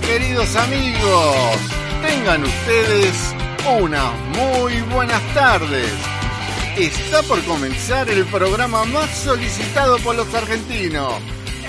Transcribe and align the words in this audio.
Queridos 0.00 0.54
amigos, 0.56 1.56
tengan 2.02 2.44
ustedes 2.44 3.34
unas 3.80 4.12
muy 4.36 4.80
buenas 4.92 5.22
tardes. 5.32 5.90
Está 6.76 7.22
por 7.22 7.42
comenzar 7.44 8.10
el 8.10 8.26
programa 8.26 8.84
más 8.84 9.10
solicitado 9.16 9.96
por 9.98 10.14
los 10.14 10.32
argentinos, 10.34 11.14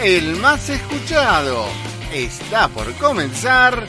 el 0.04 0.36
más 0.36 0.70
escuchado. 0.70 1.68
Está 2.12 2.68
por 2.68 2.92
comenzar 2.96 3.88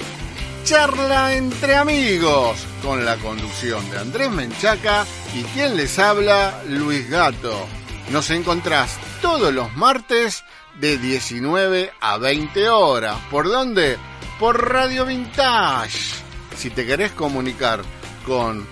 Charla 0.62 1.34
entre 1.34 1.74
amigos, 1.74 2.64
con 2.82 3.04
la 3.04 3.16
conducción 3.16 3.90
de 3.90 3.98
Andrés 3.98 4.30
Menchaca 4.30 5.04
y 5.34 5.42
quien 5.54 5.76
les 5.76 5.98
habla, 5.98 6.62
Luis 6.68 7.10
Gato. 7.10 7.66
Nos 8.10 8.30
encontrás 8.30 8.98
todos 9.20 9.52
los 9.52 9.74
martes 9.74 10.44
de 10.80 10.96
19 10.96 11.92
a 12.00 12.18
20 12.18 12.68
horas. 12.68 13.18
¿Por 13.30 13.48
dónde? 13.48 13.98
Por 14.38 14.72
Radio 14.72 15.04
Vintage. 15.04 16.14
Si 16.56 16.70
te 16.70 16.86
querés 16.86 17.10
comunicar 17.10 17.82
con 18.24 18.64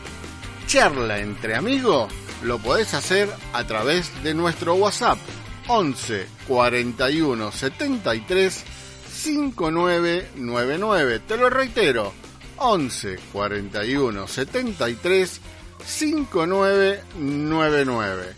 Charla 0.69 1.19
entre 1.19 1.57
amigos, 1.57 2.13
lo 2.43 2.59
podés 2.59 2.95
hacer 2.95 3.29
a 3.53 3.65
través 3.65 4.23
de 4.23 4.33
nuestro 4.33 4.75
WhatsApp 4.75 5.19
11 5.67 6.29
41 6.47 7.51
73 7.51 8.65
5999. 9.13 11.21
Te 11.27 11.37
lo 11.37 11.51
reitero, 11.51 12.13
11 12.59 13.19
41 13.33 14.29
73 14.29 15.41
5999. 15.85 18.35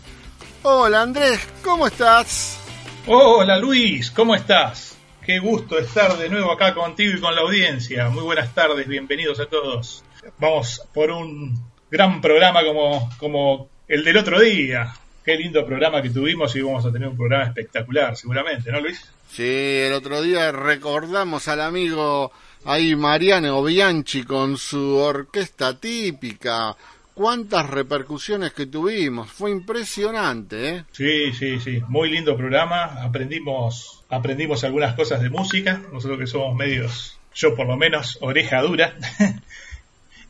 Hola 0.63 1.03
Andrés, 1.03 1.39
¿cómo 1.63 1.85
estás? 1.85 2.57
Hola 3.05 3.59
Luis, 3.59 4.09
¿cómo 4.09 4.33
estás? 4.33 4.95
Qué 5.29 5.37
gusto 5.37 5.77
estar 5.77 6.17
de 6.17 6.27
nuevo 6.27 6.51
acá 6.51 6.73
contigo 6.73 7.15
y 7.15 7.21
con 7.21 7.35
la 7.35 7.41
audiencia. 7.41 8.09
Muy 8.09 8.23
buenas 8.23 8.51
tardes, 8.55 8.87
bienvenidos 8.87 9.39
a 9.39 9.45
todos. 9.45 10.03
Vamos 10.39 10.81
por 10.91 11.11
un 11.11 11.53
gran 11.91 12.19
programa 12.19 12.63
como, 12.63 13.07
como 13.19 13.69
el 13.87 14.03
del 14.03 14.17
otro 14.17 14.39
día. 14.39 14.91
Qué 15.23 15.35
lindo 15.35 15.63
programa 15.67 16.01
que 16.01 16.09
tuvimos 16.09 16.55
y 16.55 16.61
vamos 16.61 16.83
a 16.83 16.91
tener 16.91 17.09
un 17.09 17.15
programa 17.15 17.43
espectacular, 17.43 18.17
seguramente, 18.17 18.71
¿no, 18.71 18.81
Luis? 18.81 19.05
Sí, 19.29 19.43
el 19.45 19.93
otro 19.93 20.23
día 20.23 20.51
recordamos 20.51 21.47
al 21.47 21.61
amigo 21.61 22.31
ahí 22.65 22.95
Mariano 22.95 23.61
Bianchi 23.61 24.23
con 24.23 24.57
su 24.57 24.95
orquesta 24.95 25.79
típica. 25.79 26.75
Cuántas 27.19 27.69
repercusiones 27.69 28.53
que 28.53 28.65
tuvimos, 28.65 29.29
fue 29.29 29.51
impresionante, 29.51 30.69
¿eh? 30.69 30.83
Sí, 30.93 31.33
sí, 31.33 31.59
sí, 31.59 31.83
muy 31.89 32.09
lindo 32.09 32.37
programa. 32.37 33.03
Aprendimos, 33.03 34.05
aprendimos 34.07 34.63
algunas 34.63 34.95
cosas 34.95 35.21
de 35.21 35.29
música. 35.29 35.81
Nosotros 35.91 36.17
que 36.17 36.27
somos 36.27 36.55
medios, 36.55 37.19
yo 37.35 37.57
por 37.57 37.67
lo 37.67 37.75
menos, 37.75 38.17
oreja 38.21 38.61
dura. 38.61 38.93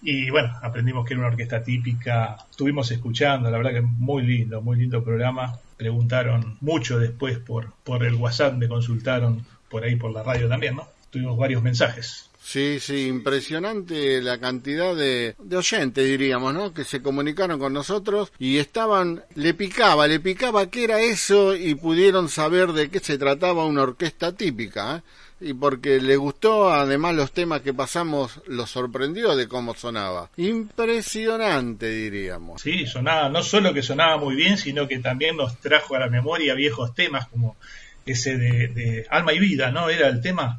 Y 0.02 0.32
bueno, 0.32 0.58
aprendimos 0.64 1.06
que 1.06 1.14
era 1.14 1.20
una 1.20 1.30
orquesta 1.30 1.62
típica, 1.62 2.38
estuvimos 2.50 2.90
escuchando, 2.90 3.52
la 3.52 3.58
verdad 3.58 3.74
que 3.74 3.82
muy 3.82 4.24
lindo, 4.24 4.62
muy 4.62 4.78
lindo 4.78 5.04
programa. 5.04 5.60
Preguntaron 5.76 6.58
mucho 6.62 6.98
después 6.98 7.38
por, 7.38 7.74
por 7.84 8.06
el 8.06 8.16
WhatsApp, 8.16 8.56
me 8.56 8.70
consultaron 8.70 9.46
por 9.70 9.84
ahí 9.84 9.98
por 9.98 10.12
la 10.12 10.24
radio 10.24 10.48
también, 10.48 10.78
¿no? 10.78 10.88
Tuvimos 11.12 11.38
varios 11.38 11.62
mensajes. 11.62 12.29
Sí, 12.50 12.80
sí, 12.80 13.06
impresionante 13.06 14.24
la 14.24 14.40
cantidad 14.40 14.96
de, 14.96 15.36
de, 15.38 15.56
oyentes, 15.56 16.04
diríamos, 16.04 16.52
¿no? 16.52 16.74
Que 16.74 16.84
se 16.84 17.00
comunicaron 17.00 17.60
con 17.60 17.74
nosotros 17.74 18.32
y 18.40 18.58
estaban, 18.58 19.24
le 19.36 19.54
picaba, 19.54 20.08
le 20.08 20.20
picaba 20.20 20.72
qué 20.72 20.86
era 20.86 21.00
eso 21.00 21.56
y 21.56 21.76
pudieron 21.76 22.28
saber 22.28 22.74
de 22.74 22.90
qué 22.90 23.00
se 23.00 23.20
trataba 23.20 23.66
una 23.66 23.84
orquesta 23.84 24.32
típica. 24.32 24.96
¿eh? 24.96 25.02
y 25.42 25.54
porque 25.54 26.02
le 26.02 26.18
gustó, 26.18 26.72
además 26.72 27.16
los 27.16 27.32
temas 27.32 27.62
que 27.62 27.74
pasamos 27.74 28.42
los 28.48 28.70
sorprendió 28.70 29.36
de 29.36 29.48
cómo 29.48 29.76
sonaba. 29.76 30.30
Impresionante, 30.38 31.88
diríamos. 31.90 32.62
Sí, 32.62 32.86
sonaba, 32.88 33.30
no 33.30 33.44
solo 33.44 33.74
que 33.74 33.84
sonaba 33.84 34.18
muy 34.18 34.36
bien, 34.36 34.58
sino 34.58 34.88
que 34.88 35.00
también 35.00 35.38
nos 35.38 35.58
trajo 35.60 35.96
a 35.96 36.00
la 36.00 36.10
memoria 36.10 36.56
viejos 36.56 36.96
temas 36.96 37.28
como 37.28 37.58
ese 38.06 38.38
de, 38.38 39.06
Alma 39.10 39.34
y 39.34 39.40
Vida, 39.40 39.72
¿no? 39.72 39.90
Era 39.90 40.08
el 40.08 40.22
tema 40.22 40.58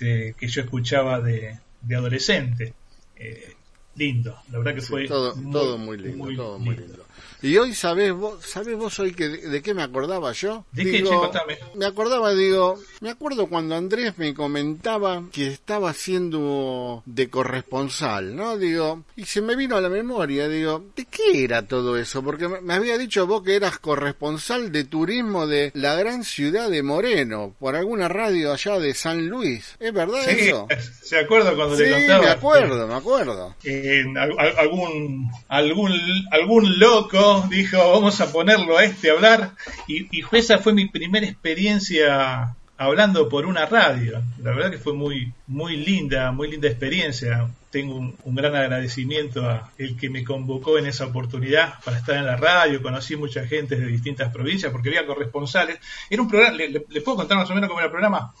este, 0.00 0.34
que 0.38 0.48
yo 0.48 0.62
escuchaba 0.62 1.20
de, 1.20 1.58
de 1.82 1.96
adolescente. 1.96 2.74
Eh, 3.16 3.54
lindo, 3.96 4.34
la 4.50 4.58
verdad 4.58 4.74
que 4.74 4.80
fue 4.80 5.06
todo 5.06 5.36
muy, 5.36 5.52
todo 5.52 5.76
muy 5.76 5.98
lindo, 5.98 6.34
todo 6.34 6.58
muy 6.58 6.76
lindo. 6.76 7.04
Y 7.42 7.56
hoy 7.56 7.74
sabés 7.74 8.12
vos, 8.12 8.44
sabés 8.44 8.76
vos 8.76 8.98
hoy 8.98 9.12
que 9.12 9.28
de, 9.28 9.62
qué 9.62 9.72
me 9.72 9.82
acordaba 9.82 10.32
yo? 10.32 10.64
¿De 10.72 10.84
digo, 10.84 11.30
Me 11.74 11.86
acordaba, 11.86 12.34
digo, 12.34 12.78
me 13.00 13.10
acuerdo 13.10 13.46
cuando 13.46 13.76
Andrés 13.76 14.18
me 14.18 14.34
comentaba 14.34 15.22
que 15.32 15.46
estaba 15.48 15.90
haciendo 15.90 17.02
de 17.06 17.30
corresponsal, 17.30 18.36
¿no? 18.36 18.58
Digo, 18.58 19.04
y 19.16 19.24
se 19.24 19.40
me 19.40 19.56
vino 19.56 19.76
a 19.76 19.80
la 19.80 19.88
memoria, 19.88 20.48
digo, 20.48 20.84
¿de 20.94 21.06
qué 21.06 21.44
era 21.44 21.66
todo 21.66 21.96
eso? 21.96 22.22
Porque 22.22 22.46
me 22.48 22.74
había 22.74 22.98
dicho 22.98 23.26
vos 23.26 23.42
que 23.42 23.56
eras 23.56 23.78
corresponsal 23.78 24.70
de 24.70 24.84
turismo 24.84 25.46
de 25.46 25.70
la 25.74 25.94
gran 25.94 26.24
ciudad 26.24 26.68
de 26.68 26.82
Moreno, 26.82 27.54
por 27.58 27.74
alguna 27.74 28.08
radio 28.08 28.52
allá 28.52 28.78
de 28.78 28.92
San 28.92 29.28
Luis. 29.28 29.76
¿Es 29.80 29.92
verdad 29.92 30.20
sí, 30.26 30.48
eso? 30.48 30.68
Se 31.02 31.18
acuerdo 31.18 31.56
cuando 31.56 31.76
sí, 31.76 31.84
le 31.84 31.92
contaba. 31.92 32.22
me 32.22 32.30
acuerdo, 32.30 32.86
me 32.86 32.94
acuerdo. 32.94 33.56
Eh, 33.64 34.04
algún, 34.58 35.30
algún, 35.48 36.00
algún 36.30 36.78
loco 36.78 37.29
dijo, 37.48 37.78
vamos 37.78 38.20
a 38.20 38.32
ponerlo 38.32 38.78
a 38.78 38.84
este 38.84 39.10
a 39.10 39.14
hablar, 39.14 39.52
y, 39.86 40.18
y, 40.18 40.24
esa 40.32 40.58
fue 40.58 40.72
mi 40.72 40.86
primera 40.86 41.26
experiencia 41.26 42.54
hablando 42.76 43.28
por 43.28 43.46
una 43.46 43.66
radio. 43.66 44.22
La 44.42 44.52
verdad 44.52 44.70
que 44.70 44.78
fue 44.78 44.94
muy, 44.94 45.32
muy 45.46 45.76
linda, 45.76 46.32
muy 46.32 46.50
linda 46.50 46.68
experiencia. 46.68 47.50
Tengo 47.70 47.94
un, 47.94 48.16
un, 48.24 48.34
gran 48.34 48.56
agradecimiento 48.56 49.48
a 49.48 49.70
el 49.76 49.96
que 49.96 50.08
me 50.08 50.24
convocó 50.24 50.78
en 50.78 50.86
esa 50.86 51.04
oportunidad 51.06 51.74
para 51.84 51.98
estar 51.98 52.16
en 52.16 52.24
la 52.24 52.36
radio. 52.36 52.82
Conocí 52.82 53.16
mucha 53.16 53.46
gente 53.46 53.76
de 53.76 53.86
distintas 53.86 54.32
provincias 54.32 54.72
porque 54.72 54.88
había 54.88 55.06
corresponsales. 55.06 55.78
Era 56.08 56.22
un 56.22 56.28
programa, 56.28 56.56
le, 56.56 56.70
le, 56.70 56.86
le 56.88 57.00
puedo 57.02 57.18
contar 57.18 57.36
más 57.36 57.50
o 57.50 57.54
menos 57.54 57.68
cómo 57.68 57.80
era 57.80 57.86
el 57.86 57.92
programa. 57.92 58.32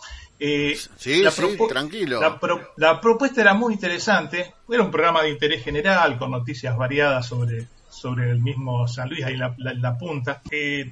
Eh, 0.42 0.74
sí, 0.96 1.22
la 1.22 1.30
sí, 1.30 1.58
tranquilo. 1.68 2.18
La, 2.18 2.40
pro, 2.40 2.72
la, 2.78 2.98
propuesta 2.98 3.42
era 3.42 3.52
muy 3.52 3.74
interesante. 3.74 4.54
Era 4.70 4.82
un 4.82 4.90
programa 4.90 5.22
de 5.22 5.28
interés 5.28 5.62
general 5.62 6.16
con 6.16 6.30
noticias 6.30 6.74
variadas 6.78 7.26
sobre, 7.26 7.68
sobre 7.90 8.30
el 8.30 8.40
mismo 8.40 8.86
San 8.88 9.08
Luis, 9.08 9.24
ahí 9.24 9.36
la, 9.36 9.54
la, 9.58 9.98
punta. 9.98 10.40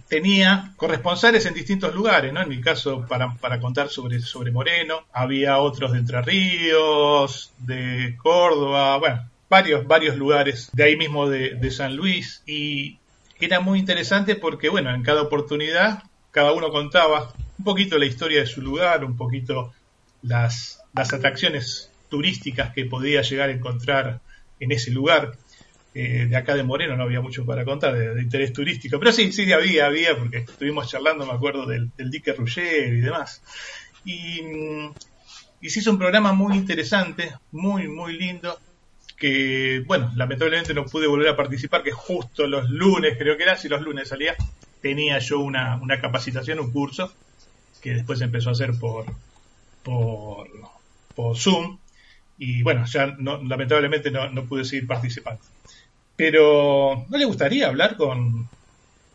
Tenía 0.09 0.73
corresponsales 0.77 1.47
en 1.47 1.55
distintos 1.55 1.95
lugares, 1.95 2.33
¿no? 2.33 2.43
En 2.43 2.49
mi 2.49 2.61
caso, 2.61 3.07
para, 3.09 3.35
para 3.37 3.61
contar 3.61 3.89
sobre, 3.89 4.21
sobre 4.21 4.51
Moreno. 4.51 5.05
Había 5.13 5.59
otros 5.59 5.93
de 5.93 5.99
Entre 5.99 6.21
Ríos, 6.21 7.53
de 7.59 8.17
Córdoba, 8.21 8.99
bueno, 8.99 9.31
varios, 9.49 9.87
varios 9.87 10.17
lugares 10.17 10.71
de 10.73 10.85
ahí 10.85 10.97
mismo 10.97 11.29
de, 11.29 11.55
de 11.55 11.71
San 11.71 11.97
Luis. 11.97 12.43
Y 12.47 12.99
era 13.41 13.61
muy 13.61 13.79
interesante 13.79 14.35
porque, 14.35 14.69
bueno, 14.69 14.95
en 14.95 15.03
cada 15.03 15.23
oportunidad 15.23 16.03
cada 16.31 16.53
uno 16.53 16.71
contaba 16.71 17.33
un 17.59 17.65
poquito 17.65 17.99
la 17.99 18.07
historia 18.07 18.41
de 18.41 18.47
su 18.47 18.63
lugar, 18.63 19.05
un 19.05 19.17
poquito 19.17 19.73
las, 20.23 20.81
las 20.95 21.13
atracciones 21.13 21.91
turísticas 22.09 22.73
que 22.73 22.85
podía 22.85 23.23
llegar 23.23 23.49
a 23.49 23.53
encontrar 23.53 24.21
en 24.61 24.73
ese 24.73 24.91
lugar. 24.91 25.37
Eh, 25.95 26.27
de 26.29 26.37
acá 26.37 26.55
de 26.55 26.63
Moreno 26.63 26.97
no 26.97 27.05
había 27.05 27.21
mucho 27.21 27.45
para 27.45 27.65
contar 27.65 27.97
de, 27.97 28.23
interés 28.23 28.53
turístico, 28.53 28.99
pero 28.99 29.11
sí, 29.11 29.33
sí 29.33 29.51
había, 29.53 29.87
había, 29.87 30.17
porque 30.17 30.39
estuvimos 30.39 30.89
charlando, 30.89 31.27
me 31.27 31.33
acuerdo, 31.33 31.67
del, 31.67 31.91
del 31.97 32.11
dique 32.11 32.33
Rugger 32.33 32.95
y 32.95 33.01
demás. 33.01 33.43
Y, 34.05 34.41
y 35.61 35.71
se 35.71 35.81
hizo 35.81 35.91
un 35.91 35.99
programa 35.99 36.33
muy 36.33 36.57
interesante, 36.57 37.33
muy, 37.51 37.89
muy 37.89 38.17
lindo, 38.17 38.59
que, 39.17 39.83
bueno, 39.87 40.13
lamentablemente 40.15 40.75
no 40.75 40.85
pude 40.85 41.07
volver 41.07 41.29
a 41.29 41.37
participar, 41.37 41.83
que 41.83 41.91
justo 41.91 42.47
los 42.47 42.71
lunes, 42.71 43.17
creo 43.19 43.37
que 43.37 43.43
era, 43.43 43.57
si 43.57 43.69
los 43.69 43.83
lunes 43.83 44.09
salía, 44.09 44.37
tenía 44.81 45.19
yo 45.19 45.41
una, 45.41 45.77
una 45.77 46.01
capacitación, 46.01 46.61
un 46.61 46.71
curso, 46.71 47.13
que 47.83 47.95
después 47.95 48.21
empezó 48.21 48.51
a 48.51 48.53
hacer 48.53 48.75
por, 48.79 49.07
por, 49.83 50.49
por 51.15 51.37
Zoom. 51.37 51.79
Y 52.39 52.63
bueno, 52.63 52.87
ya 52.87 53.07
no, 53.19 53.43
lamentablemente 53.43 54.11
no, 54.11 54.31
no, 54.31 54.45
pude 54.45 54.65
seguir 54.65 54.87
participando. 54.87 55.43
Pero, 56.19 57.07
¿no 57.09 57.17
le 57.17 57.25
gustaría 57.27 57.69
hablar 57.69 57.97
con 57.97 58.49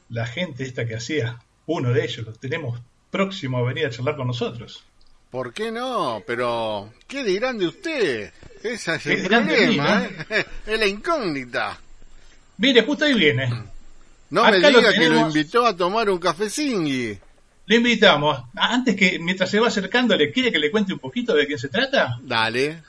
la 0.07 0.25
gente 0.25 0.63
esta 0.63 0.87
que 0.87 0.95
hacía 0.95 1.37
uno 1.65 1.91
de 1.91 2.05
ellos? 2.05 2.25
Lo 2.25 2.31
tenemos 2.31 2.79
próximo 3.11 3.57
a 3.57 3.63
venir 3.63 3.85
a 3.85 3.89
charlar 3.89 4.15
con 4.15 4.27
nosotros. 4.27 4.85
¿Por 5.29 5.53
qué 5.53 5.69
no? 5.69 6.23
Pero, 6.25 6.93
¿qué 7.05 7.25
dirán 7.25 7.57
de 7.57 7.67
usted? 7.67 8.31
Ese 8.63 8.95
es 8.95 9.05
el 9.05 9.27
problema. 9.27 10.05
¿eh? 10.29 10.45
Es 10.65 10.79
la 10.79 10.87
incógnita. 10.87 11.77
Mire, 12.59 12.83
justo 12.83 13.03
ahí 13.03 13.15
viene. 13.15 13.49
No 14.29 14.45
Acá 14.45 14.51
me 14.51 14.57
diga 14.69 14.81
lo 14.81 14.91
que 14.93 15.09
lo 15.09 15.19
invitó 15.27 15.65
a 15.65 15.75
tomar 15.75 16.09
un 16.09 16.19
cafecingui. 16.19 17.19
Le 17.65 17.75
invitamos. 17.75 18.43
Antes 18.55 18.95
que, 18.95 19.19
mientras 19.19 19.49
se 19.49 19.59
va 19.59 19.67
acercando, 19.67 20.15
¿le 20.15 20.31
quiere 20.31 20.53
que 20.53 20.59
le 20.59 20.71
cuente 20.71 20.93
un 20.93 20.99
poquito 20.99 21.33
de 21.33 21.47
quién 21.47 21.59
se 21.59 21.67
trata? 21.67 22.17
Dale. 22.21 22.81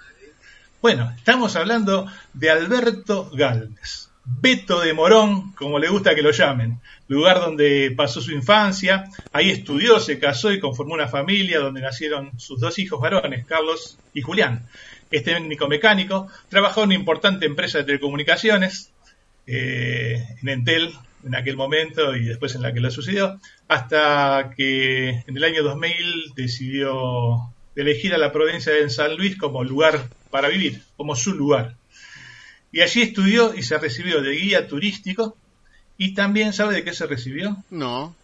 Bueno, 0.85 1.15
estamos 1.17 1.57
hablando 1.57 2.07
de 2.35 2.51
Alberto 2.51 3.31
Galvez. 3.33 4.11
Beto 4.23 4.81
de 4.81 4.93
Morón, 4.93 5.53
como 5.53 5.79
le 5.79 5.89
gusta 5.89 6.15
que 6.15 6.21
lo 6.21 6.31
llamen, 6.31 6.79
lugar 7.09 7.41
donde 7.41 7.95
pasó 7.97 8.21
su 8.21 8.33
infancia, 8.33 9.07
ahí 9.33 9.49
estudió, 9.49 9.99
se 9.99 10.19
casó 10.19 10.53
y 10.53 10.61
conformó 10.61 10.93
una 10.93 11.09
familia 11.09 11.61
donde 11.61 11.81
nacieron 11.81 12.39
sus 12.39 12.61
dos 12.61 12.79
hijos 12.79 13.01
varones, 13.01 13.47
Carlos 13.47 13.99
y 14.13 14.21
Julián. 14.21 14.69
Es 15.11 15.25
técnico 15.25 15.69
mecánico, 15.69 16.29
trabajó 16.51 16.83
en 16.83 16.89
una 16.89 16.97
importante 16.97 17.47
empresa 17.47 17.79
de 17.79 17.85
telecomunicaciones, 17.85 18.93
eh, 19.47 20.23
en 20.43 20.49
Entel 20.51 20.93
en 21.25 21.35
aquel 21.35 21.57
momento 21.57 22.15
y 22.15 22.27
después 22.27 22.55
en 22.57 22.61
la 22.61 22.75
que 22.75 22.81
lo 22.81 22.91
sucedió, 22.91 23.41
hasta 23.69 24.53
que 24.55 25.23
en 25.27 25.35
el 25.35 25.45
año 25.45 25.63
2000 25.63 26.35
decidió 26.37 27.55
elegir 27.75 28.13
a 28.13 28.19
la 28.19 28.33
provincia 28.33 28.71
de 28.71 28.91
San 28.91 29.17
Luis 29.17 29.39
como 29.39 29.65
lugar 29.65 30.11
para 30.35 30.49
vivir, 30.49 30.83
como 30.97 31.15
su 31.15 31.33
lugar. 31.33 31.77
Y 32.73 32.81
allí 32.81 33.03
estudió 33.03 33.55
y 33.55 33.63
se 33.63 33.79
recibió 33.79 34.21
de 34.21 34.33
guía 34.33 34.67
turístico 34.67 35.37
y 35.97 36.13
también 36.13 36.53
sabe 36.53 36.75
de 36.75 36.83
qué 36.83 36.93
se 36.93 37.07
recibió? 37.07 37.59
No. 37.71 38.17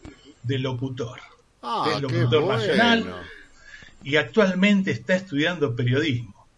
De 0.42 0.58
locutor. 0.58 1.20
Ah, 1.62 1.88
de 1.88 2.00
locutor 2.00 2.48
nacional. 2.48 3.14
Y 4.02 4.16
actualmente 4.16 4.90
está 4.90 5.14
estudiando 5.14 5.76
periodismo. 5.76 6.48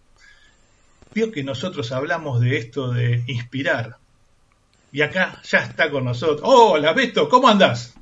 Vio 1.13 1.31
que 1.31 1.45
nosotros 1.45 1.93
hablamos 1.93 2.41
de 2.41 2.57
esto 2.57 2.91
de 2.91 3.23
inspirar. 3.27 3.99
Y 4.91 5.03
acá 5.03 5.39
ya 5.45 5.59
está 5.59 5.91
con 5.91 6.07
nosotros. 6.07 6.41
Hola 6.45 6.95
Beto, 6.95 7.29
¿cómo 7.29 7.49
andás? 7.49 7.93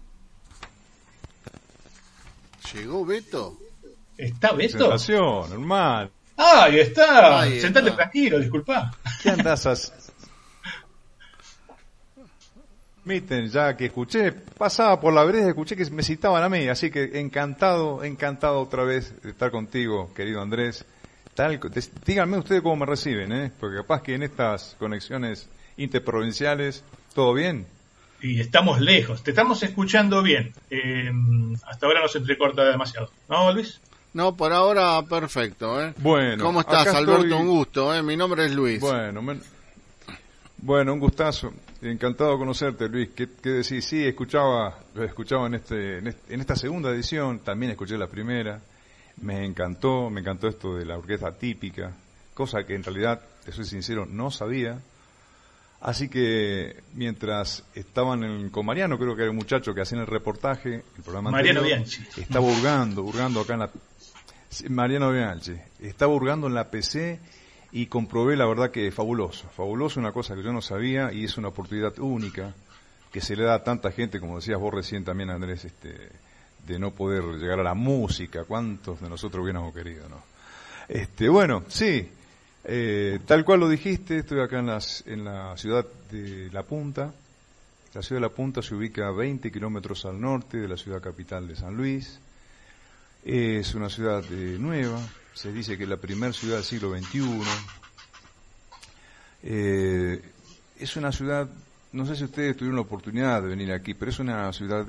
¿Llegó 2.73 3.05
Beto? 3.05 3.58
¿Está 4.17 4.52
Beto? 4.52 4.97
normal. 5.49 6.12
Ah, 6.43 6.65
ahí 6.65 6.81
está. 6.81 7.45
Sentate 7.61 7.91
tranquilo, 7.91 8.39
disculpa. 8.39 8.91
¿Qué 9.23 9.29
andás 9.29 9.93
Miten, 13.05 13.49
ya 13.49 13.77
que 13.77 13.87
escuché, 13.87 14.33
pasaba 14.33 14.99
por 15.01 15.13
la 15.13 15.25
vereda, 15.25 15.49
escuché 15.49 15.77
que 15.77 15.91
me 15.91 16.03
citaban 16.03 16.43
a 16.43 16.49
mí, 16.49 16.69
así 16.69 16.91
que 16.91 17.19
encantado, 17.21 18.05
encantado 18.05 18.61
otra 18.61 18.85
vez 18.85 19.21
de 19.23 19.31
estar 19.31 19.51
contigo, 19.51 20.13
querido 20.15 20.41
Andrés. 20.41 20.85
Tal, 21.35 21.61
díganme 22.07 22.39
ustedes 22.39 22.63
cómo 22.63 22.77
me 22.77 22.87
reciben, 22.87 23.33
¿eh? 23.33 23.53
porque 23.59 23.77
capaz 23.77 24.03
que 24.03 24.15
en 24.15 24.23
estas 24.23 24.77
conexiones 24.79 25.49
interprovinciales, 25.77 26.85
¿todo 27.15 27.35
bien? 27.35 27.67
Y 28.23 28.41
estamos 28.41 28.81
lejos, 28.81 29.23
te 29.23 29.31
estamos 29.31 29.63
escuchando 29.63 30.23
bien. 30.23 30.53
Eh, 30.71 31.11
hasta 31.67 31.87
ahora 31.87 32.01
no 32.03 32.09
se 32.09 32.19
entrecorta 32.19 32.65
demasiado, 32.65 33.11
¿no, 33.29 33.53
Luis? 33.53 33.81
No, 34.12 34.37
por 34.37 34.53
ahora 34.53 35.03
perfecto, 35.03 35.81
¿eh? 35.81 35.95
Bueno. 35.99 36.45
¿Cómo 36.45 36.61
estás, 36.61 36.89
Alberto? 36.89 37.39
Un 37.39 37.49
gusto, 37.49 37.95
¿eh? 37.95 38.03
Mi 38.03 38.17
nombre 38.17 38.47
es 38.47 38.53
Luis. 38.53 38.81
Bueno, 38.81 39.23
bueno, 40.59 40.93
un 40.93 41.01
gustazo. 41.01 41.53
Encantado 41.81 42.33
de 42.33 42.39
conocerte, 42.39 42.89
Luis. 42.89 43.11
¿Qué, 43.15 43.29
qué 43.43 43.51
decís? 43.51 43.85
Sí, 43.85 44.05
escuchaba, 44.05 44.81
escuchaba 44.97 45.47
en, 45.47 45.55
este, 45.55 45.99
en, 45.99 46.41
esta 46.41 46.55
segunda 46.57 46.91
edición, 46.91 47.39
también 47.39 47.73
escuché 47.73 47.97
la 47.97 48.09
primera. 48.09 48.61
Me 49.23 49.45
encantó, 49.45 50.11
me 50.11 50.21
encantó 50.21 50.49
esto 50.49 50.75
de 50.75 50.85
la 50.85 50.99
orquesta 50.99 51.33
típica, 51.33 51.93
cosa 52.35 52.65
que 52.65 52.75
en 52.75 52.83
realidad, 52.83 53.23
te 53.45 53.53
soy 53.53 53.65
sincero, 53.65 54.07
no 54.07 54.31
sabía. 54.31 54.79
Así 55.81 56.09
que 56.11 56.82
mientras 56.93 57.65
estaban 57.75 58.23
en, 58.23 58.50
con 58.50 58.67
Mariano, 58.67 58.99
creo 58.99 59.17
que 59.17 59.23
era 59.23 59.31
un 59.31 59.37
muchacho 59.37 59.75
que 59.75 59.81
hacía 59.81 59.99
el 59.99 60.06
reportaje, 60.06 60.85
el 60.97 61.03
programa 61.03 61.31
Mariano 61.31 61.62
Bianchi. 61.62 62.03
Estaba 62.19 62.44
hurgando, 62.44 63.03
hurgando 63.03 63.41
acá 63.41 63.55
en 63.55 63.61
la, 63.61 63.71
Mariano 64.69 65.11
Bianchi. 65.11 65.55
Estaba 65.81 66.12
hurgando 66.12 66.49
en 66.49 66.55
la 66.55 66.71
PC 66.71 67.19
y 67.73 67.87
comprobé 67.87 68.37
la 68.37 68.47
verdad 68.47 68.71
que 68.71 68.88
es 68.88 68.94
fabuloso. 68.94 69.49
Fabuloso, 69.56 70.00
una 70.00 70.12
cosa 70.12 70.35
que 70.35 70.43
yo 70.43 70.53
no 70.53 70.61
sabía 70.61 71.12
y 71.12 71.25
es 71.25 71.38
una 71.38 71.49
oportunidad 71.49 71.99
única 71.99 72.55
que 73.11 73.23
se 73.23 73.35
le 73.35 73.44
da 73.44 73.55
a 73.55 73.65
tanta 73.65 73.91
gente, 73.91 74.21
como 74.21 74.37
decías 74.37 74.61
vos 74.61 74.75
recién 74.75 75.05
también, 75.05 75.31
Andrés, 75.31 75.65
este, 75.65 76.11
de 76.67 76.79
no 76.79 76.91
poder 76.91 77.25
llegar 77.38 77.59
a 77.59 77.65
la 77.65 77.75
música. 77.75 78.44
¿Cuántos 78.44 79.00
de 79.00 79.09
nosotros 79.09 79.43
hubiéramos 79.43 79.75
querido, 79.75 80.09
no? 80.09 80.23
Este, 80.88 81.29
bueno, 81.29 81.65
sí, 81.69 82.11
eh, 82.65 83.21
tal 83.27 83.45
cual 83.45 83.61
lo 83.61 83.69
dijiste, 83.69 84.19
estoy 84.19 84.41
acá 84.41 84.59
en, 84.59 84.67
las, 84.67 85.03
en 85.07 85.25
la 85.25 85.57
ciudad 85.57 85.87
de 86.11 86.51
La 86.53 86.62
Punta. 86.62 87.12
La 87.95 88.03
ciudad 88.03 88.21
de 88.21 88.29
La 88.29 88.35
Punta 88.35 88.62
se 88.62 88.75
ubica 88.75 89.09
a 89.09 89.12
20 89.12 89.51
kilómetros 89.51 90.05
al 90.05 90.21
norte 90.21 90.59
de 90.59 90.69
la 90.69 90.77
ciudad 90.77 91.01
capital 91.01 91.49
de 91.49 91.57
San 91.57 91.77
Luis. 91.77 92.21
Es 93.25 93.75
una 93.75 93.89
ciudad 93.89 94.25
eh, 94.31 94.57
nueva, 94.59 95.01
se 95.35 95.53
dice 95.53 95.77
que 95.77 95.85
es 95.85 95.89
la 95.89 95.97
primera 95.97 96.33
ciudad 96.33 96.57
del 96.57 96.65
siglo 96.65 96.97
XXI. 96.97 97.43
Eh, 99.43 100.23
es 100.79 100.97
una 100.97 101.12
ciudad, 101.12 101.49
no 101.93 102.07
sé 102.07 102.17
si 102.17 102.25
ustedes 102.25 102.57
tuvieron 102.57 102.77
la 102.77 102.83
oportunidad 102.83 103.43
de 103.43 103.49
venir 103.49 103.73
aquí, 103.73 103.95
pero 103.95 104.11
es 104.11 104.19
una 104.19 104.53
ciudad 104.53 104.87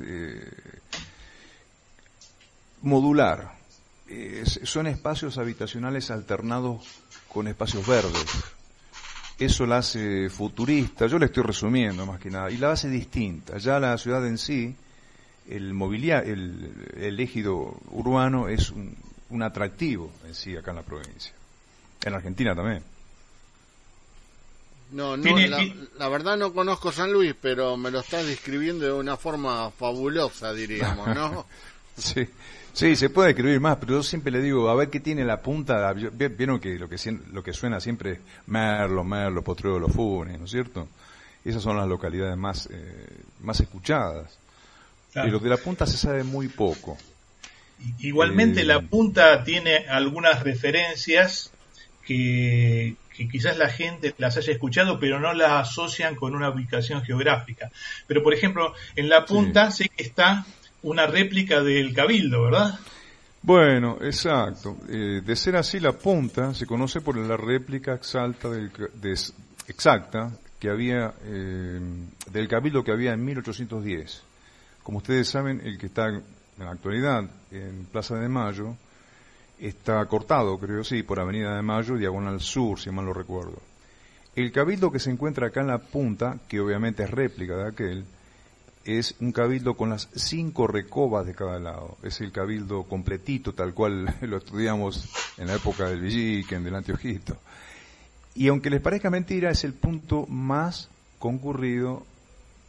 eh, 4.11 4.43
son 4.45 4.87
espacios 4.87 5.37
habitacionales 5.37 6.11
alternados 6.11 6.85
con 7.27 7.47
espacios 7.47 7.87
verdes. 7.87 8.25
Eso 9.39 9.65
la 9.65 9.77
hace 9.77 10.29
futurista, 10.29 11.07
yo 11.07 11.17
le 11.17 11.27
estoy 11.27 11.43
resumiendo 11.43 12.05
más 12.05 12.19
que 12.19 12.29
nada, 12.29 12.51
y 12.51 12.57
la 12.57 12.71
hace 12.71 12.89
distinta. 12.89 13.57
Ya 13.57 13.79
la 13.79 13.97
ciudad 13.97 14.27
en 14.27 14.37
sí 14.37 14.75
el 15.47 15.73
mobiliario, 15.73 16.33
el, 16.33 16.73
el 16.97 17.19
ejido 17.19 17.77
urbano 17.89 18.47
es 18.49 18.69
un, 18.69 18.95
un 19.29 19.43
atractivo 19.43 20.11
en 20.27 20.35
sí 20.35 20.55
acá 20.55 20.71
en 20.71 20.77
la 20.77 20.83
provincia. 20.83 21.33
En 22.03 22.13
Argentina 22.13 22.55
también. 22.55 22.83
No, 24.91 25.15
no 25.15 25.37
la, 25.97 26.09
verdad 26.09 26.35
no 26.35 26.53
conozco 26.53 26.91
San 26.91 27.13
Luis, 27.13 27.33
pero 27.39 27.77
me 27.77 27.91
lo 27.91 28.01
estás 28.01 28.25
describiendo 28.25 28.85
de 28.85 28.91
una 28.91 29.15
forma 29.15 29.71
fabulosa, 29.71 30.51
diríamos, 30.53 31.07
¿no? 31.15 31.45
sí, 31.97 32.27
sí, 32.73 32.95
se 32.95 33.09
puede 33.09 33.31
escribir 33.31 33.59
más, 33.59 33.77
pero 33.77 33.93
yo 33.93 34.03
siempre 34.03 34.31
le 34.31 34.41
digo, 34.41 34.69
a 34.69 34.75
ver 34.75 34.89
qué 34.89 34.99
tiene 34.99 35.23
la 35.23 35.41
punta. 35.41 35.93
Vieron 35.93 36.59
que 36.59 36.77
lo 36.77 36.89
que, 36.89 36.97
lo 37.31 37.43
que 37.43 37.53
suena 37.53 37.79
siempre 37.79 38.11
es 38.11 38.19
Merlo, 38.47 39.03
Merlo, 39.03 39.41
Potrero 39.41 39.79
Los 39.79 39.91
Funes, 39.91 40.39
¿no 40.39 40.45
es 40.45 40.51
cierto? 40.51 40.87
Esas 41.43 41.63
son 41.63 41.77
las 41.77 41.87
localidades 41.87 42.37
más, 42.37 42.69
eh, 42.71 43.07
más 43.41 43.59
escuchadas. 43.59 44.37
Pero 45.13 45.39
de 45.39 45.49
la 45.49 45.57
punta 45.57 45.85
se 45.85 45.97
sabe 45.97 46.23
muy 46.23 46.47
poco. 46.47 46.97
Igualmente 47.99 48.63
la 48.63 48.75
eh, 48.75 48.87
punta 48.89 49.43
tiene 49.43 49.87
algunas 49.89 50.43
referencias 50.43 51.51
que, 52.05 52.95
quizás 53.31 53.57
la 53.57 53.69
gente 53.69 54.15
las 54.17 54.37
haya 54.37 54.53
escuchado, 54.53 54.99
pero 54.99 55.19
no 55.19 55.33
las 55.33 55.69
asocian 55.69 56.15
con 56.15 56.35
una 56.35 56.49
ubicación 56.49 57.03
geográfica. 57.03 57.71
Pero 58.07 58.23
por 58.23 58.33
ejemplo, 58.33 58.73
en 58.95 59.09
la 59.09 59.25
punta 59.25 59.71
sé 59.71 59.89
que 59.89 60.03
está 60.03 60.45
una 60.83 61.07
réplica 61.07 61.61
del 61.61 61.93
Cabildo, 61.93 62.43
¿verdad? 62.43 62.79
Bueno, 63.41 63.97
exacto. 64.01 64.77
Eh, 64.87 65.21
de 65.25 65.35
ser 65.35 65.55
así, 65.55 65.79
la 65.79 65.93
punta 65.93 66.53
se 66.53 66.65
conoce 66.65 67.01
por 67.01 67.17
la 67.17 67.37
réplica 67.37 67.93
exacta, 67.93 68.49
del, 68.49 68.71
exacta 69.67 70.31
que 70.59 70.69
había 70.69 71.13
eh, 71.23 71.79
del 72.31 72.47
Cabildo 72.47 72.83
que 72.83 72.91
había 72.91 73.13
en 73.13 73.25
1810. 73.25 74.23
Como 74.83 74.99
ustedes 74.99 75.27
saben, 75.27 75.61
el 75.63 75.77
que 75.77 75.87
está 75.87 76.09
en 76.09 76.23
la 76.57 76.71
actualidad 76.71 77.23
en 77.51 77.85
Plaza 77.85 78.15
de 78.15 78.29
Mayo 78.29 78.75
está 79.59 80.05
cortado, 80.05 80.57
creo 80.57 80.83
sí, 80.83 81.03
por 81.03 81.19
Avenida 81.19 81.55
de 81.55 81.61
Mayo, 81.61 81.95
diagonal 81.95 82.41
sur, 82.41 82.79
si 82.79 82.89
mal 82.91 83.05
lo 83.05 83.13
recuerdo. 83.13 83.61
El 84.35 84.51
cabildo 84.51 84.91
que 84.91 84.99
se 84.99 85.11
encuentra 85.11 85.47
acá 85.47 85.61
en 85.61 85.67
la 85.67 85.77
punta, 85.77 86.39
que 86.47 86.59
obviamente 86.59 87.03
es 87.03 87.11
réplica 87.11 87.55
de 87.57 87.67
aquel, 87.67 88.05
es 88.85 89.15
un 89.19 89.31
cabildo 89.31 89.75
con 89.75 89.89
las 89.89 90.09
cinco 90.15 90.67
recobas 90.67 91.25
de 91.25 91.35
cada 91.35 91.59
lado. 91.59 91.97
Es 92.03 92.21
el 92.21 92.31
cabildo 92.31 92.83
completito, 92.83 93.53
tal 93.53 93.73
cual 93.73 94.15
lo 94.21 94.37
estudiamos 94.37 95.09
en 95.37 95.47
la 95.47 95.55
época 95.55 95.87
del 95.87 96.01
Villiquen, 96.01 96.63
del 96.63 96.75
Anteojito. 96.75 97.37
Y 98.33 98.47
aunque 98.47 98.69
les 98.69 98.81
parezca 98.81 99.09
mentira, 99.09 99.51
es 99.51 99.63
el 99.63 99.73
punto 99.73 100.25
más 100.27 100.89
concurrido 101.19 102.05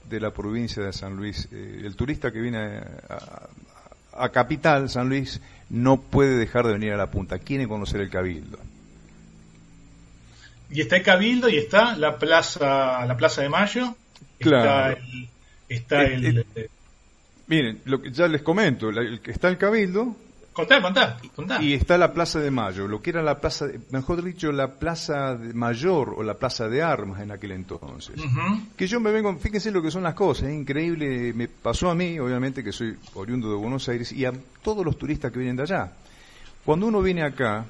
de 0.09 0.21
la 0.21 0.33
provincia 0.33 0.83
de 0.83 0.93
San 0.93 1.17
Luis. 1.17 1.49
Eh, 1.53 1.83
el 1.85 1.95
turista 1.97 2.33
que 2.33 2.41
viene 2.41 2.81
a, 4.15 4.29
Capital, 4.31 4.91
San 4.91 5.09
Luis, 5.09 5.41
no 5.71 6.01
puede 6.01 6.37
dejar 6.37 6.67
de 6.67 6.75
venir 6.75 6.93
a 6.93 6.99
la 6.99 7.11
punta, 7.11 7.39
quiere 7.39 7.67
conocer 7.67 8.01
el 8.03 8.11
Cabildo. 8.11 8.59
Y 10.71 10.83
está 10.83 10.97
el 10.97 11.03
Cabildo 11.03 11.49
y 11.49 11.57
está 11.57 11.97
la 11.97 12.19
plaza, 12.19 13.07
la 13.07 13.17
plaza 13.17 13.41
de 13.41 13.49
Mayo. 13.49 13.95
Claro. 14.39 14.93
Está 14.93 15.01
el, 15.01 15.29
miren, 17.47 17.81
lo 17.85 18.01
que 18.01 18.11
ya 18.11 18.29
les 18.29 18.43
comento, 18.43 18.89
el, 18.89 19.21
está 19.25 19.49
el 19.49 19.59
Cabildo, 19.59 20.17
Contá, 20.53 20.83
contá, 20.83 21.19
contá. 21.35 21.63
Y 21.63 21.73
está 21.73 21.97
la 21.97 22.13
Plaza 22.13 22.39
de 22.39 22.51
Mayo, 22.51 22.87
lo 22.87 23.01
que 23.01 23.09
era 23.09 23.23
la 23.23 23.41
Plaza, 23.41 23.69
mejor 23.91 24.23
dicho, 24.23 24.53
la 24.53 24.75
Plaza 24.75 25.39
Mayor 25.55 26.15
o 26.15 26.23
la 26.23 26.35
Plaza 26.35 26.69
de 26.69 26.83
Armas 26.83 27.23
en 27.23 27.31
aquel 27.31 27.53
entonces. 27.53 28.21
Que 28.77 28.87
yo 28.87 29.01
me 29.01 29.11
vengo, 29.13 29.35
fíjense 29.37 29.71
lo 29.71 29.81
que 29.81 29.91
son 29.91 30.03
las 30.03 30.15
cosas, 30.15 30.49
es 30.49 30.55
increíble, 30.55 31.33
me 31.33 31.49
pasó 31.49 31.91
a 31.91 31.95
mí, 31.95 32.19
obviamente 32.19 32.63
que 32.63 32.71
soy 32.71 32.95
oriundo 33.15 33.49
de 33.49 33.57
Buenos 33.57 33.89
Aires, 33.89 34.13
y 34.13 34.27
a 34.27 34.33
todos 34.63 34.85
los 34.85 34.99
turistas 34.99 35.33
que 35.33 35.39
vienen 35.39 35.57
de 35.57 35.63
allá. 35.63 35.91
Cuando 36.67 36.87
uno 36.87 37.01
viene 37.01 37.23
acá, 37.23 37.65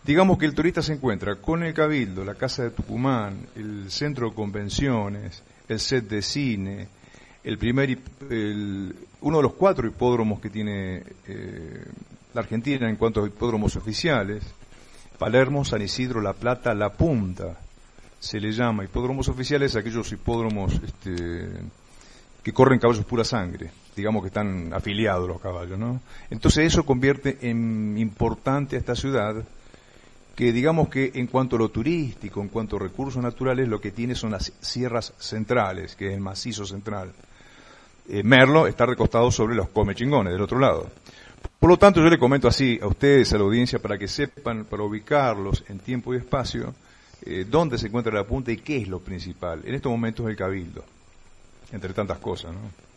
Digamos 0.04 0.38
que 0.38 0.46
el 0.46 0.54
turista 0.54 0.82
se 0.82 0.94
encuentra 0.94 1.36
con 1.36 1.62
el 1.62 1.74
Cabildo, 1.74 2.24
la 2.24 2.34
Casa 2.34 2.62
de 2.62 2.70
Tucumán, 2.70 3.46
el 3.56 3.90
Centro 3.90 4.30
de 4.30 4.34
Convenciones, 4.34 5.42
el 5.68 5.80
set 5.80 6.08
de 6.08 6.22
cine, 6.22 6.88
el 7.48 7.56
primer, 7.56 7.98
uno 9.22 9.36
de 9.38 9.42
los 9.42 9.54
cuatro 9.54 9.88
hipódromos 9.88 10.38
que 10.38 10.50
tiene 10.50 11.02
eh, 11.26 11.82
la 12.34 12.42
Argentina 12.42 12.90
en 12.90 12.96
cuanto 12.96 13.24
a 13.24 13.26
hipódromos 13.26 13.74
oficiales, 13.74 14.44
Palermo, 15.18 15.64
San 15.64 15.80
Isidro, 15.80 16.20
La 16.20 16.34
Plata, 16.34 16.74
La 16.74 16.92
Punta, 16.92 17.58
se 18.20 18.38
le 18.38 18.52
llama 18.52 18.84
hipódromos 18.84 19.28
oficiales 19.28 19.76
aquellos 19.76 20.12
hipódromos 20.12 20.74
este, 20.74 21.48
que 22.42 22.52
corren 22.52 22.78
caballos 22.78 23.06
pura 23.06 23.24
sangre, 23.24 23.70
digamos 23.96 24.22
que 24.22 24.28
están 24.28 24.74
afiliados 24.74 25.26
los 25.26 25.40
caballos, 25.40 25.78
¿no? 25.78 26.02
Entonces 26.28 26.66
eso 26.66 26.84
convierte 26.84 27.38
en 27.48 27.96
importante 27.96 28.76
a 28.76 28.78
esta 28.78 28.94
ciudad 28.94 29.42
que 30.36 30.52
digamos 30.52 30.90
que 30.90 31.12
en 31.14 31.28
cuanto 31.28 31.56
a 31.56 31.60
lo 31.60 31.70
turístico, 31.70 32.42
en 32.42 32.48
cuanto 32.48 32.76
a 32.76 32.80
recursos 32.80 33.22
naturales, 33.22 33.66
lo 33.68 33.80
que 33.80 33.90
tiene 33.90 34.14
son 34.14 34.32
las 34.32 34.52
sierras 34.60 35.14
centrales, 35.18 35.96
que 35.96 36.08
es 36.08 36.14
el 36.14 36.20
macizo 36.20 36.66
central. 36.66 37.14
Eh, 38.08 38.22
Merlo 38.22 38.66
está 38.66 38.86
recostado 38.86 39.30
sobre 39.30 39.54
los 39.54 39.68
comechingones 39.68 40.32
del 40.32 40.42
otro 40.42 40.58
lado. 40.58 40.88
Por 41.58 41.70
lo 41.70 41.76
tanto, 41.76 42.00
yo 42.00 42.08
le 42.08 42.18
comento 42.18 42.48
así 42.48 42.78
a 42.80 42.86
ustedes, 42.86 43.32
a 43.32 43.36
la 43.36 43.44
audiencia, 43.44 43.78
para 43.80 43.98
que 43.98 44.08
sepan, 44.08 44.64
para 44.64 44.82
ubicarlos 44.82 45.64
en 45.68 45.78
tiempo 45.80 46.14
y 46.14 46.18
espacio, 46.18 46.74
eh, 47.26 47.44
dónde 47.48 47.76
se 47.78 47.88
encuentra 47.88 48.12
la 48.12 48.24
punta 48.24 48.50
y 48.50 48.58
qué 48.58 48.78
es 48.78 48.88
lo 48.88 49.00
principal. 49.00 49.62
En 49.64 49.74
estos 49.74 49.90
momentos 49.90 50.28
el 50.28 50.36
cabildo, 50.36 50.84
entre 51.72 51.92
tantas 51.92 52.18
cosas, 52.18 52.52
¿no? 52.52 52.88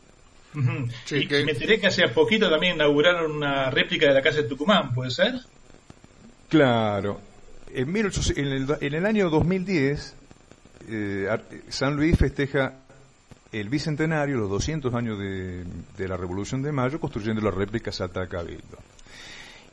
y 0.54 1.28
me 1.46 1.52
enteré 1.52 1.80
que 1.80 1.88
hace 1.88 2.06
poquito 2.10 2.50
también 2.50 2.76
inauguraron 2.76 3.32
una 3.32 3.70
réplica 3.70 4.08
de 4.08 4.14
la 4.14 4.22
casa 4.22 4.42
de 4.42 4.50
Tucumán, 4.50 4.94
¿puede 4.94 5.10
ser? 5.10 5.36
Claro, 6.50 7.22
en, 7.74 7.96
en, 7.96 8.94
el, 8.94 9.06
año 9.06 9.30
2010, 9.30 10.16
eh, 10.90 11.28
San 11.70 11.96
Luis 11.96 12.18
festeja 12.18 12.74
el 13.52 13.70
bicentenario, 13.70 14.38
los 14.38 14.50
200 14.50 14.94
años 14.94 15.20
de, 15.20 16.08
la 16.08 16.18
Revolución 16.18 16.62
de 16.62 16.72
Mayo, 16.72 17.00
construyendo 17.00 17.42
la 17.42 17.52
réplica 17.52 17.92
Salta 17.92 18.28
Cabildo. 18.28 18.78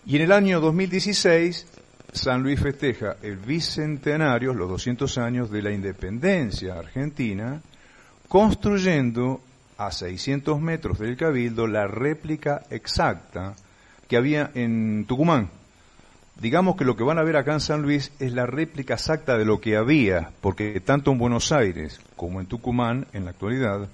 Y 0.06 0.16
en 0.16 0.22
el 0.22 0.32
año 0.32 0.60
2016, 0.60 1.66
San 2.12 2.42
Luis 2.42 2.60
festeja 2.60 3.16
el 3.22 3.36
bicentenario, 3.36 4.54
los 4.54 4.68
200 4.68 5.18
años 5.18 5.50
de 5.50 5.62
la 5.62 5.70
independencia 5.70 6.78
argentina, 6.78 7.60
construyendo 8.26 9.40
a 9.76 9.92
600 9.92 10.60
metros 10.60 10.98
del 10.98 11.16
Cabildo 11.16 11.66
la 11.66 11.86
réplica 11.86 12.62
exacta 12.70 13.54
que 14.08 14.16
había 14.16 14.50
en 14.54 15.04
Tucumán, 15.06 15.50
digamos 16.40 16.76
que 16.76 16.84
lo 16.84 16.96
que 16.96 17.04
van 17.04 17.18
a 17.18 17.24
ver 17.24 17.36
acá 17.36 17.52
en 17.52 17.60
San 17.60 17.82
Luis 17.82 18.12
es 18.18 18.32
la 18.32 18.46
réplica 18.46 18.94
exacta 18.94 19.36
de 19.36 19.44
lo 19.44 19.60
que 19.60 19.76
había, 19.76 20.30
porque 20.40 20.80
tanto 20.80 21.10
en 21.10 21.18
Buenos 21.18 21.52
Aires 21.52 22.00
como 22.16 22.40
en 22.40 22.46
Tucumán, 22.46 23.06
en 23.12 23.24
la 23.24 23.30
actualidad, 23.30 23.88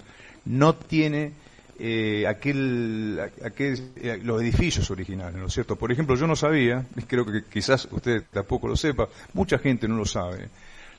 no 0.45 0.75
tiene 0.75 1.33
eh, 1.79 2.27
aquel, 2.27 3.19
aquel 3.45 3.93
eh, 3.97 4.21
los 4.23 4.43
edificios 4.43 4.91
originales, 4.91 5.41
¿no 5.41 5.47
es 5.47 5.55
cierto? 5.55 5.77
Por 5.77 5.91
ejemplo, 5.91 6.17
yo 6.17 6.27
no 6.27 6.37
sabía, 6.37 6.87
creo 7.07 7.25
que 7.25 7.45
quizás 7.51 7.89
usted 7.91 8.25
tampoco 8.31 8.69
lo 8.69 8.77
sepa, 8.77 9.09
mucha 9.33 9.59
gente 9.59 9.89
no 9.89 9.97
lo 9.97 10.07
sabe, 10.07 10.49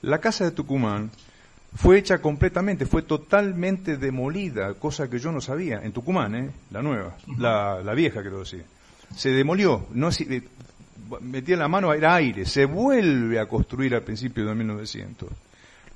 la 0.02 0.20
casa 0.20 0.46
de 0.46 0.52
Tucumán 0.52 1.12
fue 1.76 2.00
hecha 2.00 2.20
completamente, 2.20 2.86
fue 2.86 3.04
totalmente 3.04 3.98
demolida, 3.98 4.74
cosa 4.76 5.10
que 5.10 5.20
yo 5.20 5.32
no 5.32 5.42
sabía, 5.42 5.82
en 5.84 5.92
Tucumán, 5.92 6.36
¿eh? 6.36 6.50
la 6.72 6.82
nueva, 6.82 7.18
la, 7.38 7.82
la 7.84 7.94
vieja 7.94 8.22
quiero 8.22 8.40
decir. 8.40 8.64
Se 9.16 9.30
demolió, 9.30 9.86
no, 9.92 10.10
eh, 10.10 10.44
metía 11.22 11.58
la 11.58 11.68
mano, 11.68 11.94
era 11.94 12.16
aire, 12.16 12.46
se 12.46 12.66
vuelve 12.66 13.40
a 13.40 13.48
construir 13.48 13.96
al 13.96 14.04
principio 14.04 14.46
de 14.46 14.56
1900, 14.56 15.30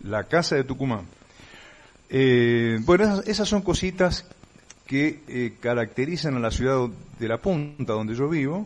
la 0.03 0.23
casa 0.25 0.55
de 0.55 0.63
Tucumán. 0.63 1.05
Eh, 2.09 2.79
bueno, 2.81 3.21
esas, 3.25 3.47
son 3.47 3.61
cositas 3.61 4.25
que 4.85 5.21
eh, 5.27 5.53
caracterizan 5.59 6.35
a 6.35 6.39
la 6.39 6.51
ciudad 6.51 6.87
de 7.19 7.27
La 7.27 7.37
Punta, 7.37 7.93
donde 7.93 8.15
yo 8.15 8.27
vivo, 8.27 8.65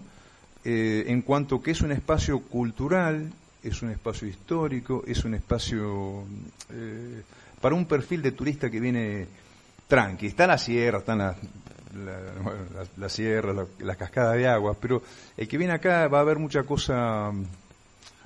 eh, 0.63 1.05
en 1.07 1.21
cuanto 1.21 1.61
que 1.61 1.71
es 1.71 1.81
un 1.81 1.91
espacio 1.91 2.39
cultural, 2.39 3.31
es 3.61 3.81
un 3.81 3.91
espacio 3.91 4.27
histórico, 4.27 5.03
es 5.05 5.23
un 5.25 5.35
espacio 5.35 6.25
para 7.61 7.75
un 7.75 7.85
perfil 7.85 8.21
de 8.21 8.33
turista 8.33 8.69
que 8.69 8.79
viene 8.79 9.27
tranqui. 9.87 10.27
Está 10.27 10.47
la 10.47 10.57
sierra, 10.57 10.99
están 10.99 11.19
las 11.19 11.37
la, 11.93 12.85
la, 12.97 13.09
sierra, 13.09 13.65
la, 13.79 13.95
cascada 13.95 14.33
de 14.33 14.47
agua, 14.47 14.75
pero 14.79 15.01
el 15.37 15.47
que 15.47 15.57
viene 15.57 15.73
acá 15.73 16.07
va 16.07 16.19
a 16.19 16.23
ver 16.23 16.39
mucha 16.39 16.63
cosa 16.63 17.31
mm, 17.31 17.45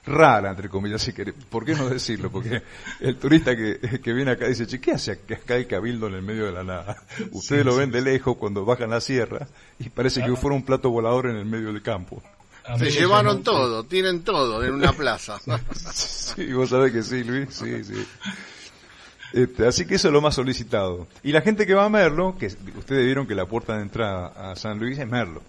rara, 0.06 0.50
entre 0.50 0.70
comillas, 0.70 1.02
si 1.02 1.12
¿Por 1.12 1.66
qué 1.66 1.76
no 1.76 1.90
decirlo? 1.90 2.32
Porque 2.32 2.62
el 3.00 3.18
turista 3.18 3.56
que, 3.56 4.00
que 4.02 4.14
viene 4.14 4.32
acá 4.32 4.48
dice, 4.48 4.66
che, 4.68 4.80
¿qué 4.80 4.92
hace 4.92 5.12
acá 5.12 5.56
el 5.56 5.68
cabildo 5.68 6.08
en 6.08 6.16
el 6.16 6.22
medio 6.22 6.46
de 6.46 6.52
la 6.52 6.64
nada? 6.64 7.04
Ustedes 7.32 7.66
lo 7.66 7.76
ven 7.76 7.92
de 7.92 8.02
lejos 8.02 8.38
cuando 8.38 8.66
bajan 8.66 8.90
la 8.90 9.02
sierra 9.02 9.48
y 9.80 9.90
parece 9.90 10.24
que 10.24 10.36
fuera 10.36 10.56
un 10.56 10.64
plato 10.64 10.90
volador 10.90 11.28
en 11.28 11.38
el 11.38 11.46
medio 11.46 11.74
del 11.74 11.82
campo. 11.82 12.22
Se 12.78 12.92
llevaron 12.92 13.44
todo, 13.44 13.86
tienen 13.86 14.24
todo 14.24 14.64
en 14.64 14.74
una 14.74 14.92
plaza. 14.92 15.40
sí, 15.94 16.52
vos 16.52 16.70
sabés 16.70 16.92
que 16.92 17.02
sí, 17.02 17.24
Luis, 17.24 17.48
sí, 17.52 17.84
sí. 17.84 18.06
Este, 19.34 19.68
así 19.68 19.86
que 19.86 19.96
eso 19.96 20.08
es 20.08 20.14
lo 20.14 20.22
más 20.22 20.36
solicitado. 20.36 21.08
Y 21.24 21.32
la 21.32 21.42
gente 21.42 21.66
que 21.66 21.74
va 21.74 21.86
a 21.86 21.90
Merlo, 21.90 22.38
que 22.38 22.48
ustedes 22.48 23.06
vieron 23.06 23.28
que 23.28 23.36
la 23.36 23.46
puerta 23.46 23.76
de 23.76 23.84
entrada 23.84 24.28
a 24.28 24.56
San 24.56 24.80
Luis 24.80 24.98
es 24.98 25.08
Merlo. 25.08 25.42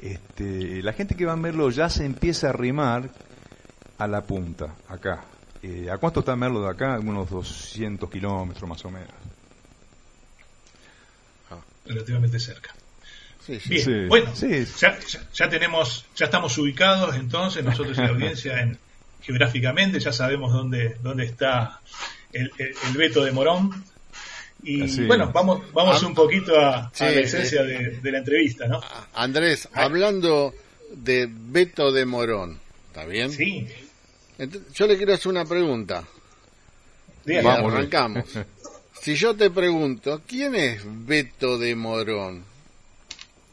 Este, 0.00 0.82
la 0.82 0.92
gente 0.92 1.14
que 1.14 1.24
va 1.24 1.32
a 1.32 1.36
Merlo 1.36 1.70
ya 1.70 1.88
se 1.88 2.04
empieza 2.04 2.48
a 2.48 2.50
arrimar 2.50 3.10
a 3.98 4.06
la 4.06 4.22
punta, 4.22 4.74
acá. 4.88 5.24
Eh, 5.62 5.88
¿A 5.90 5.98
cuánto 5.98 6.20
está 6.20 6.34
Merlo 6.34 6.62
de 6.62 6.70
acá? 6.70 6.98
Unos 6.98 7.30
200 7.30 8.10
kilómetros 8.10 8.68
más 8.68 8.84
o 8.84 8.90
menos. 8.90 9.14
Ah. 11.50 11.58
Relativamente 11.86 12.40
cerca. 12.40 12.74
Sí, 13.46 13.58
Bien, 13.68 14.08
bueno, 14.08 14.32
ya, 14.34 14.98
ya, 15.32 15.48
tenemos, 15.48 16.06
ya 16.14 16.26
estamos 16.26 16.56
ubicados 16.58 17.16
entonces 17.16 17.64
nosotros 17.64 17.98
en 17.98 18.04
la 18.04 18.10
audiencia 18.10 18.60
en, 18.60 18.78
geográficamente, 19.20 19.98
ya 19.98 20.12
sabemos 20.12 20.52
dónde, 20.52 20.96
dónde 21.02 21.24
está 21.24 21.80
el, 22.32 22.50
el, 22.58 22.96
Beto 22.96 23.24
de 23.24 23.32
Morón. 23.32 23.84
Y 24.62 25.06
bueno, 25.06 25.32
vamos, 25.32 25.72
vamos 25.72 26.02
un 26.02 26.14
poquito 26.14 26.58
a, 26.58 26.92
la 27.00 27.10
esencia 27.10 27.62
de, 27.64 27.98
la 28.02 28.18
entrevista, 28.18 28.68
¿no? 28.68 28.80
Andrés, 29.14 29.68
hablando 29.72 30.54
de 30.94 31.28
Beto 31.28 31.90
de 31.90 32.04
Morón, 32.04 32.60
¿está 32.88 33.04
bien? 33.04 33.32
Sí. 33.32 33.66
yo 34.72 34.86
le 34.86 34.96
quiero 34.96 35.14
hacer 35.14 35.28
una 35.30 35.44
pregunta. 35.44 36.04
Vamos, 37.42 37.72
arrancamos. 37.72 38.24
si 39.00 39.16
yo 39.16 39.34
te 39.34 39.50
pregunto, 39.50 40.22
¿quién 40.26 40.54
es 40.54 40.82
Beto 40.84 41.58
de 41.58 41.74
Morón? 41.74 42.44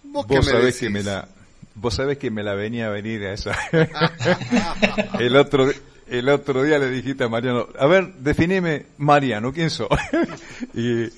¿Vos, 0.04 0.28
qué 0.28 0.36
me 0.36 0.44
sabés 0.44 0.80
que 0.80 0.90
me 0.90 1.04
la, 1.04 1.28
vos 1.76 1.96
sabés 1.96 2.18
que 2.18 2.30
me 2.30 2.44
la 2.44 2.54
venía 2.54 2.88
a 2.88 2.90
venir 2.90 3.24
a 3.26 3.34
esa. 3.34 3.58
el 5.20 5.36
otro 5.36 5.72
el 6.10 6.30
otro 6.30 6.64
día 6.64 6.80
le 6.80 6.90
dijiste 6.90 7.24
a 7.24 7.30
Mariano, 7.30 7.68
a 7.78 7.88
ver, 7.88 8.14
definime 8.16 8.88
Mariano, 8.98 9.52
¿quién 9.54 9.70
soy? 9.70 9.88
y 10.74 11.10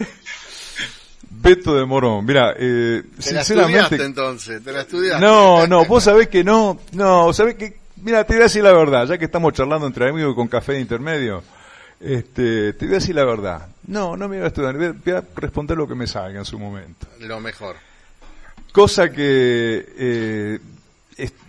Beto 1.30 1.76
de 1.76 1.86
Morón, 1.86 2.26
mira, 2.26 2.54
eh, 2.58 3.04
sinceramente... 3.18 3.98
La 3.98 4.06
entonces, 4.06 4.64
te 4.64 4.72
la 4.72 4.82
estudiaste. 4.82 5.26
No, 5.26 5.66
no, 5.68 5.86
vos 5.86 6.04
sabés 6.04 6.28
que 6.28 6.44
no, 6.44 6.80
no, 6.92 7.34
sabés 7.34 7.56
que, 7.56 7.80
mira, 8.04 8.24
te 8.26 8.34
voy 8.34 8.42
a 8.42 8.44
decir 8.44 8.64
la 8.64 8.74
verdad, 8.74 9.08
ya 9.08 9.18
que 9.18 9.26
estamos 9.26 9.54
charlando 9.54 9.88
entre 9.88 10.10
amigos 10.10 10.36
con 10.36 10.48
café 10.48 10.74
de 10.74 10.82
intermedio, 10.82 11.44
Este, 12.00 12.74
te 12.74 12.86
voy 12.86 12.96
a 12.96 12.98
decir 12.98 13.16
la 13.16 13.24
verdad. 13.24 13.68
No, 13.88 14.18
no 14.18 14.28
me 14.28 14.38
voy 14.38 14.46
a 14.46 14.48
estudiar. 14.48 14.76
Voy 14.76 15.14
a 15.14 15.24
responder 15.36 15.78
lo 15.78 15.88
que 15.88 15.96
me 15.96 16.08
salga 16.08 16.40
en 16.40 16.46
su 16.46 16.58
momento. 16.58 17.08
Lo 17.20 17.40
mejor. 17.40 17.76
Cosa 18.72 19.12
que 19.12 19.86
eh, 19.98 20.60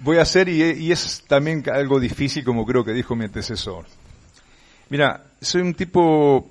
voy 0.01 0.19
a 0.19 0.23
hacer 0.23 0.49
y, 0.49 0.93
es 0.93 1.25
también 1.27 1.65
algo 1.73 2.01
difícil, 2.01 2.45
como 2.45 2.67
creo 2.67 2.85
que 2.85 2.93
dijo 2.93 3.17
mi 3.17 3.25
antecesor. 3.25 3.87
Mira, 4.89 5.25
soy 5.41 5.63
un 5.63 5.75
tipo 5.75 6.47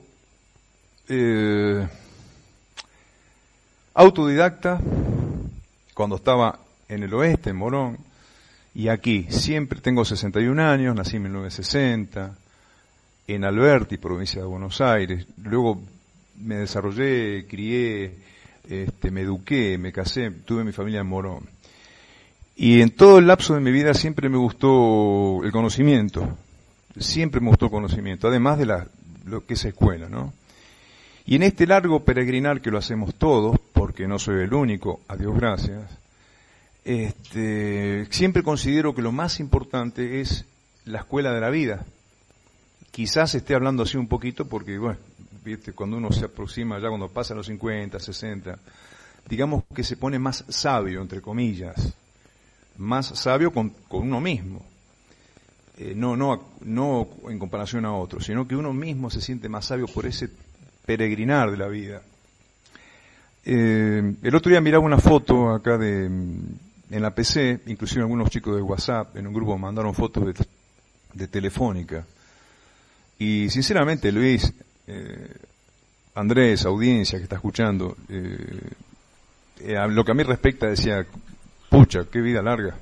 eh, 1.07 1.87
autodidacta 3.93 4.79
cuando 5.93 6.15
estaba 6.15 6.59
en 6.87 7.03
el 7.03 7.13
oeste, 7.13 7.51
en 7.51 7.55
Morón, 7.57 7.97
y 8.73 8.87
aquí. 8.87 9.27
Siempre 9.29 9.81
tengo 9.81 10.05
61 10.05 10.61
años, 10.61 10.95
nací 10.95 11.17
en 11.17 11.23
1960, 11.23 12.35
en 13.27 13.43
Alberti, 13.43 13.97
provincia 13.97 14.41
de 14.41 14.47
Buenos 14.47 14.81
Aires. 14.81 15.27
Luego 15.43 15.81
me 16.37 16.55
desarrollé, 16.55 17.45
crié, 17.47 18.15
este, 18.67 19.11
me 19.11 19.21
eduqué, 19.21 19.77
me 19.77 19.91
casé, 19.91 20.31
tuve 20.31 20.63
mi 20.63 20.71
familia 20.71 21.01
en 21.01 21.07
Morón. 21.07 21.60
Y 22.63 22.83
en 22.83 22.91
todo 22.91 23.17
el 23.17 23.25
lapso 23.25 23.55
de 23.55 23.59
mi 23.59 23.71
vida 23.71 23.95
siempre 23.95 24.29
me 24.29 24.37
gustó 24.37 25.43
el 25.43 25.51
conocimiento, 25.51 26.37
siempre 26.95 27.41
me 27.41 27.47
gustó 27.47 27.65
el 27.65 27.71
conocimiento, 27.71 28.27
además 28.27 28.59
de 28.59 28.67
la, 28.67 28.87
lo 29.25 29.43
que 29.47 29.55
es 29.55 29.65
escuela, 29.65 30.09
¿no? 30.09 30.31
Y 31.25 31.37
en 31.37 31.41
este 31.41 31.65
largo 31.65 32.05
peregrinar 32.05 32.61
que 32.61 32.69
lo 32.69 32.77
hacemos 32.77 33.15
todos, 33.15 33.59
porque 33.73 34.07
no 34.07 34.19
soy 34.19 34.43
el 34.43 34.53
único, 34.53 35.01
a 35.07 35.15
Dios 35.15 35.35
gracias, 35.35 35.89
este, 36.85 38.05
siempre 38.11 38.43
considero 38.43 38.93
que 38.93 39.01
lo 39.01 39.11
más 39.11 39.39
importante 39.39 40.21
es 40.21 40.45
la 40.85 40.99
escuela 40.99 41.33
de 41.33 41.41
la 41.41 41.49
vida. 41.49 41.83
Quizás 42.91 43.33
esté 43.33 43.55
hablando 43.55 43.81
así 43.81 43.97
un 43.97 44.07
poquito 44.07 44.47
porque, 44.47 44.77
bueno, 44.77 44.99
cuando 45.73 45.97
uno 45.97 46.11
se 46.11 46.25
aproxima 46.25 46.77
ya 46.77 46.89
cuando 46.89 47.09
pasa 47.09 47.33
los 47.33 47.47
50, 47.47 47.99
60, 47.99 48.59
digamos 49.27 49.63
que 49.73 49.83
se 49.83 49.97
pone 49.97 50.19
más 50.19 50.45
sabio, 50.47 51.01
entre 51.01 51.21
comillas, 51.21 51.95
más 52.81 53.07
sabio 53.07 53.51
con, 53.51 53.73
uno 53.89 54.19
mismo. 54.19 54.65
Eh, 55.77 55.93
no, 55.95 56.17
no, 56.17 56.43
no 56.61 57.07
en 57.29 57.39
comparación 57.39 57.85
a 57.85 57.93
otros, 57.93 58.25
sino 58.25 58.47
que 58.47 58.55
uno 58.55 58.73
mismo 58.73 59.09
se 59.09 59.21
siente 59.21 59.49
más 59.49 59.65
sabio 59.65 59.87
por 59.87 60.05
ese 60.05 60.29
peregrinar 60.85 61.51
de 61.51 61.57
la 61.57 61.67
vida. 61.67 62.01
Eh, 63.45 64.15
el 64.21 64.35
otro 64.35 64.49
día 64.49 64.61
miraba 64.61 64.83
una 64.83 64.99
foto 64.99 65.51
acá 65.51 65.77
de, 65.77 66.05
en 66.05 67.01
la 67.01 67.15
PC, 67.15 67.61
inclusive 67.67 68.01
algunos 68.01 68.29
chicos 68.29 68.55
de 68.55 68.61
WhatsApp 68.61 69.15
en 69.15 69.27
un 69.27 69.33
grupo 69.33 69.57
mandaron 69.57 69.93
fotos 69.93 70.25
de, 70.25 70.45
de 71.13 71.27
Telefónica. 71.27 72.05
Y 73.17 73.49
sinceramente, 73.49 74.11
Luis, 74.11 74.53
eh, 74.87 75.35
Andrés, 76.15 76.65
audiencia 76.65 77.19
que 77.19 77.23
está 77.23 77.35
escuchando, 77.35 77.95
lo 79.59 80.03
que 80.03 80.11
a 80.11 80.15
mí 80.15 80.23
respecta 80.23 80.67
decía, 80.67 81.05
pucha, 81.71 82.03
qué 82.11 82.19
vida 82.19 82.41
larga. 82.41 82.75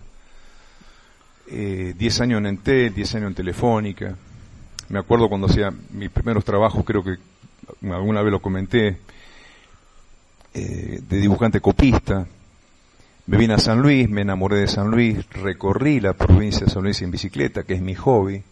Diez 1.48 2.20
años 2.22 2.40
en 2.40 2.48
Entel, 2.48 2.92
diez 2.92 3.14
años 3.14 3.28
en 3.28 3.36
Telefónica. 3.36 4.16
Me 4.90 4.98
acuerdo 4.98 5.30
cuando 5.30 5.46
hacía 5.46 5.72
mis 5.92 6.10
primeros 6.10 6.44
trabajos, 6.44 6.84
creo 6.84 7.04
que 7.04 7.18
alguna 7.84 8.24
vez 8.24 8.32
lo 8.32 8.42
comenté, 8.42 8.98
de 10.54 11.18
dibujante 11.22 11.62
copista. 11.62 12.26
Me 13.28 13.38
vine 13.38 13.54
a 13.54 13.60
San 13.60 13.80
Luis, 13.80 14.10
me 14.10 14.22
enamoré 14.22 14.58
de 14.58 14.68
San 14.68 14.90
Luis, 14.90 15.24
recorrí 15.34 16.00
la 16.00 16.14
provincia 16.14 16.66
de 16.66 16.72
San 16.72 16.82
Luis 16.82 17.00
en 17.04 17.12
bicicleta, 17.12 17.62
que 17.62 17.76
es 17.76 17.82
mi 17.82 17.94
hobby 17.94 18.44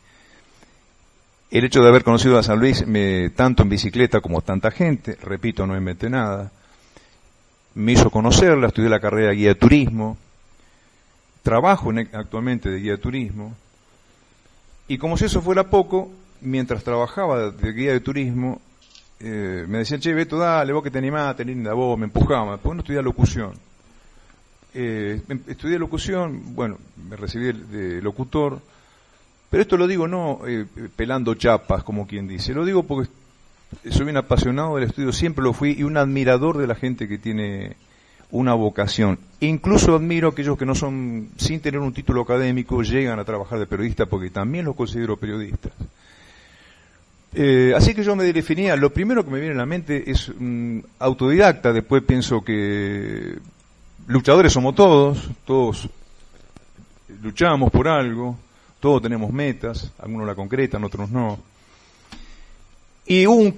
el 1.50 1.64
hecho 1.64 1.82
de 1.82 1.88
haber 1.88 2.04
conocido 2.04 2.38
a 2.38 2.44
San 2.44 2.60
Luis 2.60 2.86
me, 2.86 3.30
tanto 3.30 3.64
en 3.64 3.70
bicicleta 3.70 4.20
como 4.20 4.42
tanta 4.42 4.70
gente, 4.72 5.18
repito, 5.22 5.66
no 5.66 5.78
inventé 5.78 6.10
nada, 6.10 6.52
me 7.74 7.94
hizo 7.94 8.10
conocerla, 8.10 8.68
estudié 8.68 8.90
la 8.90 9.00
carrera 9.00 9.30
de 9.30 9.36
guía 9.36 9.50
de 9.50 9.56
turismo, 9.56 10.18
trabajo 11.48 11.94
actualmente 12.12 12.70
de 12.70 12.80
guía 12.80 12.92
de 12.92 12.98
turismo, 12.98 13.56
y 14.90 14.98
como 14.98 15.16
si 15.16 15.24
eso 15.24 15.42
fuera 15.42 15.70
poco, 15.70 16.12
mientras 16.42 16.84
trabajaba 16.84 17.52
de 17.52 17.72
guía 17.72 17.94
de 17.94 18.02
turismo, 18.02 18.60
eh, 19.22 19.64
me 19.66 19.78
decían, 19.78 20.02
che, 20.02 20.14
Beto, 20.14 20.38
dale, 20.38 20.74
vos 20.74 20.84
que 20.84 20.92
te 20.92 20.98
animás, 20.98 21.38
tenés 21.38 21.56
la 21.64 21.74
voz, 21.74 21.98
me 21.98 22.04
empujaban, 22.04 22.52
después 22.52 22.76
no 22.76 22.82
estudié 22.82 23.02
locución. 23.02 23.54
Eh, 24.74 25.22
em, 25.30 25.40
estudié 25.48 25.80
locución, 25.80 26.54
bueno, 26.54 26.80
me 27.10 27.16
recibí 27.16 27.54
de 27.54 28.02
locutor, 28.02 28.60
pero 29.50 29.62
esto 29.62 29.78
lo 29.78 29.88
digo 29.88 30.06
no 30.06 30.42
eh, 30.46 30.66
pelando 30.98 31.34
chapas, 31.36 31.82
como 31.82 32.08
quien 32.08 32.28
dice, 32.28 32.54
lo 32.54 32.66
digo 32.66 32.84
porque 32.84 33.10
soy 33.90 34.10
un 34.10 34.18
apasionado 34.18 34.76
del 34.76 34.90
estudio, 34.90 35.14
siempre 35.14 35.46
lo 35.46 35.54
fui, 35.54 35.76
y 35.80 35.84
un 35.84 35.96
admirador 35.96 36.58
de 36.58 36.68
la 36.68 36.76
gente 36.76 37.08
que 37.08 37.18
tiene 37.18 37.78
una 38.32 38.54
vocación. 38.54 39.20
Incluso 39.40 39.96
admiro 39.96 40.30
a 40.30 40.32
aquellos 40.32 40.58
que 40.58 40.66
no 40.66 40.76
son, 40.76 41.30
sin 41.38 41.60
tener 41.60 41.80
un 41.80 41.94
título 41.94 42.22
académico, 42.22 42.82
llegan 42.82 43.20
a 43.20 43.26
trabajar 43.26 43.60
de 43.60 43.68
periodista 43.68 44.06
porque 44.06 44.30
también 44.30 44.66
los 44.66 44.76
considero 44.76 45.18
periodistas. 45.18 45.72
Eh, 47.34 47.74
así 47.76 47.94
que 47.94 48.04
yo 48.04 48.16
me 48.16 48.24
definía, 48.24 48.76
lo 48.76 48.92
primero 48.92 49.24
que 49.24 49.32
me 49.32 49.40
viene 49.40 49.54
a 49.54 49.60
la 49.60 49.66
mente 49.66 50.10
es 50.10 50.32
autodidacta, 51.00 51.72
después 51.72 52.04
pienso 52.04 52.44
que 52.44 53.38
luchadores 54.08 54.54
somos 54.54 54.74
todos, 54.74 55.30
todos 55.46 55.90
luchamos 57.22 57.70
por 57.72 57.88
algo, 57.88 58.38
todos 58.80 59.02
tenemos 59.02 59.32
metas, 59.32 59.92
algunos 60.00 60.28
la 60.28 60.36
concretan, 60.36 60.84
otros 60.84 61.10
no. 61.10 61.38
Y 63.06 63.26
hubo 63.28 63.54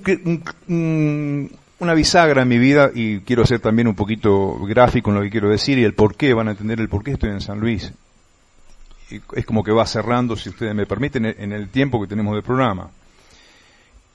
una 1.80 1.94
bisagra 1.94 2.42
en 2.42 2.48
mi 2.48 2.58
vida, 2.58 2.92
y 2.94 3.20
quiero 3.22 3.46
ser 3.46 3.60
también 3.60 3.88
un 3.88 3.96
poquito 3.96 4.58
gráfico 4.66 5.10
en 5.10 5.18
lo 5.18 5.22
que 5.22 5.30
quiero 5.30 5.50
decir, 5.50 5.78
y 5.78 5.84
el 5.84 5.94
por 5.94 6.16
qué, 6.16 6.34
van 6.34 6.48
a 6.48 6.52
entender 6.52 6.80
el 6.80 6.90
por 6.90 7.04
qué 7.04 7.12
estoy 7.12 7.30
en 7.30 7.42
San 7.42 7.60
Luis. 7.60 7.92
es 9.10 9.46
como 9.46 9.64
que 9.64 9.72
va 9.72 9.86
cerrando, 9.86 10.36
si 10.36 10.50
ustedes 10.50 10.76
me 10.76 10.86
permiten, 10.86 11.26
en 11.26 11.52
el 11.52 11.70
tiempo 11.70 12.02
que 12.02 12.08
tenemos 12.08 12.36
de 12.36 12.42
programa. 12.42 12.90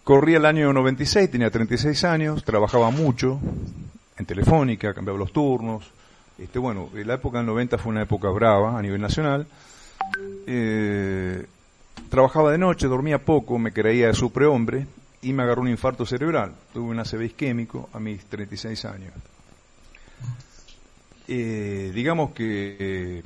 Corría 0.04 0.36
el 0.36 0.46
año 0.46 0.72
96, 0.72 1.30
tenía 1.30 1.50
36 1.50 2.04
años, 2.04 2.44
trabajaba 2.44 2.90
mucho 2.90 3.40
en 4.18 4.26
Telefónica, 4.26 4.92
cambiaba 4.92 5.18
los 5.18 5.32
turnos. 5.32 5.90
Este, 6.38 6.58
bueno, 6.58 6.90
la 6.92 7.14
época 7.14 7.38
del 7.38 7.46
90 7.46 7.78
fue 7.78 7.92
una 7.92 8.02
época 8.02 8.28
brava 8.28 8.78
a 8.78 8.82
nivel 8.82 9.00
nacional 9.00 9.46
eh, 10.46 11.46
trabajaba 12.10 12.52
de 12.52 12.58
noche, 12.58 12.86
dormía 12.86 13.18
poco, 13.18 13.58
me 13.58 13.72
creía 13.72 14.08
de 14.08 14.14
superhombre 14.14 14.86
y 15.24 15.32
me 15.32 15.42
agarró 15.42 15.62
un 15.62 15.68
infarto 15.68 16.06
cerebral. 16.06 16.54
Tuve 16.72 16.90
un 16.90 16.98
ACV 16.98 17.22
isquémico 17.22 17.88
a 17.92 17.98
mis 17.98 18.24
36 18.26 18.84
años. 18.84 19.12
Eh, 21.26 21.90
digamos 21.94 22.32
que, 22.32 23.22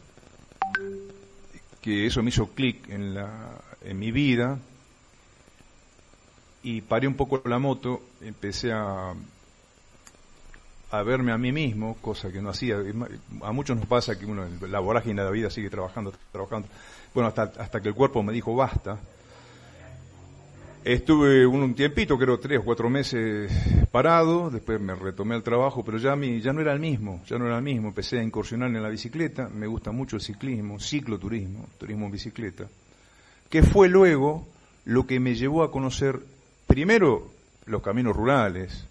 que 1.81 2.07
eso 2.07 2.23
me 2.23 2.31
hizo 2.31 2.49
clic 2.49 2.89
en, 2.89 3.15
la, 3.15 3.59
en 3.83 3.99
mi 3.99 4.13
vida 4.13 4.59
y 6.63 6.81
paré 6.83 7.09
un 7.09 7.15
poco 7.15 7.43
la 7.45 7.59
moto, 7.59 8.03
empecé 8.21 8.73
a 8.73 9.15
a 10.91 11.03
verme 11.03 11.33
a 11.33 11.39
mí 11.39 11.53
mismo, 11.53 11.97
cosa 12.01 12.33
que 12.33 12.41
no 12.41 12.51
hacía. 12.51 12.77
A 13.43 13.53
muchos 13.53 13.77
nos 13.77 13.87
pasa 13.87 14.19
que 14.19 14.25
uno 14.25 14.47
la 14.69 14.81
vorágine 14.81 15.21
de 15.21 15.27
la 15.27 15.31
vida 15.31 15.51
sigue 15.51 15.69
trabajando, 15.69 16.15
trabajando. 16.33 16.69
Bueno, 17.13 17.29
hasta, 17.29 17.43
hasta 17.43 17.81
que 17.81 17.89
el 17.89 17.95
cuerpo 17.95 18.23
me 18.23 18.33
dijo 18.33 18.55
basta. 18.55 18.99
Estuve 20.85 21.45
un, 21.45 21.75
tiempito, 21.75 22.17
creo 22.17 22.39
tres 22.39 22.61
o 22.61 22.65
cuatro 22.65 22.89
meses 22.89 23.53
parado, 23.91 24.49
después 24.49 24.81
me 24.81 24.95
retomé 24.95 25.35
al 25.35 25.43
trabajo, 25.43 25.85
pero 25.85 25.99
ya, 25.99 26.15
mi, 26.15 26.41
ya 26.41 26.53
no 26.53 26.61
era 26.61 26.73
el 26.73 26.79
mismo, 26.79 27.21
ya 27.27 27.37
no 27.37 27.47
era 27.47 27.57
el 27.57 27.63
mismo. 27.63 27.89
Empecé 27.89 28.21
a 28.21 28.23
incursionar 28.23 28.69
en 28.69 28.83
la 28.83 28.89
bicicleta, 28.89 29.49
me 29.49 29.67
gusta 29.67 29.91
mucho 29.91 30.17
el 30.17 30.23
ciclismo, 30.23 30.79
cicloturismo, 30.79 31.69
turismo 31.79 32.07
en 32.07 32.13
bicicleta, 32.13 32.69
que 33.51 33.63
fue 33.63 33.89
luego 33.89 34.47
lo 34.85 35.07
que 35.07 35.21
me 35.21 35.35
llevó 35.35 35.63
a 35.63 35.71
conocer 35.71 36.21
primero 36.67 37.29
los 37.67 37.83
caminos 37.83 38.17
rurales, 38.17 38.87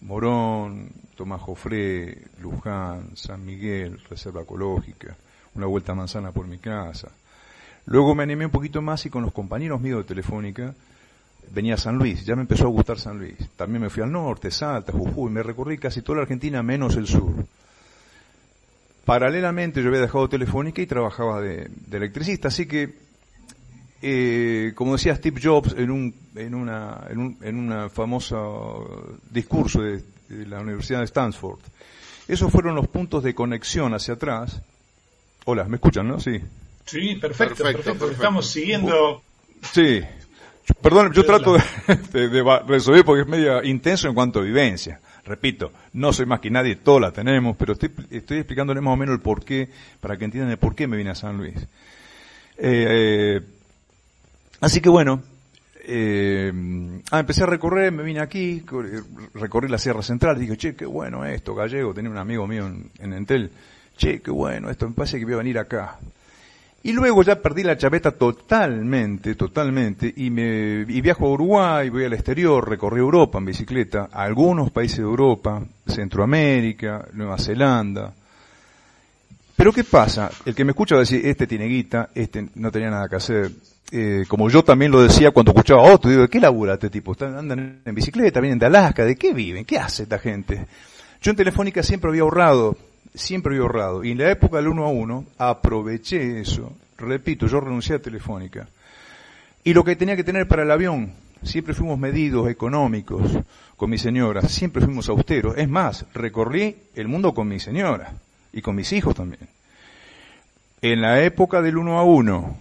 Morón, 0.00 0.90
Tomás 1.16 1.42
Jofré, 1.42 2.16
Luján, 2.40 3.16
San 3.16 3.44
Miguel, 3.44 4.00
Reserva 4.08 4.42
Ecológica, 4.42 5.16
una 5.56 5.66
vuelta 5.66 5.92
a 5.92 5.96
manzana 5.96 6.30
por 6.30 6.46
mi 6.46 6.58
casa. 6.58 7.08
Luego 7.86 8.14
me 8.14 8.22
animé 8.22 8.46
un 8.46 8.52
poquito 8.52 8.80
más 8.80 9.04
y 9.04 9.10
con 9.10 9.22
los 9.22 9.32
compañeros 9.32 9.80
míos 9.80 9.98
de 9.98 10.04
Telefónica 10.04 10.74
venía 11.52 11.74
a 11.74 11.78
San 11.78 11.96
Luis, 11.96 12.24
ya 12.24 12.34
me 12.36 12.42
empezó 12.42 12.64
a 12.64 12.68
gustar 12.68 12.98
San 12.98 13.18
Luis. 13.18 13.36
También 13.56 13.82
me 13.82 13.90
fui 13.90 14.02
al 14.02 14.12
norte, 14.12 14.50
Salta, 14.50 14.92
Jujuy, 14.92 15.30
me 15.30 15.42
recorrí 15.42 15.78
casi 15.78 16.02
toda 16.02 16.16
la 16.16 16.22
Argentina 16.22 16.62
menos 16.62 16.96
el 16.96 17.06
sur. 17.06 17.32
Paralelamente 19.04 19.82
yo 19.82 19.88
había 19.88 20.02
dejado 20.02 20.28
Telefónica 20.28 20.82
y 20.82 20.86
trabajaba 20.86 21.40
de, 21.40 21.70
de 21.70 21.96
electricista, 21.96 22.48
así 22.48 22.66
que 22.66 23.08
eh, 24.00 24.72
como 24.76 24.92
decía 24.92 25.16
Steve 25.16 25.40
Jobs 25.42 25.74
en 25.76 25.90
un, 25.90 26.14
en 26.36 26.54
una, 26.54 27.04
en 27.10 27.18
un 27.18 27.38
en 27.42 27.58
una 27.58 27.88
famoso 27.88 29.18
discurso 29.30 29.82
de, 29.82 30.02
la 30.28 30.60
Universidad 30.60 30.98
de 30.98 31.06
Stanford, 31.06 31.58
esos 32.28 32.52
fueron 32.52 32.74
los 32.74 32.86
puntos 32.86 33.24
de 33.24 33.34
conexión 33.34 33.94
hacia 33.94 34.14
atrás. 34.14 34.60
Hola, 35.46 35.64
¿me 35.64 35.76
escuchan, 35.76 36.06
no? 36.06 36.20
Sí. 36.20 36.38
Sí, 36.84 37.16
perfecto, 37.16 37.64
perfecto. 37.64 38.10
Estamos 38.10 38.46
siguiendo. 38.46 39.22
Sí. 39.72 40.02
Perdón, 40.82 41.12
yo 41.12 41.24
trato 41.24 41.56
de, 42.12 42.28
de, 42.28 42.60
resolver 42.66 43.04
porque 43.04 43.22
es 43.22 43.28
medio 43.28 43.62
intenso 43.64 44.08
en 44.08 44.14
cuanto 44.14 44.40
a 44.40 44.42
vivencia. 44.42 45.00
Repito, 45.24 45.72
no 45.92 46.12
soy 46.12 46.24
más 46.24 46.40
que 46.40 46.50
nadie, 46.50 46.76
todos 46.76 47.00
la 47.00 47.12
tenemos, 47.12 47.56
pero 47.56 47.74
estoy, 47.74 47.90
estoy 48.10 48.38
explicándole 48.38 48.80
más 48.80 48.94
o 48.94 48.96
menos 48.96 49.14
el 49.14 49.20
porqué, 49.20 49.68
para 50.00 50.16
que 50.16 50.24
entiendan 50.24 50.50
el 50.50 50.56
por 50.56 50.74
qué 50.74 50.86
me 50.86 50.96
vine 50.96 51.10
a 51.10 51.14
San 51.14 51.36
Luis. 51.36 51.54
Eh, 52.56 53.40
así 54.60 54.80
que 54.80 54.88
bueno, 54.88 55.22
eh, 55.84 56.52
ah, 57.10 57.20
empecé 57.20 57.42
a 57.42 57.46
recorrer, 57.46 57.92
me 57.92 58.02
vine 58.02 58.20
aquí, 58.20 58.64
recorrí 59.34 59.68
la 59.68 59.78
Sierra 59.78 60.02
Central, 60.02 60.38
dije, 60.38 60.56
che, 60.56 60.74
qué 60.74 60.86
bueno 60.86 61.24
esto, 61.24 61.54
gallego, 61.54 61.92
tenía 61.92 62.10
un 62.10 62.18
amigo 62.18 62.46
mío 62.46 62.66
en, 62.66 62.90
en 62.98 63.12
Entel, 63.12 63.50
che, 63.96 64.20
qué 64.20 64.30
bueno 64.30 64.70
esto, 64.70 64.88
me 64.88 64.94
parece 64.94 65.18
que 65.18 65.24
voy 65.24 65.34
a 65.34 65.38
venir 65.38 65.58
acá. 65.58 65.98
Y 66.82 66.92
luego 66.92 67.22
ya 67.22 67.42
perdí 67.42 67.64
la 67.64 67.76
chaveta 67.76 68.12
totalmente, 68.12 69.34
totalmente, 69.34 70.12
y 70.16 70.30
me 70.30 70.86
y 70.88 71.00
viajo 71.00 71.26
a 71.26 71.30
Uruguay, 71.30 71.90
voy 71.90 72.04
al 72.04 72.12
exterior, 72.12 72.68
recorrí 72.68 73.00
Europa 73.00 73.38
en 73.38 73.46
bicicleta, 73.46 74.08
a 74.12 74.22
algunos 74.22 74.70
países 74.70 74.98
de 74.98 75.04
Europa, 75.04 75.62
Centroamérica, 75.86 77.06
Nueva 77.14 77.36
Zelanda. 77.38 78.12
Pero 79.56 79.72
¿qué 79.72 79.82
pasa? 79.82 80.30
El 80.44 80.54
que 80.54 80.64
me 80.64 80.70
escucha 80.70 80.94
va 80.94 81.00
a 81.00 81.02
decir, 81.02 81.26
este 81.26 81.48
tiene 81.48 81.66
guita, 81.66 82.10
este 82.14 82.48
no 82.54 82.70
tenía 82.70 82.90
nada 82.90 83.08
que 83.08 83.16
hacer. 83.16 83.50
Eh, 83.90 84.24
como 84.28 84.48
yo 84.48 84.62
también 84.62 84.92
lo 84.92 85.02
decía 85.02 85.32
cuando 85.32 85.50
escuchaba 85.50 85.80
a 85.80 85.92
otro, 85.92 86.08
digo, 86.08 86.22
¿de 86.22 86.28
qué 86.28 86.38
labura 86.38 86.74
este 86.74 86.90
tipo? 86.90 87.16
Andan 87.20 87.80
en 87.84 87.94
bicicleta, 87.94 88.38
vienen 88.38 88.60
de 88.60 88.66
Alaska, 88.66 89.04
¿de 89.04 89.16
qué 89.16 89.34
viven? 89.34 89.64
¿Qué 89.64 89.78
hace 89.78 90.04
esta 90.04 90.20
gente? 90.20 90.64
Yo 91.20 91.32
en 91.32 91.36
Telefónica 91.36 91.82
siempre 91.82 92.08
había 92.08 92.22
ahorrado 92.22 92.76
siempre 93.14 93.56
he 93.56 93.58
ahorrado. 93.58 94.04
Y 94.04 94.12
en 94.12 94.18
la 94.18 94.30
época 94.30 94.58
del 94.58 94.68
uno 94.68 94.84
a 94.84 94.88
uno 94.88 95.26
aproveché 95.38 96.40
eso. 96.40 96.72
Repito, 96.96 97.46
yo 97.46 97.60
renuncié 97.60 97.96
a 97.96 98.02
Telefónica. 98.02 98.68
Y 99.64 99.74
lo 99.74 99.84
que 99.84 99.96
tenía 99.96 100.16
que 100.16 100.24
tener 100.24 100.48
para 100.48 100.62
el 100.62 100.70
avión, 100.70 101.12
siempre 101.42 101.74
fuimos 101.74 101.98
medidos, 101.98 102.48
económicos, 102.48 103.38
con 103.76 103.90
mi 103.90 103.98
señora, 103.98 104.42
siempre 104.42 104.82
fuimos 104.82 105.08
austeros. 105.08 105.56
Es 105.56 105.68
más, 105.68 106.06
recorrí 106.14 106.76
el 106.94 107.08
mundo 107.08 107.34
con 107.34 107.48
mi 107.48 107.60
señora 107.60 108.12
y 108.52 108.60
con 108.60 108.74
mis 108.74 108.92
hijos 108.92 109.14
también. 109.14 109.48
En 110.80 111.00
la 111.00 111.22
época 111.22 111.60
del 111.60 111.76
uno 111.76 111.98
a 111.98 112.04
uno, 112.04 112.56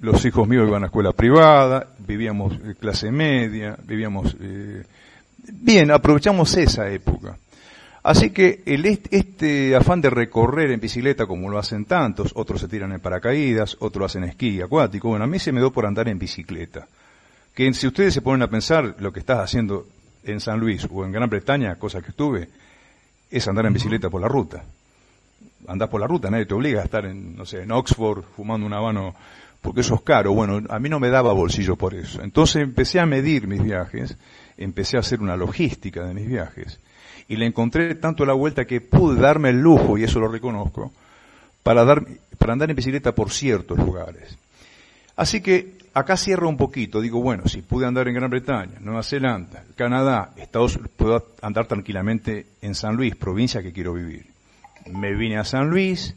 los 0.00 0.24
hijos 0.24 0.48
míos 0.48 0.66
iban 0.68 0.82
a 0.82 0.86
escuela 0.86 1.12
privada, 1.12 1.88
vivíamos 1.98 2.54
eh, 2.54 2.74
clase 2.78 3.10
media, 3.10 3.76
vivíamos... 3.84 4.36
Eh, 4.40 4.84
bien, 5.52 5.90
aprovechamos 5.90 6.56
esa 6.56 6.88
época. 6.90 7.36
Así 8.02 8.30
que 8.30 8.62
el, 8.66 8.84
este 8.84 9.76
afán 9.76 10.00
de 10.00 10.10
recorrer 10.10 10.72
en 10.72 10.80
bicicleta, 10.80 11.26
como 11.26 11.48
lo 11.48 11.58
hacen 11.58 11.84
tantos, 11.84 12.32
otros 12.34 12.60
se 12.60 12.66
tiran 12.66 12.92
en 12.92 13.00
paracaídas, 13.00 13.76
otros 13.78 14.06
hacen 14.06 14.24
esquí 14.24 14.60
acuático, 14.60 15.08
bueno, 15.08 15.24
a 15.24 15.28
mí 15.28 15.38
se 15.38 15.52
me 15.52 15.60
dio 15.60 15.72
por 15.72 15.86
andar 15.86 16.08
en 16.08 16.18
bicicleta. 16.18 16.88
Que 17.54 17.72
si 17.74 17.86
ustedes 17.86 18.12
se 18.12 18.22
ponen 18.22 18.42
a 18.42 18.50
pensar 18.50 18.96
lo 18.98 19.12
que 19.12 19.20
estás 19.20 19.38
haciendo 19.38 19.86
en 20.24 20.40
San 20.40 20.58
Luis 20.58 20.86
o 20.90 21.04
en 21.04 21.12
Gran 21.12 21.30
Bretaña, 21.30 21.76
cosa 21.76 22.02
que 22.02 22.10
estuve, 22.10 22.48
es 23.30 23.46
andar 23.46 23.66
en 23.66 23.74
bicicleta 23.74 24.10
por 24.10 24.20
la 24.20 24.28
ruta. 24.28 24.64
Andás 25.68 25.88
por 25.88 26.00
la 26.00 26.08
ruta, 26.08 26.28
nadie 26.28 26.46
te 26.46 26.54
obliga 26.54 26.80
a 26.80 26.84
estar 26.84 27.06
en, 27.06 27.36
no 27.36 27.46
sé, 27.46 27.62
en 27.62 27.70
Oxford 27.70 28.24
fumando 28.34 28.66
un 28.66 28.72
habano, 28.72 29.14
porque 29.60 29.82
eso 29.82 29.94
es 29.94 30.02
caro. 30.02 30.32
Bueno, 30.32 30.60
a 30.70 30.80
mí 30.80 30.88
no 30.88 30.98
me 30.98 31.08
daba 31.08 31.32
bolsillo 31.32 31.76
por 31.76 31.94
eso. 31.94 32.20
Entonces 32.20 32.62
empecé 32.62 32.98
a 32.98 33.06
medir 33.06 33.46
mis 33.46 33.62
viajes, 33.62 34.16
empecé 34.56 34.96
a 34.96 35.00
hacer 35.00 35.20
una 35.20 35.36
logística 35.36 36.02
de 36.02 36.14
mis 36.14 36.26
viajes 36.26 36.80
y 37.28 37.36
le 37.36 37.46
encontré 37.46 37.94
tanto 37.94 38.24
la 38.24 38.32
vuelta 38.32 38.64
que 38.64 38.80
pude 38.80 39.20
darme 39.20 39.50
el 39.50 39.60
lujo, 39.60 39.98
y 39.98 40.04
eso 40.04 40.20
lo 40.20 40.28
reconozco, 40.28 40.92
para, 41.62 41.84
dar, 41.84 42.04
para 42.38 42.52
andar 42.52 42.70
en 42.70 42.76
bicicleta 42.76 43.14
por 43.14 43.30
ciertos 43.30 43.78
lugares. 43.78 44.36
Así 45.16 45.40
que 45.40 45.74
acá 45.94 46.16
cierro 46.16 46.48
un 46.48 46.56
poquito, 46.56 47.00
digo, 47.00 47.20
bueno, 47.20 47.46
si 47.46 47.62
pude 47.62 47.86
andar 47.86 48.08
en 48.08 48.14
Gran 48.14 48.30
Bretaña, 48.30 48.78
Nueva 48.80 49.02
Zelanda, 49.02 49.64
Canadá, 49.76 50.32
Estados 50.36 50.78
puedo 50.96 51.24
andar 51.42 51.66
tranquilamente 51.66 52.46
en 52.62 52.74
San 52.74 52.96
Luis, 52.96 53.14
provincia 53.14 53.62
que 53.62 53.72
quiero 53.72 53.94
vivir. 53.94 54.26
Me 54.90 55.14
vine 55.14 55.38
a 55.38 55.44
San 55.44 55.70
Luis, 55.70 56.16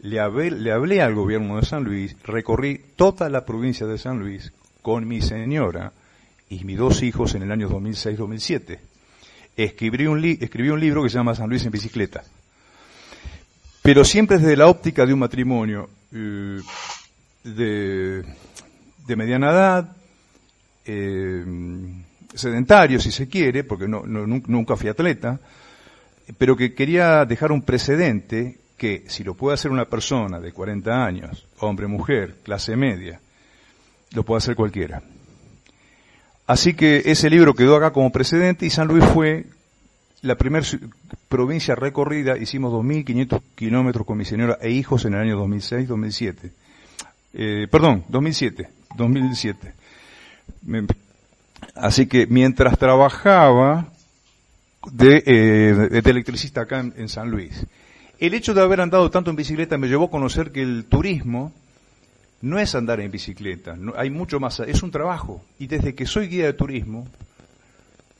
le 0.00 0.20
hablé, 0.20 0.50
le 0.50 0.72
hablé 0.72 1.02
al 1.02 1.14
gobierno 1.14 1.56
de 1.56 1.64
San 1.64 1.84
Luis, 1.84 2.16
recorrí 2.22 2.80
toda 2.94 3.28
la 3.28 3.44
provincia 3.44 3.86
de 3.86 3.98
San 3.98 4.18
Luis 4.18 4.52
con 4.82 5.08
mi 5.08 5.20
señora 5.20 5.92
y 6.48 6.62
mis 6.64 6.78
dos 6.78 7.02
hijos 7.02 7.34
en 7.34 7.42
el 7.42 7.50
año 7.50 7.68
2006-2007 7.68 8.78
escribí 9.56 10.06
un, 10.06 10.20
libro 10.80 11.02
que 11.02 11.08
se 11.08 11.16
llama 11.16 11.34
San 11.34 11.48
Luis 11.48 11.64
en 11.64 11.72
bicicleta. 11.72 12.22
Pero 13.82 14.04
siempre 14.04 14.38
desde 14.38 14.56
la 14.56 14.66
óptica 14.66 15.06
de 15.06 15.12
un 15.12 15.20
matrimonio 15.20 15.88
eh, 16.12 16.60
de, 17.44 18.24
de, 19.06 19.16
mediana 19.16 19.50
edad, 19.50 19.96
eh, 20.84 21.44
sedentario 22.34 23.00
si 23.00 23.10
se 23.10 23.28
quiere, 23.28 23.64
porque 23.64 23.88
no, 23.88 24.04
nunca 24.06 24.76
fui 24.76 24.88
atleta, 24.88 25.38
pero 26.36 26.56
que 26.56 26.74
quería 26.74 27.24
dejar 27.24 27.52
un 27.52 27.62
precedente 27.62 28.58
que 28.76 29.04
si 29.08 29.24
lo 29.24 29.34
puede 29.34 29.54
hacer 29.54 29.70
una 29.70 29.86
persona 29.86 30.40
de 30.40 30.52
40 30.52 31.04
años, 31.04 31.46
hombre, 31.60 31.86
mujer, 31.86 32.36
clase 32.42 32.76
media, 32.76 33.20
lo 34.12 34.22
puede 34.22 34.38
hacer 34.38 34.54
cualquiera. 34.54 35.02
Así 36.46 36.74
que 36.74 37.02
ese 37.06 37.28
libro 37.28 37.54
quedó 37.54 37.76
acá 37.76 37.92
como 37.92 38.12
precedente 38.12 38.66
y 38.66 38.70
San 38.70 38.86
Luis 38.86 39.04
fue 39.04 39.46
la 40.22 40.36
primera 40.36 40.64
provincia 41.28 41.74
recorrida. 41.74 42.38
Hicimos 42.38 42.72
2.500 42.72 43.42
kilómetros 43.54 44.06
con 44.06 44.18
mi 44.18 44.24
señora 44.24 44.58
e 44.60 44.70
hijos 44.70 45.04
en 45.04 45.14
el 45.14 45.20
año 45.20 45.44
2006-2007. 45.44 46.50
Eh, 47.34 47.66
perdón, 47.70 48.04
2007. 48.08 48.68
2007. 48.96 49.74
así 51.74 52.06
que 52.06 52.26
mientras 52.26 52.78
trabajaba 52.78 53.88
de, 54.90 55.22
eh, 55.26 56.02
electricista 56.04 56.62
acá 56.62 56.80
en 56.80 57.08
San 57.08 57.30
Luis, 57.30 57.66
el 58.18 58.34
hecho 58.34 58.54
de 58.54 58.62
haber 58.62 58.80
andado 58.80 59.10
tanto 59.10 59.30
en 59.30 59.36
bicicleta 59.36 59.76
me 59.76 59.88
llevó 59.88 60.06
a 60.06 60.10
conocer 60.10 60.52
que 60.52 60.62
el 60.62 60.86
turismo 60.86 61.52
no 62.42 62.58
es 62.58 62.74
andar 62.74 63.00
en 63.00 63.10
bicicleta, 63.10 63.76
no, 63.76 63.94
hay 63.96 64.10
mucho 64.10 64.40
más, 64.40 64.60
es 64.60 64.82
un 64.82 64.90
trabajo. 64.90 65.42
Y 65.58 65.66
desde 65.66 65.94
que 65.94 66.06
soy 66.06 66.28
guía 66.28 66.46
de 66.46 66.52
turismo, 66.52 67.08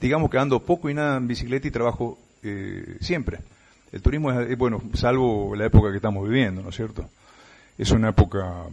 digamos 0.00 0.30
que 0.30 0.38
ando 0.38 0.60
poco 0.60 0.90
y 0.90 0.94
nada 0.94 1.16
en 1.16 1.28
bicicleta 1.28 1.68
y 1.68 1.70
trabajo 1.70 2.18
eh, 2.42 2.96
siempre. 3.00 3.38
El 3.92 4.02
turismo 4.02 4.32
es, 4.32 4.56
bueno, 4.58 4.82
salvo 4.94 5.54
la 5.54 5.66
época 5.66 5.90
que 5.90 5.96
estamos 5.96 6.28
viviendo, 6.28 6.62
¿no 6.62 6.70
es 6.70 6.76
cierto? 6.76 7.08
Es 7.78 7.90
una 7.90 8.10
época... 8.10 8.64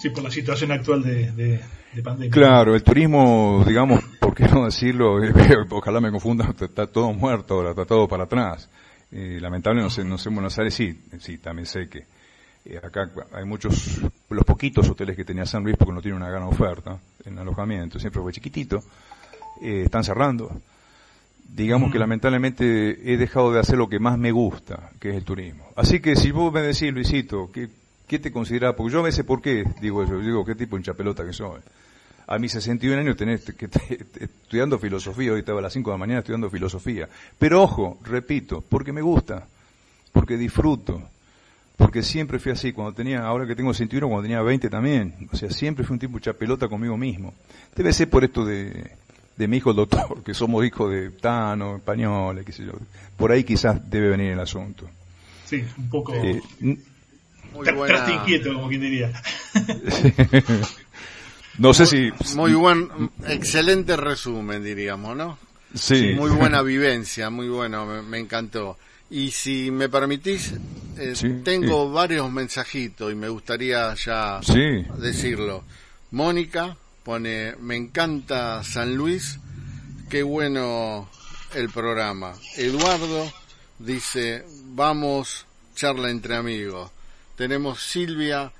Sí, 0.00 0.10
por 0.10 0.22
la 0.22 0.30
situación 0.30 0.72
actual 0.72 1.02
de, 1.02 1.60
pandemia. 2.02 2.30
Claro, 2.30 2.74
el 2.74 2.82
turismo, 2.82 3.64
digamos, 3.66 4.02
¿por 4.20 4.34
qué 4.34 4.46
no 4.46 4.64
decirlo? 4.64 5.18
Ojalá 5.70 6.00
me 6.00 6.10
confunda, 6.10 6.54
está 6.60 6.86
todo 6.86 7.12
muerto 7.12 7.54
ahora, 7.54 7.70
está 7.70 7.84
todo 7.84 8.06
para 8.06 8.24
atrás. 8.24 8.68
Eh, 9.10 9.38
lamentablemente, 9.40 9.84
no 9.84 9.90
sé, 9.90 10.04
no 10.04 10.18
sé 10.18 10.28
en 10.28 10.34
Buenos 10.34 10.58
Aires, 10.58 10.74
sí, 10.74 11.00
sí, 11.18 11.38
también 11.38 11.66
sé 11.66 11.88
que 11.88 12.06
eh, 12.64 12.78
acá 12.82 13.10
hay 13.32 13.44
muchos, 13.44 14.00
los 14.28 14.44
poquitos 14.44 14.88
hoteles 14.88 15.16
que 15.16 15.24
tenía 15.24 15.46
San 15.46 15.62
Luis 15.62 15.76
porque 15.76 15.92
no 15.92 16.02
tiene 16.02 16.16
una 16.16 16.28
gran 16.28 16.42
oferta 16.42 16.98
en 17.24 17.38
alojamiento, 17.38 17.98
siempre 17.98 18.20
fue 18.20 18.32
chiquitito, 18.32 18.82
eh, 19.62 19.82
están 19.84 20.04
cerrando. 20.04 20.50
Digamos 21.48 21.90
que 21.90 21.98
mm. 21.98 22.00
lamentablemente 22.00 23.12
he 23.12 23.16
dejado 23.16 23.52
de 23.52 23.60
hacer 23.60 23.78
lo 23.78 23.88
que 23.88 23.98
más 23.98 24.18
me 24.18 24.32
gusta, 24.32 24.90
que 25.00 25.10
es 25.10 25.16
el 25.16 25.24
turismo. 25.24 25.66
Así 25.76 26.00
que 26.00 26.14
si 26.14 26.30
vos 26.30 26.52
me 26.52 26.60
decís, 26.60 26.92
Luisito, 26.92 27.50
¿qué, 27.50 27.68
qué 28.06 28.18
te 28.18 28.30
consideras? 28.30 28.74
Porque 28.74 28.92
yo 28.92 29.00
a 29.00 29.04
veces, 29.04 29.24
¿por 29.24 29.40
qué 29.40 29.64
digo 29.80 30.02
eso? 30.02 30.18
Digo, 30.18 30.44
¿qué 30.44 30.54
tipo 30.54 30.78
de 30.78 30.94
pelota 30.94 31.24
que 31.24 31.32
soy? 31.32 31.60
A 32.26 32.38
mis 32.38 32.52
61 32.52 33.00
años 33.00 33.16
tenés 33.16 33.42
que 33.42 33.70
estudiando 34.20 34.78
filosofía, 34.78 35.32
hoy 35.32 35.40
estaba 35.40 35.60
a 35.60 35.62
las 35.62 35.72
5 35.72 35.90
de 35.90 35.94
la 35.94 35.98
mañana 35.98 36.18
estudiando 36.18 36.50
filosofía. 36.50 37.08
Pero 37.38 37.62
ojo, 37.62 37.98
repito, 38.04 38.62
porque 38.68 38.92
me 38.92 39.00
gusta, 39.00 39.46
porque 40.12 40.36
disfruto, 40.36 41.02
porque 41.78 42.02
siempre 42.02 42.40
fui 42.40 42.50
así, 42.50 42.72
cuando 42.72 42.92
tenía, 42.92 43.20
ahora 43.20 43.46
que 43.46 43.54
tengo 43.54 43.72
61, 43.72 44.08
cuando 44.08 44.24
tenía 44.24 44.42
20 44.42 44.68
también, 44.68 45.14
o 45.32 45.36
sea, 45.36 45.48
siempre 45.48 45.84
fui 45.84 45.94
un 45.94 46.00
tipo 46.00 46.14
mucha 46.14 46.32
pelota 46.32 46.66
conmigo 46.66 46.96
mismo. 46.96 47.32
Debe 47.76 47.92
ser 47.92 48.10
por 48.10 48.24
esto 48.24 48.44
de, 48.44 48.90
de 49.36 49.48
mi 49.48 49.58
hijo 49.58 49.70
el 49.70 49.76
doctor, 49.76 50.22
que 50.24 50.34
somos 50.34 50.66
hijos 50.66 50.90
de 50.90 51.10
Tano, 51.10 51.76
españoles, 51.76 52.44
qué 52.44 52.50
sé 52.50 52.64
yo. 52.64 52.72
Por 53.16 53.30
ahí 53.30 53.44
quizás 53.44 53.88
debe 53.88 54.08
venir 54.08 54.32
el 54.32 54.40
asunto. 54.40 54.90
Sí, 55.46 55.64
un 55.78 55.88
poco... 55.88 56.14
Eh, 56.14 56.42
muy 56.60 57.78
inquieto, 58.12 58.52
como 58.52 58.68
quien 58.68 58.80
diría. 58.80 59.12
no 61.58 61.72
sé 61.72 61.86
si... 61.86 62.10
Muy 62.34 62.54
buen, 62.54 62.88
excelente 63.28 63.96
resumen, 63.96 64.64
diríamos, 64.64 65.16
¿no? 65.16 65.38
Sí. 65.74 66.14
Muy 66.16 66.32
buena 66.32 66.60
vivencia, 66.62 67.30
muy 67.30 67.48
bueno, 67.48 68.02
me 68.02 68.18
encantó. 68.18 68.76
Y 69.10 69.30
si 69.30 69.70
me 69.70 69.88
permitís, 69.88 70.52
eh, 70.98 71.14
tengo 71.44 71.90
varios 71.90 72.30
mensajitos 72.30 73.10
y 73.12 73.14
me 73.14 73.28
gustaría 73.28 73.94
ya 73.94 74.40
decirlo. 74.98 75.64
Mónica 76.10 76.76
pone, 77.02 77.54
me 77.60 77.76
encanta 77.76 78.62
San 78.64 78.94
Luis, 78.94 79.38
qué 80.10 80.22
bueno 80.22 81.08
el 81.54 81.70
programa. 81.70 82.34
Eduardo 82.56 83.32
dice, 83.78 84.44
vamos, 84.74 85.46
charla 85.74 86.10
entre 86.10 86.36
amigos. 86.36 86.90
Tenemos 87.36 87.82
Silvia, 87.82 88.52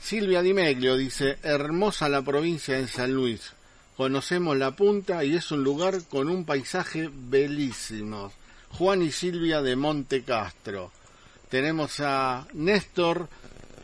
Silvia 0.00 0.42
Di 0.42 0.52
Meglio 0.52 0.96
dice, 0.96 1.38
hermosa 1.42 2.08
la 2.08 2.22
provincia 2.22 2.76
de 2.76 2.86
San 2.86 3.12
Luis, 3.12 3.52
conocemos 3.96 4.56
la 4.56 4.72
punta 4.76 5.24
y 5.24 5.34
es 5.34 5.50
un 5.50 5.64
lugar 5.64 6.02
con 6.08 6.28
un 6.28 6.44
paisaje 6.44 7.10
belísimo. 7.12 8.32
Juan 8.72 9.02
y 9.02 9.10
Silvia 9.12 9.60
de 9.62 9.76
Monte 9.76 10.22
Castro. 10.22 10.90
Tenemos 11.48 12.00
a 12.00 12.46
Néstor 12.54 13.28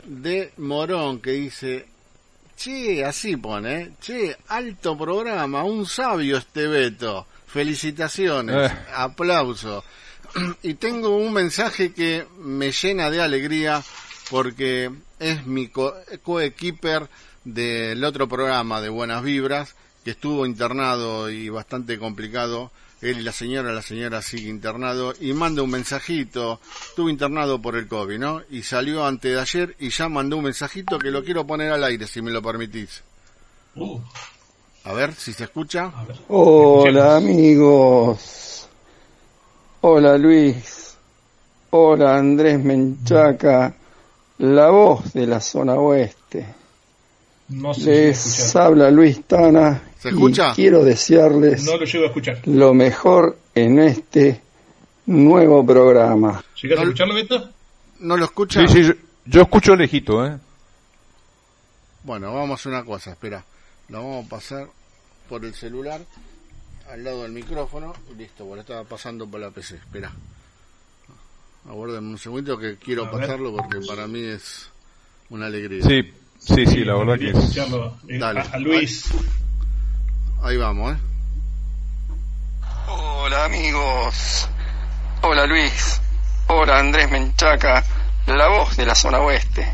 de 0.05 0.53
Morón 0.57 1.19
que 1.19 1.31
dice, 1.31 1.85
che, 2.55 3.03
así 3.03 3.35
pone, 3.37 3.93
che, 4.01 4.35
alto 4.47 4.97
programa, 4.97 5.63
un 5.63 5.85
sabio 5.85 6.37
este 6.37 6.67
Beto. 6.67 7.27
Felicitaciones, 7.47 8.71
Eh. 8.71 8.75
aplauso. 8.95 9.83
Y 10.63 10.75
tengo 10.75 11.15
un 11.17 11.33
mensaje 11.33 11.93
que 11.93 12.25
me 12.39 12.71
llena 12.71 13.09
de 13.09 13.21
alegría 13.21 13.83
porque 14.29 14.91
es 15.19 15.45
mi 15.45 15.67
co- 15.69 15.95
coequiper 16.23 17.07
del 17.43 18.03
otro 18.03 18.27
programa 18.27 18.81
de 18.81 18.89
Buenas 18.89 19.23
Vibras, 19.23 19.75
que 20.03 20.11
estuvo 20.11 20.45
internado 20.45 21.29
y 21.29 21.49
bastante 21.49 21.97
complicado. 21.97 22.71
Él 23.01 23.19
y 23.19 23.23
la 23.23 23.31
señora, 23.31 23.71
la 23.73 23.81
señora 23.81 24.21
sigue 24.21 24.49
internado 24.49 25.13
y 25.19 25.33
manda 25.33 25.61
un 25.61 25.69
mensajito. 25.69 26.59
Estuvo 26.89 27.09
internado 27.09 27.61
por 27.61 27.75
el 27.75 27.87
COVID, 27.87 28.17
¿no? 28.17 28.41
Y 28.49 28.63
salió 28.63 29.05
antes 29.05 29.33
de 29.33 29.39
ayer 29.39 29.75
y 29.79 29.89
ya 29.89 30.09
mandó 30.09 30.37
un 30.37 30.45
mensajito 30.45 30.97
que 30.97 31.11
lo 31.11 31.23
quiero 31.23 31.45
poner 31.45 31.71
al 31.71 31.83
aire, 31.83 32.07
si 32.07 32.21
me 32.21 32.31
lo 32.31 32.41
permitís. 32.41 33.03
Uh, 33.75 33.99
A 34.85 34.93
ver 34.93 35.13
si 35.13 35.31
se 35.33 35.43
escucha. 35.43 35.91
Hola 36.29 37.17
amigos. 37.17 38.67
Hola 39.81 40.17
Luis. 40.17 40.95
Hola 41.69 42.17
Andrés 42.17 42.63
Menchaca, 42.63 43.75
la 44.39 44.69
voz 44.69 45.13
de 45.13 45.27
la 45.27 45.39
zona 45.39 45.75
oeste. 45.75 46.45
No 47.49 47.73
sé 47.73 48.13
si 48.13 48.41
Les 48.41 48.55
habla 48.55 48.89
Luis 48.89 49.23
Tana 49.25 49.81
¿Se 49.99 50.09
y 50.09 50.11
escucha? 50.11 50.53
quiero 50.53 50.83
desearles 50.83 51.63
No 51.65 51.77
lo 51.77 51.85
llego 51.85 52.03
a 52.05 52.07
escuchar. 52.07 52.41
lo 52.45 52.73
mejor 52.73 53.37
en 53.55 53.79
este 53.79 54.41
nuevo 55.07 55.65
programa. 55.65 56.43
¿Llegas 56.61 56.79
a 56.79 56.81
No- 56.83 56.87
escucharlo, 56.89 57.13
Beto? 57.15 57.49
¿No 57.99 58.17
lo 58.17 58.25
escucha? 58.25 58.67
Sí, 58.67 58.73
sí, 58.73 58.83
yo, 58.87 58.93
yo 59.25 59.41
escucho 59.41 59.75
lejito, 59.75 60.25
¿eh? 60.25 60.37
Bueno, 62.03 62.33
vamos 62.33 62.51
a 62.51 62.53
hacer 62.55 62.71
una 62.71 62.85
cosa, 62.85 63.11
espera. 63.11 63.43
Lo 63.89 63.97
vamos 63.99 64.25
a 64.25 64.29
pasar 64.29 64.67
por 65.27 65.43
el 65.43 65.53
celular 65.53 66.01
al 66.89 67.03
lado 67.03 67.23
del 67.23 67.31
micrófono 67.33 67.93
y 68.11 68.15
listo, 68.15 68.45
bueno, 68.45 68.61
estaba 68.61 68.83
pasando 68.83 69.27
por 69.27 69.39
la 69.41 69.49
PC, 69.51 69.75
espera. 69.75 70.11
Aguarden 71.67 72.05
un 72.05 72.17
segundito 72.17 72.57
que 72.57 72.77
quiero 72.77 73.05
A 73.05 73.11
ver. 73.11 73.21
pasarlo 73.21 73.53
porque 73.55 73.79
para 73.85 74.07
mí 74.07 74.21
es 74.23 74.69
una 75.29 75.47
alegría. 75.47 75.83
Sí, 75.83 76.13
sí, 76.39 76.65
sí, 76.65 76.85
la 76.85 76.95
verdad 76.95 77.17
que 77.19 77.31
es... 77.31 78.21
a, 78.21 78.29
a 78.29 78.59
Luis. 78.59 79.03
Ahí 80.43 80.55
vamos, 80.55 80.93
¿eh? 80.93 80.97
Hola 82.87 83.45
amigos. 83.45 84.47
Hola 85.21 85.45
Luis. 85.45 85.99
Hola 86.47 86.79
Andrés 86.79 87.09
Menchaca, 87.09 87.83
la 88.27 88.47
voz 88.47 88.77
de 88.77 88.85
la 88.85 88.95
zona 88.95 89.19
oeste. 89.19 89.67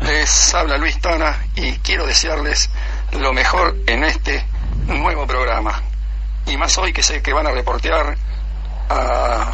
Les 0.00 0.54
habla 0.54 0.76
Luis 0.76 1.00
Tana 1.00 1.38
y 1.54 1.72
quiero 1.78 2.06
desearles 2.06 2.68
lo 3.12 3.32
mejor 3.32 3.76
en 3.86 4.04
este 4.04 4.44
nuevo 4.86 5.26
programa. 5.26 5.80
Y 6.46 6.56
más 6.56 6.76
hoy 6.78 6.92
que 6.92 7.02
sé 7.02 7.22
que 7.22 7.32
van 7.32 7.46
a 7.46 7.52
reportear 7.52 8.18
a 8.90 9.52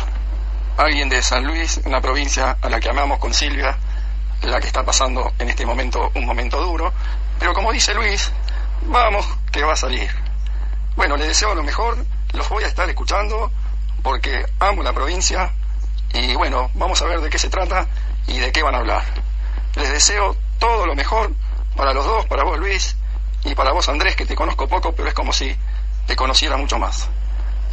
alguien 0.78 1.08
de 1.08 1.22
San 1.22 1.46
Luis, 1.46 1.80
una 1.84 2.00
provincia 2.00 2.56
a 2.60 2.68
la 2.68 2.80
que 2.80 2.88
amamos 2.88 3.18
con 3.18 3.34
Silvia, 3.34 3.76
la 4.42 4.60
que 4.60 4.66
está 4.66 4.82
pasando 4.82 5.32
en 5.38 5.50
este 5.50 5.66
momento 5.66 6.10
un 6.14 6.24
momento 6.24 6.60
duro. 6.60 6.92
Pero 7.38 7.52
como 7.52 7.70
dice 7.70 7.94
Luis, 7.94 8.32
vamos 8.86 9.26
que 9.52 9.62
va 9.62 9.74
a 9.74 9.76
salir. 9.76 10.21
Bueno, 10.96 11.16
les 11.16 11.28
deseo 11.28 11.54
lo 11.54 11.62
mejor, 11.62 11.96
los 12.32 12.48
voy 12.48 12.64
a 12.64 12.66
estar 12.66 12.88
escuchando 12.88 13.50
porque 14.02 14.44
amo 14.58 14.82
la 14.82 14.92
provincia 14.92 15.52
y 16.14 16.34
bueno, 16.34 16.70
vamos 16.74 17.00
a 17.02 17.06
ver 17.06 17.20
de 17.20 17.30
qué 17.30 17.38
se 17.38 17.48
trata 17.48 17.86
y 18.26 18.38
de 18.38 18.52
qué 18.52 18.62
van 18.62 18.74
a 18.74 18.78
hablar. 18.78 19.02
Les 19.76 19.90
deseo 19.90 20.36
todo 20.58 20.86
lo 20.86 20.94
mejor 20.94 21.32
para 21.76 21.94
los 21.94 22.04
dos, 22.04 22.26
para 22.26 22.44
vos 22.44 22.58
Luis 22.58 22.96
y 23.44 23.54
para 23.54 23.72
vos 23.72 23.88
Andrés, 23.88 24.16
que 24.16 24.26
te 24.26 24.34
conozco 24.34 24.68
poco, 24.68 24.94
pero 24.94 25.08
es 25.08 25.14
como 25.14 25.32
si 25.32 25.54
te 26.06 26.14
conociera 26.14 26.56
mucho 26.56 26.78
más. 26.78 27.08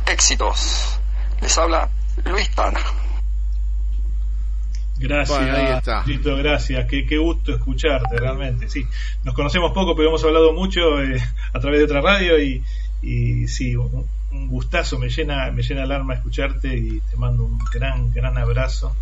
Éxitos. 0.06 1.00
Les 1.42 1.58
habla 1.58 1.90
Luis 2.26 2.50
Tana. 2.52 2.80
Gracias, 4.98 5.38
Bueno, 5.38 5.56
ahí 5.56 5.78
está. 5.78 6.04
Tito, 6.04 6.36
gracias. 6.36 6.86
Qué, 6.90 7.06
qué 7.06 7.18
gusto 7.18 7.54
escucharte, 7.54 8.18
realmente. 8.18 8.68
Sí, 8.70 8.86
nos 9.24 9.34
conocemos 9.34 9.72
poco, 9.72 9.96
pero 9.96 10.10
hemos 10.10 10.24
hablado 10.26 10.52
mucho 10.52 11.02
eh, 11.02 11.22
a 11.54 11.60
través 11.60 11.80
de 11.80 11.86
otra 11.86 12.02
radio 12.02 12.38
y, 12.38 12.64
y 13.02 13.48
sí, 13.48 13.76
un, 13.76 14.08
gustazo. 14.48 15.00
Me 15.00 15.10
llena, 15.10 15.52
me 15.52 15.64
llena 15.64 15.84
el 15.84 15.92
alma 15.92 16.14
escucharte 16.14 16.78
y 16.78 17.00
te 17.00 17.18
mando 17.18 17.46
un 17.46 17.60
gran, 17.74 18.12
gran 18.12 18.38
abrazo 18.38 18.96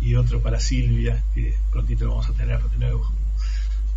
y 0.00 0.14
otro 0.14 0.40
para 0.40 0.60
Silvia, 0.60 1.22
que 1.34 1.54
prontito 1.72 2.08
vamos 2.08 2.28
a 2.28 2.32
tener 2.32 2.62
de 2.62 2.78
nuevo. 2.78 3.12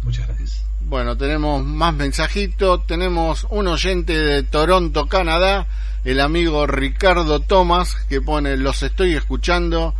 Muchas 0.03 0.27
gracias. 0.27 0.65
Bueno, 0.81 1.15
tenemos 1.15 1.63
más 1.63 1.93
mensajitos. 1.93 2.85
Tenemos 2.87 3.45
un 3.49 3.67
oyente 3.67 4.17
de 4.17 4.43
Toronto, 4.43 5.07
Canadá, 5.07 5.67
el 6.03 6.19
amigo 6.19 6.65
Ricardo 6.65 7.39
Thomas, 7.39 7.95
que 8.09 8.21
pone, 8.21 8.57
los 8.57 8.81
estoy 8.81 9.13
escuchando. 9.13 9.93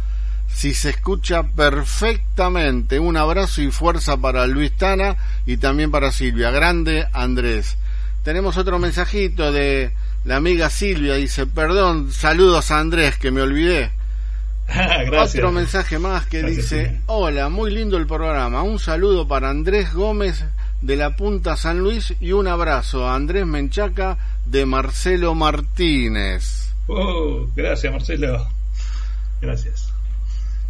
Si 0.53 0.73
se 0.73 0.89
escucha 0.89 1.43
perfectamente. 1.43 2.99
Un 2.99 3.15
abrazo 3.15 3.61
y 3.61 3.71
fuerza 3.71 4.17
para 4.17 4.47
Luis 4.47 4.75
Tana 4.75 5.15
y 5.45 5.57
también 5.57 5.91
para 5.91 6.11
Silvia. 6.11 6.51
Grande 6.51 7.07
Andrés. 7.13 7.77
Tenemos 8.23 8.57
otro 8.57 8.77
mensajito 8.79 9.51
de 9.51 9.91
la 10.25 10.35
amiga 10.37 10.69
Silvia. 10.69 11.15
Dice, 11.15 11.47
perdón, 11.47 12.11
saludos 12.11 12.69
a 12.71 12.79
Andrés, 12.79 13.17
que 13.17 13.31
me 13.31 13.41
olvidé. 13.41 13.91
gracias. 14.67 15.35
Otro 15.35 15.51
mensaje 15.51 15.99
más 15.99 16.27
que 16.27 16.39
Gracias, 16.41 16.63
dice, 16.69 16.83
Silvia. 16.85 17.01
hola, 17.07 17.49
muy 17.49 17.71
lindo 17.71 17.97
el 17.97 18.07
programa, 18.07 18.61
un 18.63 18.79
saludo 18.79 19.27
para 19.27 19.49
Andrés 19.49 19.93
Gómez 19.93 20.45
de 20.81 20.95
la 20.95 21.15
Punta 21.15 21.57
San 21.57 21.79
Luis 21.79 22.13
y 22.21 22.31
un 22.31 22.47
abrazo 22.47 23.07
a 23.07 23.15
Andrés 23.15 23.45
Menchaca 23.45 24.17
de 24.45 24.65
Marcelo 24.65 25.35
Martínez. 25.35 26.73
Oh, 26.87 27.47
gracias, 27.55 27.91
Marcelo. 27.91 28.47
Gracias. 29.41 29.91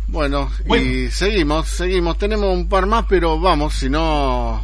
Bueno, 0.07 0.51
Bueno. 0.65 0.83
y 0.85 1.09
seguimos, 1.11 1.67
seguimos, 1.69 2.17
tenemos 2.17 2.53
un 2.53 2.67
par 2.67 2.85
más, 2.87 3.05
pero 3.07 3.39
vamos, 3.39 3.75
si 3.75 3.89
no, 3.89 4.61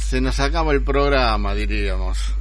se 0.00 0.20
nos 0.20 0.40
acaba 0.40 0.72
el 0.72 0.82
programa, 0.82 1.54
diríamos. 1.54 2.34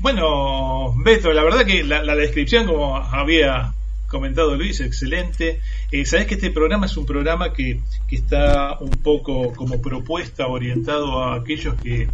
Bueno, 0.00 0.94
Beto, 0.96 1.32
la 1.32 1.44
verdad 1.44 1.64
que 1.64 1.84
la, 1.84 2.14
descripción, 2.14 2.66
como 2.66 2.96
había 2.96 3.72
comentado 4.08 4.54
Luis, 4.56 4.80
excelente. 4.80 5.60
Eh, 5.90 6.04
Sabes 6.04 6.26
que 6.26 6.34
este 6.34 6.50
programa 6.50 6.86
es 6.86 6.96
un 6.96 7.06
programa 7.06 7.52
que, 7.52 7.80
que 8.08 8.16
está 8.16 8.78
un 8.80 8.90
poco 8.90 9.52
como 9.54 9.80
propuesta 9.80 10.46
orientado 10.46 11.22
a 11.22 11.36
aquellos 11.36 11.74
que 11.80 12.08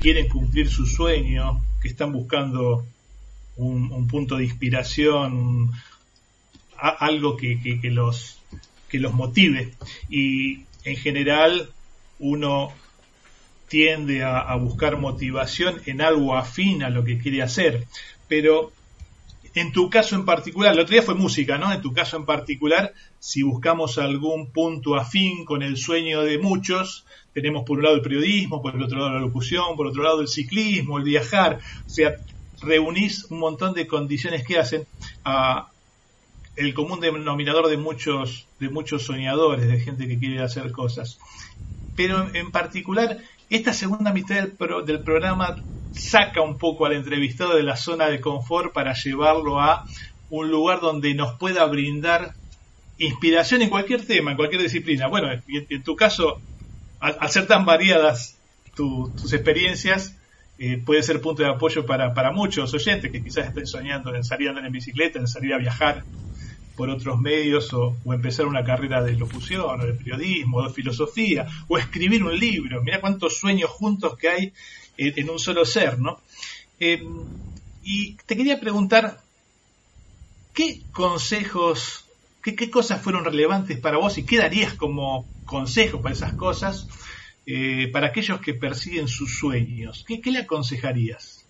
quieren 0.00 0.28
cumplir 0.28 0.68
su 0.68 0.86
sueño, 0.86 1.62
que 1.80 1.88
están 1.88 2.12
buscando 2.12 2.84
un, 3.56 3.92
un 3.92 4.06
punto 4.08 4.36
de 4.36 4.44
inspiración, 4.44 5.70
algo 6.78 7.36
que- 7.36 7.60
que 7.80 7.90
los, 7.90 8.38
que 8.88 8.98
los 8.98 9.14
motive. 9.14 9.74
Y 10.08 10.64
en 10.84 10.96
general 10.96 11.70
uno 12.18 12.72
tiende 13.68 14.22
a, 14.22 14.54
buscar 14.56 14.96
motivación 14.96 15.80
en 15.86 16.00
algo 16.00 16.36
afín 16.36 16.82
a 16.82 16.90
lo 16.90 17.04
que 17.04 17.18
quiere 17.18 17.42
hacer. 17.42 17.86
Pero 18.28 18.72
en 19.54 19.72
tu 19.72 19.90
caso 19.90 20.14
en 20.14 20.24
particular, 20.24 20.74
el 20.74 20.80
otro 20.80 20.92
día 20.92 21.02
fue 21.02 21.14
música, 21.14 21.58
¿no? 21.58 21.72
En 21.72 21.80
tu 21.80 21.92
caso 21.92 22.16
en 22.16 22.26
particular, 22.26 22.92
si 23.18 23.42
buscamos 23.42 23.98
algún 23.98 24.50
punto 24.50 24.94
afín 24.96 25.44
con 25.44 25.62
el 25.62 25.76
sueño 25.76 26.22
de 26.22 26.38
muchos, 26.38 27.04
tenemos 27.32 27.64
por 27.64 27.78
un 27.78 27.84
lado 27.84 27.96
el 27.96 28.02
periodismo, 28.02 28.62
por 28.62 28.74
el 28.74 28.82
otro 28.82 28.98
lado 28.98 29.14
la 29.14 29.20
locución, 29.20 29.76
por 29.76 29.86
otro 29.86 30.02
lado 30.02 30.20
el 30.20 30.28
ciclismo, 30.28 30.98
el 30.98 31.04
viajar. 31.04 31.60
O 31.86 31.90
sea, 31.90 32.14
reunís 32.62 33.24
un 33.30 33.40
montón 33.40 33.74
de 33.74 33.86
condiciones 33.86 34.46
que 34.46 34.58
hacen 34.58 34.86
a 35.24 35.68
el 36.56 36.72
común 36.72 37.00
denominador 37.00 37.68
de 37.68 37.76
muchos, 37.76 38.46
de 38.58 38.70
muchos 38.70 39.04
soñadores, 39.04 39.68
de 39.68 39.80
gente 39.80 40.08
que 40.08 40.18
quiere 40.18 40.42
hacer 40.42 40.72
cosas. 40.72 41.18
Pero 41.96 42.30
en, 42.34 42.50
particular, 42.52 43.18
esta 43.48 43.72
segunda 43.72 44.12
mitad 44.12 44.36
del, 44.36 44.56
pro- 44.56 44.82
del 44.82 45.02
programa 45.02 45.56
saca 45.90 46.42
un 46.42 46.58
poco 46.58 46.86
al 46.86 46.92
entrevistado 46.92 47.56
de 47.56 47.62
la 47.62 47.76
zona 47.76 48.08
de 48.08 48.20
confort 48.20 48.72
para 48.74 48.94
llevarlo 48.94 49.60
a 49.60 49.84
un 50.28 50.50
lugar 50.50 50.80
donde 50.80 51.14
nos 51.14 51.38
pueda 51.38 51.64
brindar 51.66 52.32
inspiración 52.98 53.62
en 53.62 53.70
cualquier 53.70 54.06
tema, 54.06 54.30
en 54.32 54.36
cualquier 54.36 54.62
disciplina. 54.62 55.08
Bueno, 55.08 55.28
en, 55.32 55.82
tu 55.82 55.96
caso, 55.96 56.42
al, 56.98 57.30
ser 57.30 57.46
tan 57.46 57.64
variadas 57.66 58.40
tu- 58.74 59.14
tus 59.20 59.32
experiencias, 59.32 60.16
eh, 60.58 60.82
puede 60.84 61.02
ser 61.02 61.20
punto 61.20 61.42
de 61.42 61.50
apoyo 61.50 61.84
para, 61.86 62.14
para 62.14 62.32
muchos 62.32 62.72
oyentes 62.74 63.10
que 63.12 63.22
quizás 63.22 63.46
estén 63.46 63.66
soñando 63.66 64.14
en 64.14 64.24
salir 64.24 64.48
a 64.48 64.50
andar 64.52 64.66
en 64.66 64.72
bicicleta, 64.72 65.18
en 65.18 65.26
salir 65.28 65.52
a 65.54 65.58
viajar 65.58 66.06
por 66.76 66.90
otros 66.90 67.18
medios 67.20 67.72
o, 67.72 67.96
o 68.04 68.14
empezar 68.14 68.46
una 68.46 68.64
carrera 68.64 69.02
de 69.02 69.14
locución 69.14 69.80
o 69.80 69.86
de 69.86 69.94
periodismo 69.94 70.58
o 70.58 70.68
de 70.68 70.74
filosofía 70.74 71.46
o 71.68 71.78
escribir 71.78 72.22
un 72.22 72.38
libro. 72.38 72.82
Mira 72.82 73.00
cuántos 73.00 73.38
sueños 73.38 73.70
juntos 73.70 74.16
que 74.16 74.28
hay 74.28 74.52
en, 74.98 75.30
un 75.30 75.38
solo 75.38 75.64
ser, 75.64 75.98
¿no? 75.98 76.20
Eh, 76.80 77.02
y 77.82 78.14
te 78.26 78.36
quería 78.36 78.58
preguntar, 78.58 79.20
¿qué 80.52 80.80
consejos, 80.92 82.04
qué, 82.42 82.70
cosas 82.70 83.00
fueron 83.00 83.24
relevantes 83.24 83.78
para 83.78 83.98
vos 83.98 84.18
y 84.18 84.24
qué 84.24 84.38
darías 84.38 84.74
como 84.74 85.26
consejo 85.44 86.00
para 86.02 86.14
esas 86.14 86.32
cosas 86.34 86.88
eh, 87.46 87.88
para 87.92 88.08
aquellos 88.08 88.40
que 88.40 88.54
persiguen 88.54 89.08
sus 89.08 89.38
sueños? 89.38 90.04
¿Qué, 90.06 90.20
le 90.30 90.40
aconsejarías? 90.40 91.44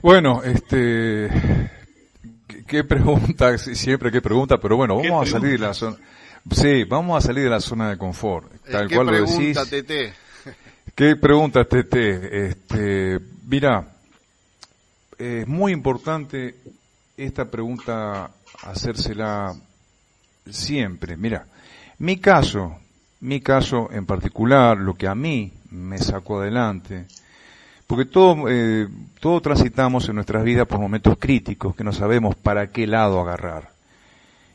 Bueno, 0.00 0.42
este, 0.42 1.28
qué, 2.66 2.84
pregunta, 2.84 3.56
siempre 3.58 4.10
qué 4.10 4.20
pregunta, 4.20 4.58
pero 4.58 4.76
bueno, 4.76 4.96
vamos 4.96 5.28
a 5.28 5.30
salir 5.32 5.52
de 5.52 5.58
la 5.58 5.74
zona. 5.74 5.96
Sí, 6.50 6.84
vamos 6.84 7.22
a 7.22 7.26
salir 7.26 7.44
de 7.44 7.50
la 7.50 7.60
zona 7.60 7.90
de 7.90 7.96
confort. 7.96 8.50
Tal 8.70 8.88
¿Qué 8.88 8.96
cual 8.96 9.08
pregunta, 9.08 9.60
lo 9.60 9.76
decís. 9.76 10.14
¿Qué 10.94 11.16
pregunta, 11.16 11.64
Tete? 11.64 12.46
Este, 12.48 13.18
mira, 13.46 13.88
es 15.18 15.46
muy 15.48 15.72
importante 15.72 16.56
esta 17.16 17.50
pregunta 17.50 18.30
hacérsela 18.62 19.54
siempre. 20.48 21.16
Mira, 21.16 21.46
mi 21.98 22.18
caso, 22.18 22.78
mi 23.20 23.40
caso 23.40 23.88
en 23.90 24.06
particular, 24.06 24.76
lo 24.76 24.94
que 24.94 25.08
a 25.08 25.14
mí 25.14 25.52
me 25.70 25.98
sacó 25.98 26.40
adelante, 26.40 27.06
porque 27.86 28.06
todo, 28.06 28.48
eh, 28.48 28.88
todo 29.20 29.40
transitamos 29.40 30.08
en 30.08 30.16
nuestras 30.16 30.44
vidas 30.44 30.66
por 30.66 30.80
momentos 30.80 31.16
críticos 31.18 31.76
que 31.76 31.84
no 31.84 31.92
sabemos 31.92 32.34
para 32.34 32.68
qué 32.68 32.86
lado 32.86 33.20
agarrar. 33.20 33.70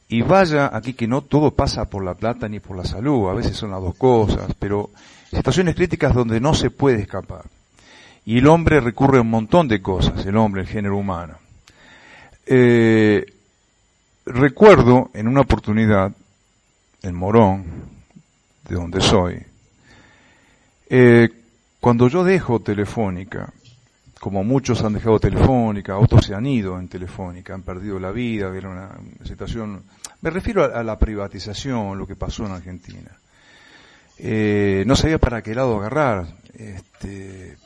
Y 0.08 0.24
vaya 0.24 0.76
aquí 0.76 0.94
que 0.94 1.08
no 1.08 1.22
todo 1.22 1.52
pasa 1.52 1.86
por 1.86 2.04
la 2.04 2.16
plata 2.16 2.50
ni 2.50 2.60
por 2.60 2.76
la 2.76 2.84
salud, 2.84 3.30
a 3.30 3.34
veces 3.34 3.56
son 3.56 3.72
las 3.72 3.82
dos 3.82 3.96
cosas, 3.96 4.54
pero 4.58 4.90
situaciones 5.32 5.76
críticas 5.76 6.14
donde 6.16 6.40
no 6.40 6.56
se 6.56 6.72
puede 6.72 7.02
escapar. 7.02 7.44
Y 8.26 8.40
el 8.40 8.48
hombre 8.48 8.80
recurre 8.80 9.20
a 9.20 9.22
un 9.22 9.30
montón 9.30 9.68
de 9.68 9.82
cosas, 9.82 10.26
el 10.26 10.36
hombre, 10.36 10.62
el 10.62 10.68
género 10.68 10.98
humano. 10.98 11.36
Eh, 12.46 13.24
recuerdo 14.26 15.12
en 15.14 15.28
una 15.28 15.42
oportunidad, 15.42 16.12
en 17.04 17.16
Morón, 17.16 17.66
de 18.68 18.76
donde 18.76 19.02
soy, 19.02 19.44
eh, 20.90 21.30
cuando 21.80 22.08
yo 22.08 22.24
dejo 22.24 22.60
Telefónica, 22.60 23.54
como 24.20 24.44
muchos 24.44 24.84
han 24.84 24.94
dejado 24.94 25.20
Telefónica, 25.20 25.98
otros 25.98 26.26
se 26.26 26.36
han 26.36 26.46
ido 26.46 26.78
en 26.78 26.90
Telefónica, 26.90 27.54
han 27.54 27.64
perdido 27.64 28.00
la 28.00 28.12
vida, 28.12 28.56
era 28.56 28.70
una 28.70 28.92
situación, 29.24 29.84
me 30.22 30.30
refiero 30.30 30.64
a, 30.64 30.84
la 30.84 31.00
privatización, 31.00 31.98
lo 31.98 32.06
que 32.06 32.18
pasó 32.18 32.46
en 32.46 32.52
Argentina. 32.52 33.12
Eh, 34.18 34.84
no 34.86 34.98
sabía 34.98 35.18
para 35.18 35.42
qué 35.42 35.56
lado 35.56 35.78
agarrar. 35.78 36.28
Este, 36.54 37.58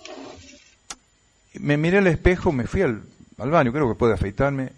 me 1.56 1.78
miré 1.78 1.98
al 1.98 2.08
espejo, 2.08 2.52
me 2.52 2.68
fui 2.68 2.84
al, 2.84 3.02
al 3.40 3.50
baño, 3.50 3.72
creo 3.74 3.90
que 3.90 3.98
puede 3.98 4.14
afeitarme, 4.14 4.74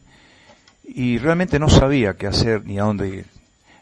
y 0.86 1.18
realmente 1.18 1.60
no 1.60 1.68
sabía 1.68 2.14
qué 2.14 2.28
hacer 2.28 2.66
ni 2.66 2.80
a 2.80 2.84
dónde 2.84 3.10
ir. 3.10 3.26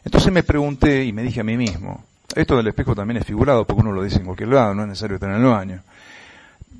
Entonces 0.04 0.32
me 0.32 0.42
pregunté 0.42 1.04
y 1.04 1.12
me 1.12 1.22
dije 1.22 1.40
a 1.40 1.44
mí 1.44 1.56
mismo, 1.56 2.04
esto 2.34 2.56
del 2.56 2.68
espejo 2.68 2.94
también 2.94 3.18
es 3.18 3.26
figurado 3.26 3.66
porque 3.66 3.82
uno 3.82 3.92
lo 3.92 4.02
dice 4.02 4.18
en 4.18 4.24
cualquier 4.24 4.50
lado, 4.50 4.74
no 4.74 4.82
es 4.82 4.88
necesario 4.88 5.18
tener 5.18 5.36
el 5.36 5.44
baño. 5.44 5.82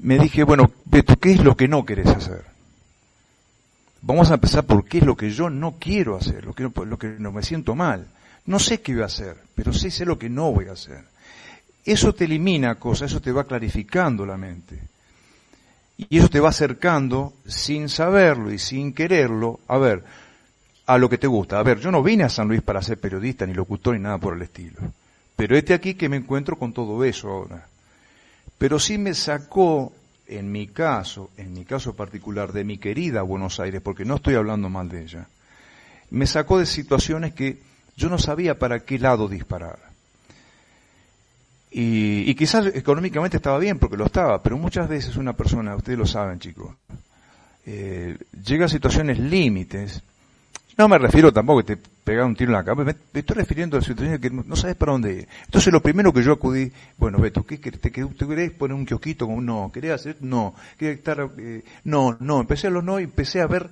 Me 0.01 0.19
dije, 0.19 0.45
bueno, 0.45 0.71
¿qué 1.21 1.33
es 1.33 1.43
lo 1.43 1.57
que 1.57 1.69
no 1.69 1.85
querés 1.85 2.09
hacer? 2.09 2.45
Vamos 4.03 4.31
a 4.31 4.35
empezar 4.35 4.65
por 4.65 4.85
qué 4.85 4.99
es 4.99 5.05
lo 5.05 5.17
que 5.17 5.31
yo 5.31 5.49
no 5.49 5.77
quiero 5.79 6.17
hacer, 6.17 6.45
lo 6.45 6.53
que, 6.53 6.65
lo 6.65 6.99
que 6.99 7.09
no 7.19 7.33
me 7.33 7.43
siento 7.43 7.75
mal. 7.75 8.07
No 8.47 8.59
sé 8.59 8.83
qué 8.83 8.93
voy 8.93 9.03
a 9.03 9.07
hacer, 9.07 9.37
pero 9.55 9.73
sí 9.73 9.91
sé 9.91 10.05
lo 10.05 10.19
que 10.19 10.29
no 10.29 10.53
voy 10.53 10.69
a 10.69 10.73
hacer. 10.73 11.05
Eso 11.85 12.15
te 12.15 12.25
elimina 12.25 12.75
cosas, 12.75 13.11
eso 13.11 13.21
te 13.21 13.33
va 13.33 13.45
clarificando 13.45 14.27
la 14.27 14.37
mente. 14.37 14.79
Y 15.97 16.19
eso 16.19 16.29
te 16.29 16.41
va 16.41 16.51
acercando, 16.51 17.33
sin 17.47 17.89
saberlo 17.89 18.53
y 18.53 18.59
sin 18.59 18.93
quererlo, 18.93 19.61
a 19.69 19.79
ver, 19.79 20.05
a 20.87 20.99
lo 20.99 21.09
que 21.09 21.19
te 21.19 21.27
gusta. 21.27 21.59
A 21.59 21.63
ver, 21.63 21.79
yo 21.79 21.91
no 21.91 22.03
vine 22.03 22.25
a 22.25 22.29
San 22.29 22.49
Luis 22.49 22.63
para 22.63 22.83
ser 22.83 22.99
periodista, 22.99 23.47
ni 23.47 23.55
locutor, 23.55 23.95
ni 23.95 24.01
nada 24.01 24.19
por 24.19 24.35
el 24.35 24.43
estilo. 24.43 24.81
Pero 25.37 25.57
este 25.57 25.75
aquí 25.75 25.95
que 25.95 26.09
me 26.09 26.17
encuentro 26.17 26.59
con 26.59 26.73
todo 26.73 27.05
eso 27.05 27.29
ahora. 27.29 27.67
Pero 28.59 28.79
sí 28.79 28.99
me 28.99 29.15
sacó, 29.15 29.93
en 30.27 30.51
mi 30.51 30.69
caso, 30.69 31.31
en 31.37 31.53
mi 31.53 31.65
caso 31.65 31.95
particular, 31.95 32.53
de 32.53 32.65
mi 32.65 32.79
querida 32.79 33.23
Buenos 33.23 33.61
Aires, 33.61 33.81
porque 33.83 34.05
no 34.05 34.17
estoy 34.17 34.35
hablando 34.35 34.69
mal 34.69 34.89
de 34.89 35.03
ella, 35.03 35.29
me 36.11 36.27
sacó 36.27 36.59
de 36.59 36.67
situaciones 36.67 37.35
que 37.35 37.59
yo 37.97 38.09
no 38.09 38.19
sabía 38.19 38.59
para 38.59 38.81
qué 38.81 38.99
lado 38.99 39.29
disparar. 39.29 39.79
Y, 41.77 42.33
quizás 42.37 42.67
económicamente 42.67 43.39
estaba 43.39 43.59
bien, 43.59 43.81
porque 43.81 43.97
lo 43.97 44.07
estaba, 44.07 44.41
pero 44.41 44.57
muchas 44.57 44.89
veces 44.89 45.17
una 45.17 45.33
persona, 45.33 45.75
ustedes 45.75 45.99
lo 45.99 46.07
saben 46.07 46.39
chicos, 46.39 46.73
eh, 47.67 48.17
llega 48.47 48.67
a 48.67 48.69
situaciones 48.69 49.19
límites. 49.19 50.01
No 50.79 50.87
me 50.89 50.99
refiero 50.99 51.33
tampoco 51.33 51.65
que 51.65 51.77
te 51.77 51.83
pega 52.05 52.25
un 52.25 52.37
tiro 52.37 52.51
en 52.51 52.59
la 52.59 52.65
cabeza, 52.65 52.97
me, 53.13 53.21
estoy 53.21 53.37
refiriendo 53.37 53.79
a 53.79 53.83
situaciones 53.83 54.21
que 54.21 54.31
no, 54.31 54.57
sabes 54.57 54.77
para 54.77 54.93
dónde 54.93 55.15
ir. 55.15 55.29
Entonces 55.47 55.73
lo 55.73 55.81
primero 55.81 56.13
que 56.13 56.23
yo 56.23 56.33
acudí, 56.33 56.71
bueno 56.99 57.19
Beto, 57.19 57.45
¿qué, 57.45 57.59
te, 57.59 57.71
te, 57.79 57.91
querés 57.91 58.51
poner 58.53 58.75
un 58.75 58.85
kiosquito? 58.85 59.27
No, 59.27 59.71
¿querés 59.73 59.93
hacer? 59.93 60.17
No, 60.21 60.55
¿querés 60.79 60.99
estar? 60.99 61.31
Eh, 61.39 61.63
no, 61.85 62.17
no, 62.21 62.41
empecé 62.41 62.67
a 62.67 62.71
los 62.71 62.85
no 62.85 63.01
y 63.01 63.05
empecé 63.05 63.41
a 63.41 63.47
ver 63.47 63.71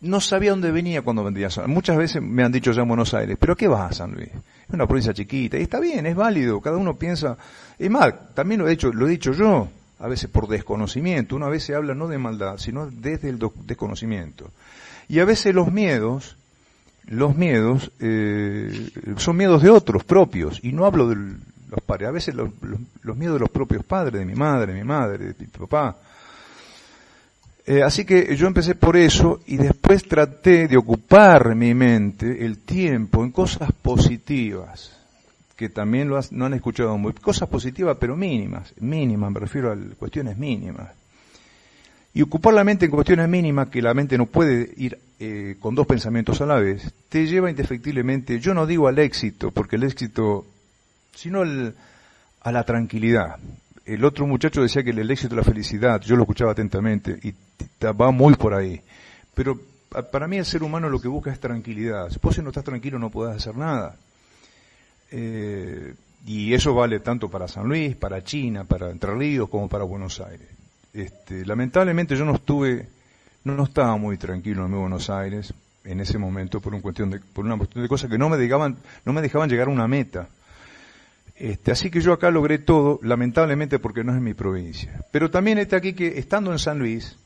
no 0.00 0.20
sabía 0.20 0.50
dónde 0.50 0.70
venía 0.70 1.02
cuando 1.02 1.22
vendía 1.22 1.48
Muchas 1.66 1.96
veces 1.96 2.22
me 2.22 2.42
han 2.42 2.52
dicho 2.52 2.72
ya 2.72 2.82
en 2.82 2.88
Buenos 2.88 3.12
Aires, 3.14 3.36
pero 3.38 3.56
¿qué 3.56 3.68
vas 3.68 3.90
a 3.90 3.94
San 3.94 4.12
Luis? 4.12 4.28
Es 4.28 4.74
una 4.74 4.86
provincia 4.86 5.12
chiquita, 5.12 5.58
y 5.58 5.62
está 5.62 5.78
bien, 5.78 6.06
es 6.06 6.16
válido, 6.16 6.60
cada 6.60 6.76
uno 6.76 6.96
piensa, 6.96 7.36
es 7.78 7.90
más, 7.90 8.14
también 8.34 8.60
lo 8.60 8.68
he 8.68 8.72
hecho, 8.72 8.92
lo 8.92 9.06
he 9.06 9.10
dicho 9.10 9.32
yo, 9.32 9.68
a 9.98 10.08
veces 10.08 10.30
por 10.30 10.48
desconocimiento, 10.48 11.36
uno 11.36 11.46
a 11.46 11.50
veces 11.50 11.76
habla 11.76 11.94
no 11.94 12.08
de 12.08 12.18
maldad, 12.18 12.56
sino 12.56 12.86
desde 12.86 13.28
el 13.28 13.38
desconocimiento. 13.66 14.50
Y 15.08 15.18
a 15.18 15.24
veces 15.24 15.54
los 15.54 15.70
miedos, 15.70 16.36
los 17.10 17.36
miedos, 17.36 17.90
eh, 18.00 18.90
son 19.16 19.36
miedos 19.36 19.62
de 19.62 19.70
otros 19.70 20.04
propios, 20.04 20.60
y 20.62 20.72
no 20.72 20.86
hablo 20.86 21.08
de 21.08 21.16
los 21.16 21.80
padres, 21.84 22.08
a 22.08 22.12
veces 22.12 22.34
los, 22.34 22.50
los 23.02 23.16
miedos 23.16 23.34
de 23.34 23.40
los 23.40 23.50
propios 23.50 23.84
padres, 23.84 24.18
de 24.20 24.24
mi 24.24 24.34
madre, 24.34 24.72
de 24.72 24.78
mi 24.78 24.84
madre, 24.84 25.18
de 25.26 25.34
mi 25.38 25.46
papá, 25.46 25.96
eh, 27.66 27.82
así 27.82 28.04
que 28.04 28.34
yo 28.36 28.46
empecé 28.46 28.74
por 28.74 28.96
eso 28.96 29.40
y 29.46 29.56
después 29.56 30.04
traté 30.08 30.66
de 30.66 30.76
ocupar 30.76 31.54
mi 31.54 31.74
mente, 31.74 32.44
el 32.44 32.58
tiempo, 32.58 33.22
en 33.22 33.30
cosas 33.30 33.70
positivas, 33.72 34.96
que 35.56 35.68
también 35.68 36.08
lo 36.08 36.18
no 36.30 36.46
han 36.46 36.54
escuchado 36.54 36.96
muy, 36.96 37.12
cosas 37.12 37.48
positivas 37.48 37.96
pero 38.00 38.16
mínimas, 38.16 38.72
mínimas, 38.80 39.30
me 39.30 39.40
refiero 39.40 39.72
a 39.72 39.76
cuestiones 39.98 40.38
mínimas. 40.38 40.99
Y 42.12 42.22
ocupar 42.22 42.54
la 42.54 42.64
mente 42.64 42.86
en 42.86 42.90
cuestiones 42.90 43.28
mínimas, 43.28 43.68
que 43.68 43.80
la 43.80 43.94
mente 43.94 44.18
no 44.18 44.26
puede 44.26 44.72
ir 44.76 44.98
eh, 45.20 45.56
con 45.60 45.74
dos 45.74 45.86
pensamientos 45.86 46.40
a 46.40 46.46
la 46.46 46.56
vez, 46.56 46.92
te 47.08 47.26
lleva 47.26 47.50
indefectiblemente, 47.50 48.40
yo 48.40 48.52
no 48.52 48.66
digo 48.66 48.88
al 48.88 48.98
éxito, 48.98 49.52
porque 49.52 49.76
el 49.76 49.84
éxito, 49.84 50.44
sino 51.14 51.42
a 52.40 52.52
la 52.52 52.64
tranquilidad 52.64 53.36
el 53.94 54.04
otro 54.04 54.26
muchacho 54.26 54.62
decía 54.62 54.84
que 54.84 54.90
el 54.90 55.10
éxito 55.10 55.34
es 55.34 55.38
la 55.38 55.52
felicidad, 55.52 56.00
yo 56.00 56.14
lo 56.14 56.22
escuchaba 56.22 56.52
atentamente 56.52 57.18
y 57.22 57.34
va 57.84 58.10
muy 58.12 58.34
por 58.34 58.54
ahí. 58.54 58.80
Pero 59.34 59.58
para 60.12 60.28
mí 60.28 60.36
el 60.36 60.44
ser 60.44 60.62
humano 60.62 60.88
lo 60.88 61.00
que 61.00 61.08
busca 61.08 61.32
es 61.32 61.40
tranquilidad. 61.40 62.08
Si 62.08 62.42
no 62.42 62.50
estás 62.50 62.64
tranquilo 62.64 62.98
no 62.98 63.10
puedes 63.10 63.36
hacer 63.36 63.56
nada. 63.56 63.96
Eh, 65.10 65.94
y 66.24 66.54
eso 66.54 66.72
vale 66.72 67.00
tanto 67.00 67.28
para 67.28 67.48
San 67.48 67.66
Luis, 67.66 67.96
para 67.96 68.22
China, 68.22 68.64
para 68.64 68.90
Entre 68.90 69.12
Ríos, 69.12 69.48
como 69.48 69.68
para 69.68 69.82
Buenos 69.82 70.20
Aires. 70.20 70.59
Este, 70.92 71.46
lamentablemente 71.46 72.16
yo 72.16 72.24
no 72.24 72.34
estuve, 72.34 72.88
no, 73.44 73.62
estaba 73.62 73.96
muy 73.96 74.16
tranquilo 74.16 74.66
en 74.66 74.72
Buenos 74.72 75.08
Aires 75.08 75.54
en 75.84 76.00
ese 76.00 76.18
momento 76.18 76.60
por, 76.60 76.74
un 76.74 76.80
cuestión 76.80 77.10
de, 77.10 77.20
por 77.20 77.44
una 77.44 77.56
cuestión 77.56 77.82
de 77.82 77.88
cosas 77.88 78.10
que 78.10 78.18
no 78.18 78.28
me 78.28 78.36
dejaban, 78.36 78.76
no 79.04 79.12
me 79.12 79.22
dejaban 79.22 79.48
llegar 79.48 79.68
a 79.68 79.70
una 79.70 79.88
meta. 79.88 80.28
Este, 81.36 81.72
así 81.72 81.90
que 81.90 82.02
yo 82.02 82.12
acá 82.12 82.30
logré 82.30 82.58
todo, 82.58 83.00
lamentablemente 83.02 83.78
porque 83.78 84.04
no 84.04 84.14
es 84.14 84.20
mi 84.20 84.34
provincia. 84.34 85.04
Pero 85.10 85.30
también 85.30 85.58
está 85.58 85.76
aquí 85.76 85.94
que 85.94 86.18
estando 86.18 86.52
en 86.52 86.58
San 86.58 86.78
Luis, 86.78 87.16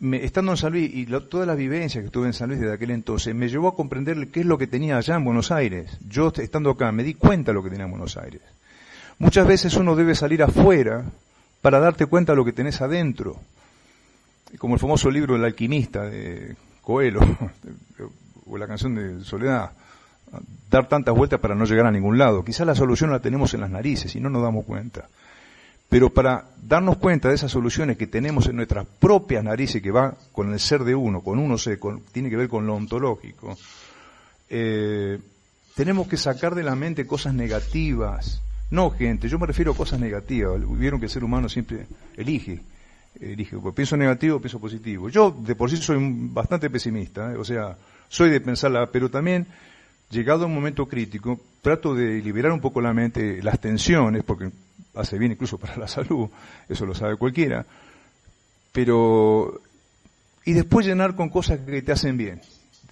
estando 0.00 0.52
en 0.52 0.58
San 0.58 0.72
Luis 0.72 0.90
y 0.92 1.06
toda 1.06 1.46
la 1.46 1.54
vivencia 1.54 2.02
que 2.02 2.10
tuve 2.10 2.26
en 2.26 2.34
San 2.34 2.48
Luis 2.48 2.60
desde 2.60 2.74
aquel 2.74 2.90
entonces, 2.90 3.34
me 3.34 3.48
llevó 3.48 3.68
a 3.68 3.76
comprender 3.76 4.28
qué 4.28 4.40
es 4.40 4.46
lo 4.46 4.58
que 4.58 4.66
tenía 4.66 4.98
allá 4.98 5.14
en 5.14 5.24
Buenos 5.24 5.50
Aires. 5.50 5.96
Yo 6.06 6.32
estando 6.36 6.70
acá 6.70 6.92
me 6.92 7.02
di 7.02 7.14
cuenta 7.14 7.52
de 7.52 7.54
lo 7.54 7.62
que 7.62 7.70
tenía 7.70 7.84
en 7.84 7.92
Buenos 7.92 8.18
Aires. 8.18 8.42
Muchas 9.18 9.46
veces 9.46 9.74
uno 9.76 9.96
debe 9.96 10.14
salir 10.14 10.42
afuera 10.42 11.04
para 11.60 11.80
darte 11.80 12.06
cuenta 12.06 12.32
de 12.32 12.36
lo 12.36 12.44
que 12.44 12.52
tenés 12.52 12.80
adentro. 12.80 13.36
Como 14.58 14.74
el 14.74 14.80
famoso 14.80 15.10
libro 15.10 15.36
El 15.36 15.44
alquimista 15.44 16.02
de 16.02 16.56
Coelho, 16.82 17.20
o 18.46 18.58
la 18.58 18.66
canción 18.66 18.94
de 18.94 19.24
Soledad 19.24 19.72
dar 20.70 20.88
tantas 20.88 21.14
vueltas 21.14 21.40
para 21.40 21.54
no 21.54 21.64
llegar 21.64 21.86
a 21.86 21.90
ningún 21.90 22.18
lado. 22.18 22.44
Quizás 22.44 22.66
la 22.66 22.74
solución 22.74 23.10
la 23.10 23.20
tenemos 23.20 23.54
en 23.54 23.60
las 23.60 23.70
narices 23.70 24.14
y 24.14 24.20
no 24.20 24.30
nos 24.30 24.42
damos 24.42 24.64
cuenta. 24.64 25.08
Pero 25.88 26.10
para 26.10 26.44
darnos 26.62 26.98
cuenta 26.98 27.28
de 27.28 27.34
esas 27.34 27.50
soluciones 27.50 27.96
que 27.96 28.06
tenemos 28.06 28.46
en 28.46 28.56
nuestras 28.56 28.86
propias 28.86 29.42
narices, 29.42 29.82
que 29.82 29.90
va 29.90 30.14
con 30.32 30.52
el 30.52 30.60
ser 30.60 30.84
de 30.84 30.94
uno, 30.94 31.20
con 31.20 31.40
uno 31.40 31.58
se, 31.58 31.78
tiene 32.12 32.30
que 32.30 32.36
ver 32.36 32.48
con 32.48 32.64
lo 32.64 32.76
ontológico, 32.76 33.58
eh, 34.48 35.18
tenemos 35.74 36.06
que 36.06 36.16
sacar 36.16 36.54
de 36.54 36.62
la 36.62 36.76
mente 36.76 37.06
cosas 37.08 37.34
negativas, 37.34 38.40
No 38.70 38.90
gente, 38.90 39.28
yo 39.28 39.38
me 39.38 39.46
refiero 39.46 39.72
a 39.72 39.76
cosas 39.76 39.98
negativas. 39.98 40.60
Vieron 40.78 41.00
que 41.00 41.06
el 41.06 41.10
ser 41.10 41.24
humano 41.24 41.48
siempre 41.48 41.86
elige. 42.16 42.60
elige. 43.20 43.56
Pienso 43.74 43.96
negativo, 43.96 44.38
pienso 44.38 44.60
positivo. 44.60 45.08
Yo 45.08 45.32
de 45.32 45.56
por 45.56 45.68
sí 45.70 45.76
soy 45.76 45.98
bastante 46.00 46.70
pesimista, 46.70 47.32
¿eh? 47.32 47.36
o 47.36 47.44
sea, 47.44 47.76
soy 48.08 48.30
de 48.30 48.40
pensarla, 48.40 48.86
pero 48.92 49.10
también, 49.10 49.46
llegado 50.10 50.44
a 50.44 50.46
un 50.46 50.54
momento 50.54 50.86
crítico, 50.86 51.40
trato 51.62 51.94
de 51.94 52.20
liberar 52.20 52.52
un 52.52 52.60
poco 52.60 52.80
la 52.80 52.92
mente, 52.92 53.42
las 53.42 53.60
tensiones, 53.60 54.22
porque 54.22 54.50
hace 54.94 55.18
bien 55.18 55.32
incluso 55.32 55.58
para 55.58 55.76
la 55.76 55.88
salud, 55.88 56.28
eso 56.68 56.86
lo 56.86 56.94
sabe 56.94 57.16
cualquiera, 57.16 57.66
pero 58.72 59.60
y 60.44 60.52
después 60.52 60.86
llenar 60.86 61.16
con 61.16 61.28
cosas 61.28 61.60
que 61.60 61.82
te 61.82 61.92
hacen 61.92 62.16
bien, 62.16 62.40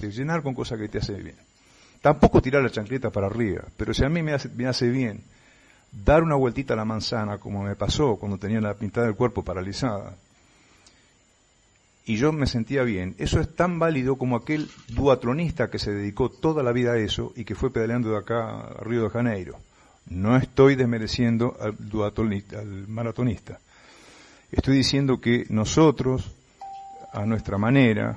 llenar 0.01 0.43
con 0.43 0.55
cosas 0.55 0.79
que 0.79 0.89
te 0.89 0.99
hacen 0.99 1.23
bien. 1.23 1.37
Tampoco 2.01 2.41
tirar 2.41 2.63
la 2.63 2.71
chancleta 2.71 3.11
para 3.11 3.27
arriba, 3.27 3.65
pero 3.77 3.93
si 3.93 4.05
a 4.05 4.09
mí 4.09 4.23
me 4.23 4.33
hace, 4.33 4.49
me 4.51 4.67
hace 4.67 4.89
bien 4.89 5.21
dar 5.93 6.23
una 6.23 6.37
vueltita 6.37 6.75
a 6.75 6.77
la 6.77 6.85
manzana, 6.85 7.39
como 7.39 7.63
me 7.63 7.77
pasó 7.77 8.17
cuando 8.17 8.39
tenía 8.39 8.61
la 8.61 8.75
pintada 8.75 9.07
del 9.07 9.17
cuerpo 9.17 9.43
paralizada, 9.43 10.15
y 12.09 12.17
yo 12.17 12.33
me 12.33 12.47
sentía 12.47 12.85
bien, 12.85 13.15
eso 13.19 13.39
es 13.39 13.55
tan 13.55 13.79
válido 13.79 14.17
como 14.17 14.37
aquel 14.37 14.71
duatronista 14.89 15.69
que 15.69 15.79
se 15.79 15.93
dedicó 15.93 16.31
toda 16.31 16.63
la 16.63 16.73
vida 16.73 16.93
a 16.93 16.99
eso 16.99 17.35
y 17.37 17.45
que 17.45 17.55
fue 17.55 17.71
pedaleando 17.71 18.11
de 18.11 18.17
acá 18.17 18.61
a 18.61 18.83
Río 18.83 19.03
de 19.03 19.11
Janeiro. 19.11 19.59
No 20.09 20.35
estoy 20.37 20.75
desmereciendo 20.75 21.59
al, 21.61 21.77
al 22.57 22.89
maratonista. 22.89 23.59
Estoy 24.51 24.79
diciendo 24.79 25.21
que 25.21 25.45
nosotros, 25.51 26.33
a 27.13 27.27
nuestra 27.27 27.59
manera, 27.59 28.17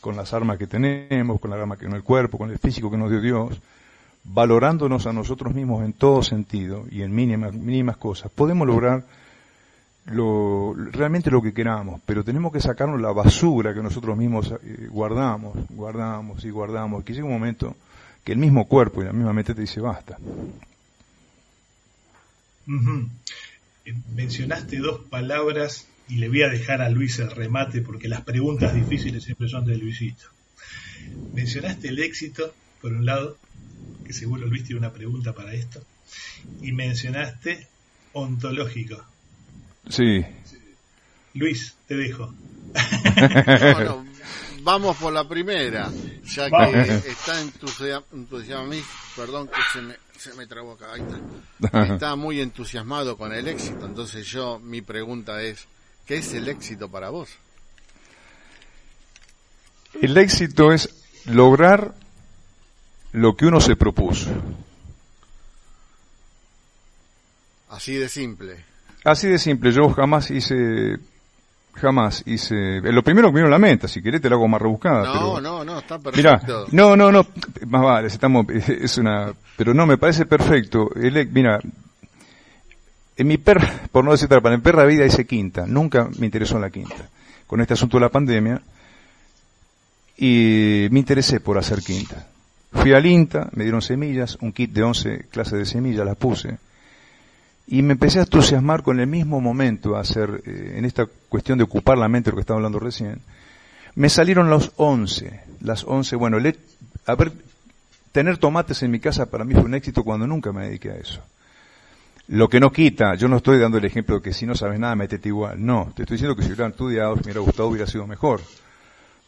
con 0.00 0.14
las 0.14 0.32
armas 0.32 0.56
que 0.56 0.68
tenemos, 0.68 1.40
con 1.40 1.50
la 1.50 1.56
arma 1.56 1.76
que 1.76 1.86
en 1.86 1.94
el 1.94 2.04
cuerpo, 2.04 2.38
con 2.38 2.50
el 2.50 2.58
físico 2.58 2.88
que 2.88 2.98
nos 2.98 3.10
dio 3.10 3.20
Dios, 3.20 3.60
valorándonos 4.32 5.06
a 5.06 5.12
nosotros 5.12 5.54
mismos 5.54 5.84
en 5.84 5.92
todo 5.92 6.22
sentido 6.22 6.86
y 6.90 7.02
en 7.02 7.14
mínimas, 7.14 7.54
mínimas 7.54 7.96
cosas, 7.96 8.30
podemos 8.30 8.66
lograr 8.66 9.04
lo, 10.06 10.74
realmente 10.74 11.30
lo 11.30 11.42
que 11.42 11.52
queramos, 11.52 12.00
pero 12.04 12.24
tenemos 12.24 12.52
que 12.52 12.60
sacarnos 12.60 13.00
la 13.00 13.12
basura 13.12 13.74
que 13.74 13.82
nosotros 13.82 14.16
mismos 14.16 14.52
eh, 14.62 14.88
guardamos, 14.90 15.56
guardamos 15.70 16.44
y 16.44 16.50
guardamos, 16.50 17.04
que 17.04 17.12
llega 17.12 17.26
un 17.26 17.32
momento 17.32 17.76
que 18.24 18.32
el 18.32 18.38
mismo 18.38 18.66
cuerpo 18.66 19.02
y 19.02 19.06
la 19.06 19.12
misma 19.12 19.32
mente 19.32 19.54
te 19.54 19.62
dice 19.62 19.80
basta. 19.80 20.18
Eh, 23.84 23.94
mencionaste 24.14 24.78
dos 24.78 25.00
palabras 25.08 25.86
y 26.08 26.16
le 26.16 26.28
voy 26.28 26.42
a 26.42 26.48
dejar 26.48 26.82
a 26.82 26.90
Luis 26.90 27.18
el 27.18 27.30
remate 27.30 27.80
porque 27.80 28.08
las 28.08 28.22
preguntas 28.22 28.74
difíciles 28.74 29.24
siempre 29.24 29.48
son 29.48 29.64
de 29.64 29.76
Luisito. 29.76 30.24
Mencionaste 31.34 31.88
el 31.88 31.98
éxito, 32.00 32.52
por 32.82 32.92
un 32.92 33.06
lado, 33.06 33.36
que 34.08 34.12
seguro 34.12 34.46
Luis 34.46 34.64
tiene 34.64 34.80
una 34.80 34.92
pregunta 34.92 35.32
para 35.32 35.54
esto, 35.54 35.80
y 36.60 36.72
mencionaste 36.72 37.68
ontológico. 38.14 39.00
Sí. 39.88 40.24
Luis, 41.34 41.76
te 41.86 41.96
dejo. 41.96 42.34
vamos 44.62 44.96
por 44.96 45.12
la 45.12 45.28
primera, 45.28 45.92
ya 46.24 46.50
que 46.50 46.80
está 47.08 47.40
entusiasmado, 47.40 48.82
perdón 49.14 49.46
que 49.46 49.60
se 49.72 49.82
me, 49.82 49.94
se 50.18 50.34
me 50.34 50.48
trabó 50.48 50.72
acá, 50.72 50.94
está. 51.60 51.84
está 51.94 52.16
muy 52.16 52.40
entusiasmado 52.40 53.16
con 53.16 53.32
el 53.32 53.46
éxito, 53.46 53.86
entonces 53.86 54.26
yo, 54.26 54.58
mi 54.58 54.82
pregunta 54.82 55.40
es, 55.42 55.68
¿Qué 56.08 56.16
es 56.16 56.32
el 56.32 56.48
éxito 56.48 56.88
para 56.88 57.10
vos? 57.10 57.28
El 60.00 60.16
éxito 60.16 60.72
es 60.72 60.88
lograr 61.26 61.94
lo 63.12 63.36
que 63.36 63.46
uno 63.46 63.60
se 63.60 63.76
propuso. 63.76 64.30
Así 67.70 67.94
de 67.94 68.08
simple. 68.08 68.64
Así 69.04 69.28
de 69.28 69.38
simple. 69.38 69.72
Yo 69.72 69.90
jamás 69.90 70.30
hice, 70.30 70.98
jamás 71.74 72.22
hice. 72.26 72.80
Lo 72.82 73.02
primero 73.02 73.28
que 73.28 73.34
me 73.34 73.40
vino 73.40 73.48
a 73.48 73.50
la 73.50 73.58
mente, 73.58 73.88
si 73.88 74.02
querés 74.02 74.20
te 74.20 74.28
lo 74.28 74.36
hago 74.36 74.48
más 74.48 74.60
rebuscada. 74.60 75.04
No, 75.04 75.40
no, 75.40 75.64
no, 75.64 75.78
está 75.78 75.98
perfecto. 75.98 76.66
no, 76.72 76.96
no, 76.96 77.12
no, 77.12 77.26
más 77.66 77.82
vale, 77.82 78.08
estamos, 78.08 78.46
es 78.50 78.98
una, 78.98 79.32
pero 79.56 79.74
no, 79.74 79.86
me 79.86 79.98
parece 79.98 80.26
perfecto. 80.26 80.90
El, 80.94 81.28
mira, 81.28 81.60
en 83.16 83.26
mi 83.26 83.38
perra, 83.38 83.82
por 83.92 84.04
no 84.04 84.12
decir 84.12 84.32
otra 84.32 84.54
en 84.54 84.62
perra 84.62 84.84
vida 84.84 85.04
hice 85.04 85.26
quinta, 85.26 85.66
nunca 85.66 86.08
me 86.18 86.26
interesó 86.26 86.56
en 86.56 86.62
la 86.62 86.70
quinta. 86.70 87.08
Con 87.46 87.60
este 87.60 87.74
asunto 87.74 87.96
de 87.96 88.02
la 88.02 88.10
pandemia, 88.10 88.60
y 90.18 90.88
me 90.90 90.98
interesé 90.98 91.40
por 91.40 91.58
hacer 91.58 91.80
quinta. 91.82 92.26
Fui 92.72 92.92
al 92.92 93.06
INTA, 93.06 93.48
me 93.52 93.64
dieron 93.64 93.82
semillas, 93.82 94.36
un 94.40 94.52
kit 94.52 94.72
de 94.72 94.82
11 94.82 95.26
clases 95.30 95.58
de 95.58 95.64
semillas, 95.66 96.04
las 96.04 96.16
puse, 96.16 96.58
y 97.66 97.82
me 97.82 97.92
empecé 97.92 98.18
a 98.18 98.22
entusiasmar 98.22 98.82
con 98.82 99.00
el 99.00 99.06
mismo 99.06 99.40
momento 99.40 99.96
a 99.96 100.00
hacer, 100.00 100.42
eh, 100.46 100.74
en 100.76 100.84
esta 100.84 101.06
cuestión 101.28 101.58
de 101.58 101.64
ocupar 101.64 101.98
la 101.98 102.08
mente, 102.08 102.30
lo 102.30 102.36
que 102.36 102.42
estaba 102.42 102.58
hablando 102.58 102.78
recién, 102.78 103.20
me 103.94 104.08
salieron 104.08 104.48
los 104.48 104.72
11, 104.76 105.40
las 105.60 105.84
11, 105.84 106.16
bueno, 106.16 106.38
le, 106.38 106.56
a 107.06 107.14
ver, 107.14 107.32
tener 108.12 108.38
tomates 108.38 108.82
en 108.82 108.90
mi 108.90 109.00
casa 109.00 109.26
para 109.26 109.44
mí 109.44 109.54
fue 109.54 109.64
un 109.64 109.74
éxito 109.74 110.04
cuando 110.04 110.26
nunca 110.26 110.52
me 110.52 110.66
dediqué 110.66 110.90
a 110.90 110.96
eso. 110.96 111.22
Lo 112.28 112.48
que 112.48 112.60
no 112.60 112.70
quita, 112.70 113.14
yo 113.14 113.26
no 113.26 113.38
estoy 113.38 113.58
dando 113.58 113.78
el 113.78 113.84
ejemplo 113.86 114.16
de 114.16 114.22
que 114.22 114.34
si 114.34 114.44
no 114.44 114.54
sabes 114.54 114.78
nada, 114.78 114.94
metete 114.94 115.30
igual. 115.30 115.64
No, 115.64 115.92
te 115.96 116.02
estoy 116.02 116.16
diciendo 116.16 116.36
que 116.36 116.42
si 116.42 116.48
hubieran 116.48 116.72
estudiado, 116.72 117.14
si 117.14 117.20
me 117.20 117.24
hubiera 117.24 117.40
gustado, 117.40 117.68
hubiera 117.68 117.86
sido 117.86 118.06
mejor. 118.06 118.42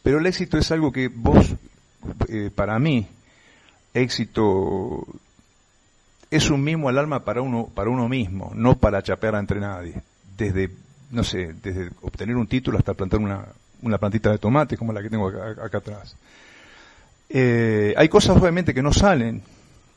Pero 0.03 0.19
el 0.19 0.25
éxito 0.27 0.57
es 0.59 0.71
algo 0.71 0.91
que 0.91 1.07
vos, 1.07 1.55
eh, 2.27 2.51
para 2.53 2.77
mí, 2.77 3.07
éxito 3.93 5.05
es 6.29 6.49
un 6.49 6.63
mimo 6.63 6.87
al 6.87 6.97
alma 6.97 7.25
para 7.25 7.41
uno, 7.41 7.69
para 7.73 7.89
uno 7.89 8.07
mismo, 8.07 8.51
no 8.55 8.77
para 8.77 9.03
chapear 9.03 9.35
entre 9.35 9.59
nadie. 9.59 9.95
Desde, 10.37 10.71
no 11.11 11.23
sé, 11.23 11.53
desde 11.61 11.89
obtener 12.01 12.37
un 12.37 12.47
título 12.47 12.77
hasta 12.77 12.93
plantar 12.93 13.19
una, 13.19 13.45
una 13.81 13.97
plantita 13.97 14.31
de 14.31 14.37
tomate 14.37 14.77
como 14.77 14.93
la 14.93 15.01
que 15.01 15.09
tengo 15.09 15.27
acá, 15.27 15.77
atrás. 15.77 16.15
Eh, 17.29 17.93
hay 17.97 18.09
cosas 18.09 18.37
obviamente 18.37 18.73
que 18.73 18.81
no 18.81 18.93
salen, 18.93 19.41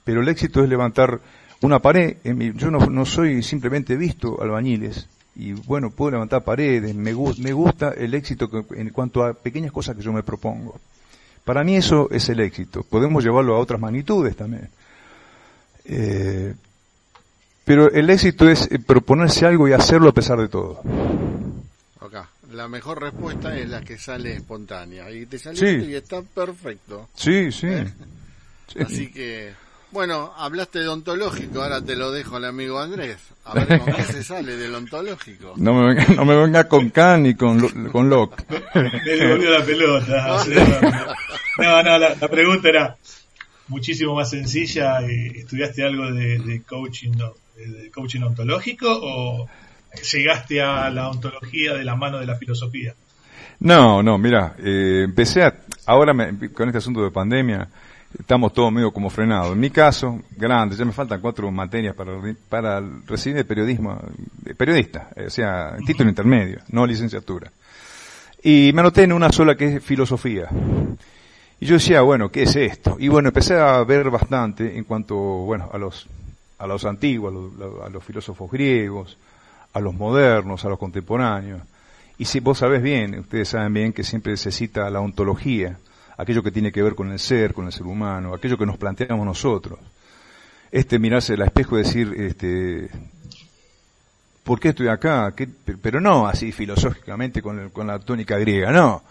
pero 0.05 0.23
el 0.23 0.29
éxito 0.29 0.63
es 0.63 0.69
levantar 0.69 1.21
una 1.63 1.79
pared, 1.79 2.17
yo 2.57 2.71
no, 2.71 3.07
soy 3.07 3.43
simplemente 3.43 3.97
visto 3.97 4.43
albañiles, 4.43 5.09
y 5.37 5.53
bueno, 5.53 5.91
puedo 5.91 6.13
levantar 6.13 6.45
paredes, 6.45 6.95
me, 6.95 7.13
me 7.13 7.53
gusta 7.53 7.93
el 7.97 8.13
éxito 8.15 8.51
en 8.77 8.91
cuanto 8.91 9.25
a 9.25 9.35
pequeñas 9.35 9.73
cosas 9.73 9.97
que 9.97 10.03
yo 10.03 10.13
me 10.13 10.23
propongo. 10.23 10.79
Para 11.45 11.63
mí 11.63 11.77
eso 11.77 12.09
es 12.11 12.29
el 12.29 12.41
éxito. 12.41 12.83
Podemos 12.83 13.23
llevarlo 13.23 13.55
a 13.55 13.59
otras 13.59 13.81
magnitudes 13.81 14.35
también. 14.37 14.71
Eh, 15.85 16.55
pero 17.65 17.91
el 17.91 18.09
éxito 18.11 18.49
es 18.49 18.71
eh, 18.71 18.79
proponerse 18.79 19.47
algo 19.47 19.69
y 19.69 19.73
hacerlo 19.73 20.09
a 20.09 20.13
pesar 20.13 20.39
de 20.39 20.49
todo. 20.49 20.81
Acá, 22.01 22.29
la 22.53 22.69
mejor 22.69 23.03
respuesta 23.03 23.57
es 23.59 23.69
la 23.69 23.83
que 23.83 23.99
sale 23.99 24.35
espontánea. 24.35 25.11
Y 25.11 25.27
te 25.27 25.39
salió 25.39 25.85
y 25.85 25.95
está 25.95 26.23
perfecto. 26.23 27.09
Sí, 27.15 27.53
sí. 27.53 27.67
¿Eh? 27.67 27.93
Así 28.81 29.13
que 29.13 29.53
bueno, 29.95 30.33
hablaste 30.37 30.81
de 30.81 30.89
ontológico, 30.89 31.63
ahora 31.63 31.81
te 31.81 31.95
lo 31.95 32.11
dejo 32.11 32.37
al 32.37 32.47
amigo 32.47 32.81
Andrés. 32.81 33.17
A 33.45 33.55
ver 33.55 33.79
con 33.79 33.95
qué 33.95 34.03
se 34.03 34.25
sale 34.25 34.57
del 34.57 34.75
ontológico. 34.75 35.55
No 35.57 35.73
me 35.73 35.95
venga, 35.95 36.07
no 36.17 36.25
me 36.25 36.35
venga 36.35 36.67
con 36.67 36.91
Kant 36.91 37.23
ni 37.23 37.35
con, 37.35 37.91
con 37.91 38.11
Locke. 38.11 38.45
Me 38.75 39.17
devolvió 39.17 39.51
la 39.51 39.65
pelota. 39.65 40.45
No, 41.57 41.81
no, 41.85 41.99
la, 41.99 42.17
pregunta 42.29 42.69
era 42.69 42.97
muchísimo 43.69 44.17
más 44.17 44.31
sencilla. 44.31 45.01
Eh, 45.03 45.35
¿Estudiaste 45.37 45.85
algo 45.85 46.11
de, 46.11 46.63
coaching, 46.67 47.13
de 47.13 47.93
coaching 47.93 48.23
ontológico 48.23 48.89
o 48.91 49.49
llegaste 50.13 50.61
a 50.61 50.91
la 50.91 51.11
ontología 51.11 51.75
de 51.75 51.85
la 51.85 51.95
mano 51.95 52.19
de 52.19 52.27
la 52.27 52.35
filosofía? 52.35 52.97
No, 53.61 54.03
no, 54.03 54.19
mira, 54.19 54.57
eh, 54.59 55.03
empecé 55.05 55.45
a, 55.45 55.55
ahora 55.87 56.13
con 56.53 56.69
este 56.69 56.79
asunto 56.79 57.05
de 57.05 57.13
pandemia, 57.13 57.69
estamos 58.19 58.53
todos 58.53 58.73
medio 58.73 58.93
como 58.93 59.11
frenados. 59.11 59.53
En 59.53 59.61
mi 59.61 59.71
caso, 59.71 60.21
grande, 60.37 60.77
ya 60.77 60.85
me 60.85 60.93
faltan 60.93 61.21
cuatro 61.21 61.51
materias 61.51 61.95
para, 61.95 62.13
para 62.49 62.83
recibir 63.07 63.39
el 63.39 63.47
periodismo, 63.47 64.01
periodista, 64.57 65.09
o 65.17 65.31
sea, 65.31 65.77
título 65.87 66.09
intermedio, 66.09 66.61
no 66.69 66.87
licenciatura. 66.87 67.51
Y 68.43 68.73
me 68.75 68.81
anoté 68.81 69.05
en 69.05 69.13
una 69.13 69.33
sola 69.33 69.57
que 69.57 69.77
es 69.77 69.85
filosofía. 69.85 70.49
Y 71.61 71.67
yo 71.67 71.75
decía, 71.75 72.03
bueno, 72.03 72.31
¿qué 72.31 72.43
es 72.43 72.57
esto? 72.57 72.97
Y 72.99 73.09
bueno, 73.09 73.29
empecé 73.29 73.55
a 73.55 73.83
ver 73.85 74.11
bastante 74.11 74.77
en 74.77 74.85
cuanto, 74.85 75.17
bueno, 75.17 75.71
a 75.73 75.79
los, 75.79 76.07
a 76.59 76.67
los 76.67 76.85
antiguos, 76.85 77.33
a 77.33 77.59
los, 77.59 77.87
a 77.87 77.89
los 77.89 78.05
filósofos 78.05 78.51
griegos, 78.51 79.17
a 79.73 79.81
los 79.81 79.95
modernos, 79.95 80.65
a 80.65 80.69
los 80.69 80.79
contemporáneos. 80.79 81.63
Y 82.19 82.27
si 82.27 82.41
vos 82.41 82.59
sabés 82.59 82.83
bien, 82.83 83.19
ustedes 83.19 83.49
saben 83.49 83.73
bien 83.73 83.93
que 83.93 84.05
siempre 84.05 84.37
se 84.37 84.53
cita 84.53 84.89
la 84.91 85.01
ontología, 85.01 85.79
aquello 86.17 86.43
que 86.43 86.51
tiene 86.51 86.73
que 86.73 86.83
ver 86.83 86.95
con 86.95 87.11
el 87.11 87.19
ser, 87.19 87.53
con 87.53 87.67
el 87.67 87.73
ser 87.73 87.87
humano, 87.87 88.35
aquello 88.35 88.59
que 88.59 88.67
nos 88.67 88.77
planteamos 88.77 89.25
nosotros. 89.25 89.79
Este 90.71 90.99
mirarse 90.99 91.35
al 91.35 91.43
espejo 91.43 91.79
y 91.79 91.83
decir, 91.83 92.15
este, 92.19 92.91
¿por 94.43 94.61
qué 94.61 94.71
estoy 94.71 94.89
acá? 94.89 95.33
Pero 95.81 96.01
no 96.01 96.27
así 96.27 96.53
filosóficamente 96.53 97.43
con, 97.43 97.71
la 97.87 97.99
tónica 97.99 98.39
griega, 98.39 98.73
no, 98.73 99.03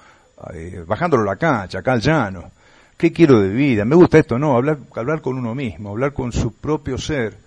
eh, 0.53 0.83
bajándolo 0.85 1.23
la 1.23 1.35
cancha, 1.35 1.79
acá 1.79 1.93
al 1.93 2.01
llano. 2.01 2.51
¿Qué 2.97 3.11
quiero 3.11 3.41
de 3.41 3.49
vida? 3.49 3.85
¿Me 3.85 3.95
gusta 3.95 4.19
esto? 4.19 4.37
No, 4.37 4.55
hablar, 4.55 4.77
hablar 4.95 5.21
con 5.21 5.37
uno 5.37 5.55
mismo, 5.55 5.89
hablar 5.89 6.13
con 6.13 6.31
su 6.31 6.53
propio 6.53 6.97
ser. 6.97 7.37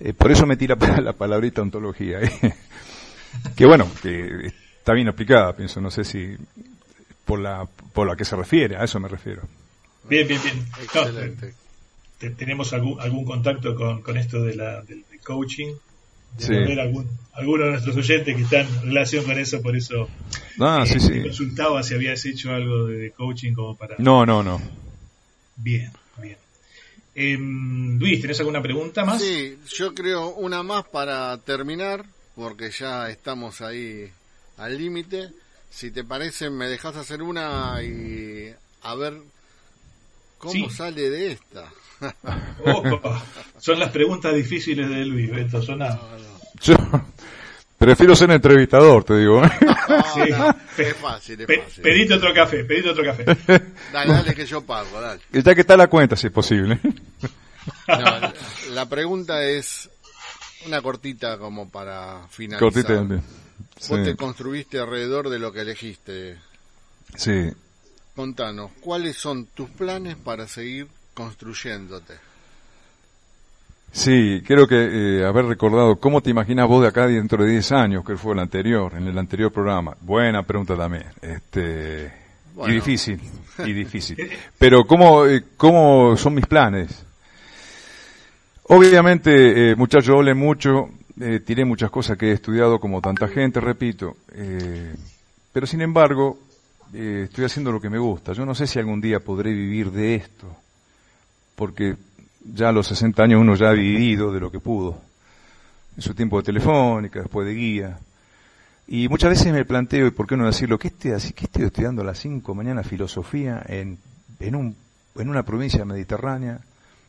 Eh, 0.00 0.12
por 0.12 0.30
eso 0.32 0.46
me 0.46 0.56
tira 0.56 0.76
la 1.02 1.12
palabrita 1.12 1.62
ontología. 1.62 2.20
¿eh? 2.20 2.30
que 3.56 3.66
bueno, 3.66 3.86
que 4.02 4.52
está 4.78 4.92
bien 4.92 5.08
aplicada, 5.08 5.54
pienso, 5.54 5.80
no 5.80 5.90
sé 5.90 6.04
si 6.04 6.36
por 7.24 7.40
la, 7.40 7.66
por 7.92 8.06
la 8.06 8.16
que 8.16 8.24
se 8.24 8.36
refiere, 8.36 8.76
a 8.76 8.84
eso 8.84 9.00
me 9.00 9.08
refiero. 9.08 9.42
Bien, 10.08 10.26
bien, 10.26 10.40
bien. 10.42 10.66
Excelente. 10.82 11.54
¿Tenemos 12.36 12.72
algún, 12.72 13.00
algún 13.00 13.24
contacto 13.24 13.74
con, 13.74 14.00
con 14.02 14.16
esto 14.16 14.42
de 14.42 14.56
la, 14.56 14.82
del 14.82 15.04
coaching? 15.24 15.74
De 16.38 16.44
sí. 16.44 16.52
ver 16.52 16.80
algún, 16.80 17.08
alguno 17.32 17.64
de 17.66 17.70
nuestros 17.72 17.96
oyentes 17.96 18.34
que 18.34 18.42
están 18.42 18.66
en 18.66 18.82
relación 18.82 19.24
con 19.24 19.38
eso, 19.38 19.62
por 19.62 19.76
eso 19.76 20.08
ah, 20.58 20.84
sí, 20.86 20.98
sí. 20.98 21.22
consultaba 21.22 21.82
si 21.82 21.94
habías 21.94 22.24
hecho 22.24 22.52
algo 22.52 22.86
de 22.86 23.12
coaching 23.12 23.52
como 23.52 23.76
para... 23.76 23.96
No, 23.98 24.26
no, 24.26 24.42
no. 24.42 24.60
Bien, 25.56 25.92
bien. 26.20 26.36
Eh, 27.14 27.36
Luis, 27.38 28.20
¿tenés 28.20 28.40
alguna 28.40 28.60
pregunta 28.60 29.04
más? 29.04 29.22
Sí, 29.22 29.58
yo 29.68 29.94
creo 29.94 30.30
una 30.30 30.62
más 30.64 30.84
para 30.86 31.38
terminar, 31.38 32.04
porque 32.34 32.70
ya 32.70 33.08
estamos 33.10 33.60
ahí 33.60 34.10
al 34.56 34.76
límite. 34.76 35.28
Si 35.74 35.90
te 35.90 36.04
parece, 36.04 36.50
me 36.50 36.68
dejas 36.68 36.94
hacer 36.94 37.20
una 37.20 37.82
y 37.82 38.54
a 38.82 38.94
ver 38.94 39.14
cómo 40.38 40.70
sale 40.70 41.10
de 41.10 41.32
esta. 41.32 41.68
son 43.58 43.80
las 43.80 43.90
preguntas 43.90 44.32
difíciles 44.34 44.88
de 44.88 45.04
Luis, 45.04 45.32
Beto, 45.32 45.60
son 45.60 45.80
Yo 46.60 46.76
prefiero 47.76 48.14
ser 48.14 48.30
entrevistador, 48.30 49.02
te 49.02 49.18
digo. 49.18 49.42
es 49.42 50.96
fácil, 50.96 51.40
es 51.40 51.60
fácil. 51.60 51.82
pedite 51.82 52.14
otro 52.14 52.32
café, 52.32 52.62
pedite 52.64 52.90
otro 52.90 53.04
café. 53.04 53.24
Dale, 53.92 54.12
dale 54.12 54.32
que 54.32 54.46
yo 54.46 54.62
pago, 54.62 55.00
dale. 55.00 55.22
Ya 55.32 55.54
que 55.56 55.62
está 55.62 55.76
la 55.76 55.88
cuenta, 55.88 56.14
si 56.14 56.28
es 56.28 56.32
posible. 56.32 56.78
la, 57.88 58.86
pregunta 58.88 59.42
es 59.44 59.90
una 60.66 60.80
cortita 60.80 61.36
como 61.36 61.68
para 61.68 62.28
finalizar. 62.28 62.60
Cortita, 62.60 63.22
Vos 63.88 64.04
te 64.04 64.16
construiste 64.16 64.78
alrededor 64.78 65.28
de 65.28 65.38
lo 65.38 65.52
que 65.52 65.60
elegiste. 65.60 66.38
Sí. 67.16 67.50
Contanos, 68.14 68.70
¿cuáles 68.80 69.16
son 69.16 69.46
tus 69.46 69.68
planes 69.70 70.16
para 70.16 70.46
seguir 70.46 70.86
construyéndote? 71.14 72.14
Sí, 73.94 74.42
creo 74.44 74.66
que 74.66 75.20
eh, 75.20 75.24
haber 75.24 75.46
recordado 75.46 75.96
cómo 75.96 76.20
te 76.20 76.30
imaginas 76.30 76.66
vos 76.66 76.82
de 76.82 76.88
acá 76.88 77.06
dentro 77.06 77.44
de 77.44 77.50
10 77.52 77.72
años, 77.72 78.04
que 78.04 78.16
fue 78.16 78.32
el 78.32 78.40
anterior, 78.40 78.92
en 78.96 79.06
el 79.06 79.16
anterior 79.16 79.52
programa. 79.52 79.96
Buena 80.00 80.42
pregunta 80.42 80.76
también. 80.76 81.04
Este, 81.22 82.12
Y 82.66 82.72
difícil, 82.72 83.20
y 83.64 83.72
difícil. 83.72 84.16
Pero 84.58 84.84
¿cómo, 84.84 85.26
eh, 85.26 85.44
¿cómo 85.56 86.16
son 86.16 86.34
mis 86.34 86.46
planes? 86.46 87.04
Obviamente, 88.64 89.70
eh, 89.70 89.76
muchacho, 89.76 90.14
hablé 90.14 90.34
mucho, 90.34 90.88
eh, 91.20 91.64
muchas 91.64 91.90
cosas 91.90 92.18
que 92.18 92.30
he 92.30 92.32
estudiado 92.32 92.78
como 92.78 93.00
tanta 93.00 93.28
gente, 93.28 93.60
repito. 93.60 94.16
Eh, 94.32 94.94
pero 95.52 95.66
sin 95.66 95.80
embargo, 95.80 96.38
estoy 96.92 97.44
haciendo 97.44 97.72
lo 97.72 97.80
que 97.80 97.90
me 97.90 97.98
gusta. 97.98 98.32
Yo 98.32 98.44
no 98.44 98.54
sé 98.54 98.66
si 98.66 98.78
algún 98.78 99.00
día 99.00 99.20
podré 99.20 99.52
vivir 99.52 99.90
de 99.90 100.16
esto, 100.16 100.46
porque 101.54 101.96
ya 102.44 102.68
a 102.68 102.72
los 102.72 102.86
60 102.88 103.22
años 103.22 103.40
uno 103.40 103.54
ya 103.54 103.70
ha 103.70 103.72
vivido 103.72 104.32
de 104.32 104.40
lo 104.40 104.50
que 104.50 104.60
pudo. 104.60 105.00
En 105.96 106.02
su 106.02 106.14
tiempo 106.14 106.38
de 106.38 106.44
telefónica, 106.44 107.20
después 107.20 107.46
de 107.46 107.54
guía. 107.54 107.98
Y 108.86 109.08
muchas 109.08 109.30
veces 109.30 109.52
me 109.52 109.64
planteo, 109.64 110.06
¿y 110.06 110.10
por 110.10 110.26
qué 110.26 110.36
no 110.36 110.46
decirlo? 110.46 110.78
¿Qué 110.78 110.88
estoy, 110.88 111.12
qué 111.32 111.44
estoy 111.46 111.64
estudiando 111.64 112.02
a 112.02 112.04
las 112.04 112.18
5 112.18 112.54
mañana 112.54 112.82
filosofía 112.82 113.62
en, 113.66 113.98
en, 114.40 114.54
un, 114.54 114.76
en 115.16 115.30
una 115.30 115.42
provincia 115.42 115.84
mediterránea? 115.84 116.60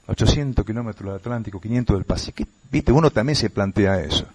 800 0.07 0.65
kilómetros 0.65 1.07
del 1.07 1.15
Atlántico, 1.15 1.59
500 1.59 1.95
del 1.95 2.05
Pacífico. 2.05 2.49
Viste, 2.71 2.91
uno 2.91 3.09
también 3.11 3.35
se 3.35 3.49
plantea 3.49 4.01
eso. 4.01 4.25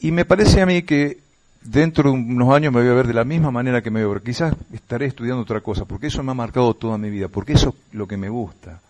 Y 0.00 0.10
me 0.10 0.24
parece 0.24 0.60
a 0.60 0.66
mí 0.66 0.82
que 0.82 1.18
dentro 1.64 2.10
de 2.10 2.18
unos 2.18 2.54
años 2.54 2.72
me 2.72 2.80
voy 2.80 2.90
a 2.90 2.94
ver 2.94 3.06
de 3.06 3.14
la 3.14 3.24
misma 3.24 3.50
manera 3.50 3.82
que 3.82 3.90
me 3.90 4.00
veo, 4.00 4.20
quizás 4.20 4.54
estaré 4.72 5.06
estudiando 5.06 5.42
otra 5.42 5.60
cosa, 5.60 5.84
porque 5.84 6.08
eso 6.08 6.22
me 6.22 6.32
ha 6.32 6.34
marcado 6.34 6.74
toda 6.74 6.98
mi 6.98 7.10
vida, 7.10 7.28
porque 7.28 7.52
eso 7.52 7.68
es 7.68 7.94
lo 7.94 8.06
que 8.06 8.16
me 8.16 8.28
gusta, 8.28 8.80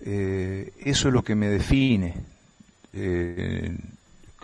eh, 0.00 0.72
eso 0.80 1.08
es 1.08 1.14
lo 1.14 1.22
que 1.22 1.34
me 1.34 1.48
define 1.48 2.14
eh, 2.94 3.76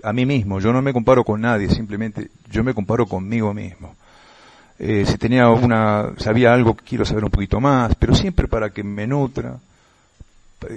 a 0.02 0.12
mí 0.12 0.26
mismo. 0.26 0.60
Yo 0.60 0.72
no 0.72 0.82
me 0.82 0.92
comparo 0.92 1.24
con 1.24 1.40
nadie, 1.40 1.68
simplemente 1.70 2.30
yo 2.50 2.62
me 2.62 2.74
comparo 2.74 3.06
conmigo 3.06 3.54
mismo. 3.54 3.94
Eh, 4.78 5.04
si 5.06 5.16
tenía 5.18 5.48
una, 5.48 6.10
sabía 6.18 6.52
algo, 6.52 6.74
quiero 6.74 7.04
saber 7.04 7.24
un 7.24 7.30
poquito 7.30 7.60
más, 7.60 7.94
pero 7.94 8.14
siempre 8.14 8.48
para 8.48 8.70
que 8.70 8.82
me 8.82 9.06
nutra, 9.06 9.58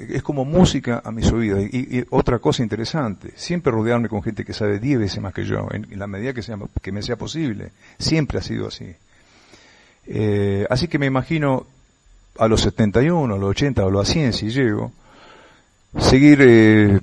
es 0.09 0.23
como 0.23 0.45
música 0.45 1.01
a 1.03 1.11
mis 1.11 1.31
oídos. 1.31 1.61
Y, 1.71 2.05
otra 2.09 2.39
cosa 2.39 2.63
interesante, 2.63 3.31
siempre 3.35 3.71
rodearme 3.71 4.09
con 4.09 4.21
gente 4.23 4.43
que 4.43 4.53
sabe 4.53 4.79
diez 4.79 4.99
veces 4.99 5.21
más 5.21 5.33
que 5.33 5.45
yo, 5.45 5.67
en, 5.71 5.87
la 5.97 6.07
medida 6.07 6.33
que, 6.33 6.41
sea, 6.41 6.57
que 6.81 6.91
me 6.91 7.01
sea 7.01 7.15
posible. 7.15 7.71
Siempre 7.97 8.39
ha 8.39 8.41
sido 8.41 8.67
así. 8.67 8.93
Eh, 10.07 10.65
así 10.69 10.87
que 10.87 10.99
me 10.99 11.05
imagino 11.05 11.65
a 12.37 12.47
los 12.47 12.61
71, 12.61 13.33
a 13.33 13.37
los 13.37 13.49
80 13.49 13.85
o 13.85 13.87
a 13.87 13.91
los 13.91 14.07
100 14.07 14.33
si 14.33 14.49
llego, 14.49 14.91
seguir, 15.97 16.39
eh, 16.41 16.99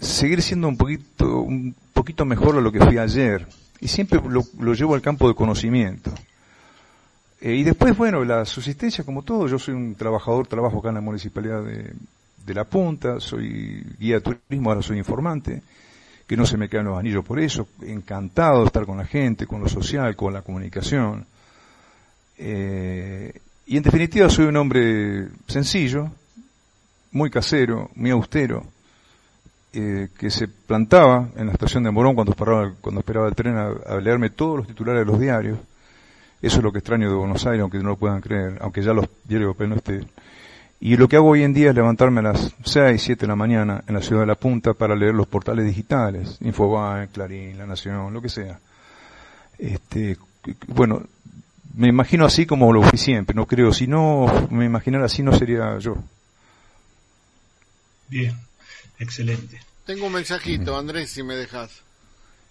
seguir 0.00 0.42
siendo 0.42 0.68
un 0.68 0.76
poquito, 0.76 1.40
un 1.40 1.74
poquito 1.92 2.24
mejor 2.24 2.56
a 2.56 2.60
lo 2.60 2.72
que 2.72 2.80
fui 2.80 2.98
ayer. 2.98 3.46
Y 3.80 3.88
siempre 3.88 4.20
lo 4.24 4.74
llevo 4.74 4.94
al 4.94 5.02
campo 5.02 5.26
de 5.26 5.34
conocimiento. 5.34 6.12
Eh, 7.44 7.56
y 7.56 7.64
después, 7.64 7.96
bueno, 7.96 8.24
la 8.24 8.44
subsistencia 8.44 9.02
como 9.02 9.22
todo, 9.22 9.48
yo 9.48 9.58
soy 9.58 9.74
un 9.74 9.96
trabajador, 9.96 10.46
trabajo 10.46 10.78
acá 10.78 10.90
en 10.90 10.94
la 10.94 11.00
municipalidad 11.00 11.64
de, 11.64 12.54
La 12.54 12.64
Punta, 12.64 13.18
soy 13.18 13.84
guía 13.98 14.16
de 14.16 14.20
turismo, 14.20 14.70
ahora 14.70 14.80
soy 14.80 14.98
informante, 14.98 15.60
que 16.24 16.36
no 16.36 16.46
se 16.46 16.56
me 16.56 16.68
quedan 16.68 16.86
los 16.86 16.98
anillos 16.98 17.24
por 17.24 17.40
eso, 17.40 17.66
encantado 17.82 18.60
de 18.60 18.66
estar 18.66 18.86
con 18.86 18.96
la 18.96 19.06
gente, 19.06 19.48
con 19.48 19.60
lo 19.60 19.68
social, 19.68 20.14
con 20.14 20.32
la 20.32 20.42
comunicación. 20.42 21.26
Eh, 22.38 23.32
y 23.66 23.76
en 23.76 23.82
definitiva 23.82 24.30
soy 24.30 24.44
un 24.44 24.56
hombre 24.56 25.26
sencillo, 25.48 26.12
muy 27.10 27.28
casero, 27.28 27.90
muy 27.96 28.10
austero, 28.10 28.64
eh, 29.72 30.10
que 30.16 30.30
se 30.30 30.46
plantaba 30.46 31.28
en 31.34 31.46
la 31.46 31.54
estación 31.54 31.82
de 31.82 31.90
Morón 31.90 32.14
cuando, 32.14 32.32
esperaba 32.32 33.28
el 33.28 33.34
tren 33.34 33.56
a 33.56 33.96
leerme 33.96 34.30
todos 34.30 34.58
los 34.58 34.66
titulares 34.68 35.04
de 35.04 35.10
los 35.10 35.18
diarios 35.18 35.58
eso 36.42 36.58
es 36.58 36.62
lo 36.62 36.72
que 36.72 36.78
extraño 36.78 37.08
de 37.08 37.14
Buenos 37.14 37.46
Aires, 37.46 37.62
aunque 37.62 37.78
no 37.78 37.90
lo 37.90 37.96
puedan 37.96 38.20
creer, 38.20 38.58
aunque 38.60 38.82
ya 38.82 38.92
los 38.92 39.06
diarios 39.24 39.56
no 39.58 39.76
estén. 39.76 40.06
Y 40.80 40.96
lo 40.96 41.08
que 41.08 41.14
hago 41.14 41.28
hoy 41.28 41.44
en 41.44 41.54
día 41.54 41.70
es 41.70 41.76
levantarme 41.76 42.18
a 42.18 42.24
las 42.24 42.52
6, 42.64 43.00
7 43.00 43.20
de 43.20 43.26
la 43.28 43.36
mañana 43.36 43.84
en 43.86 43.94
la 43.94 44.02
ciudad 44.02 44.22
de 44.22 44.26
La 44.26 44.34
Punta 44.34 44.74
para 44.74 44.96
leer 44.96 45.14
los 45.14 45.28
portales 45.28 45.64
digitales, 45.64 46.38
Infobae, 46.40 47.06
Clarín, 47.08 47.56
La 47.56 47.66
Nación, 47.66 48.12
lo 48.12 48.20
que 48.20 48.28
sea. 48.28 48.58
Este, 49.56 50.16
bueno, 50.66 51.04
me 51.74 51.86
imagino 51.86 52.26
así 52.26 52.46
como 52.46 52.72
lo 52.72 52.82
fui 52.82 52.98
siempre, 52.98 53.34
no 53.34 53.46
creo, 53.46 53.72
si 53.72 53.86
no 53.86 54.48
me 54.50 54.64
imaginara 54.64 55.04
así 55.04 55.22
no 55.22 55.32
sería 55.32 55.78
yo. 55.78 55.96
Bien, 58.08 58.36
excelente. 58.98 59.60
Tengo 59.86 60.06
un 60.06 60.12
mensajito, 60.12 60.76
Andrés, 60.76 61.10
si 61.10 61.22
me 61.22 61.34
dejas. 61.34 61.82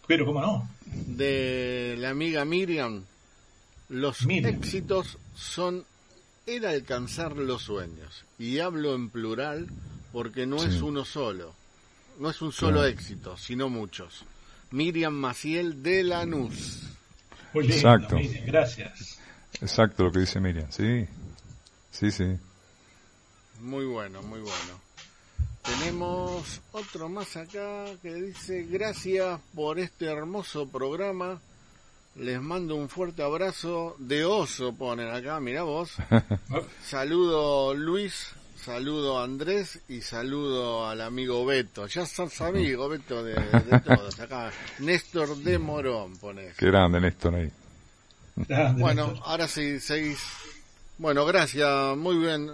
Pero, 0.07 0.25
¿cómo 0.25 0.41
no? 0.41 0.69
De 0.85 1.95
la 1.97 2.09
amiga 2.09 2.43
Miriam. 2.45 3.03
Los 3.91 4.25
éxitos 4.25 5.17
son 5.35 5.83
el 6.45 6.65
alcanzar 6.65 7.35
los 7.35 7.63
sueños. 7.63 8.23
Y 8.39 8.59
hablo 8.59 8.95
en 8.95 9.09
plural 9.09 9.67
porque 10.13 10.45
no 10.45 10.63
es 10.63 10.81
uno 10.81 11.03
solo. 11.03 11.53
No 12.17 12.29
es 12.29 12.41
un 12.41 12.53
solo 12.53 12.85
éxito, 12.85 13.37
sino 13.37 13.67
muchos. 13.67 14.23
Miriam 14.71 15.13
Maciel 15.13 15.83
de 15.83 16.03
Lanús. 16.03 16.83
Muy 17.53 17.65
Exacto. 17.65 18.15
gracias. 18.45 19.19
Exacto 19.59 20.05
lo 20.05 20.11
que 20.13 20.19
dice 20.19 20.39
Miriam, 20.39 20.71
sí. 20.71 21.05
Sí, 21.91 22.11
sí. 22.11 22.37
Muy 23.59 23.85
bueno, 23.85 24.21
muy 24.21 24.39
bueno. 24.39 24.79
Tenemos 25.63 26.61
otro 26.71 27.09
más 27.09 27.35
acá 27.35 27.87
que 28.01 28.13
dice 28.13 28.63
gracias 28.63 29.37
por 29.53 29.79
este 29.79 30.05
hermoso 30.05 30.69
programa 30.69 31.41
les 32.15 32.41
mando 32.41 32.75
un 32.75 32.89
fuerte 32.89 33.23
abrazo 33.23 33.95
de 33.99 34.25
oso, 34.25 34.73
ponen 34.73 35.09
acá, 35.09 35.39
mira 35.39 35.63
vos. 35.63 35.93
saludo 36.83 37.73
Luis, 37.73 38.33
saludo 38.55 39.21
Andrés 39.21 39.79
y 39.87 40.01
saludo 40.01 40.87
al 40.87 41.01
amigo 41.01 41.45
Beto. 41.45 41.87
Ya 41.87 42.05
sos 42.05 42.41
amigo, 42.41 42.89
Beto, 42.89 43.23
de, 43.23 43.35
todos. 43.85 44.19
Acá, 44.19 44.51
Néstor 44.79 45.37
de 45.37 45.57
Morón, 45.57 46.17
pones. 46.17 46.55
Qué 46.57 46.67
grande, 46.67 46.99
Néstor 46.99 47.35
ahí. 47.35 47.51
bueno, 48.77 49.13
ahora 49.23 49.47
sí, 49.47 49.79
seguís. 49.79 50.19
Bueno, 50.97 51.25
gracias, 51.25 51.97
muy 51.97 52.17
bien. 52.17 52.49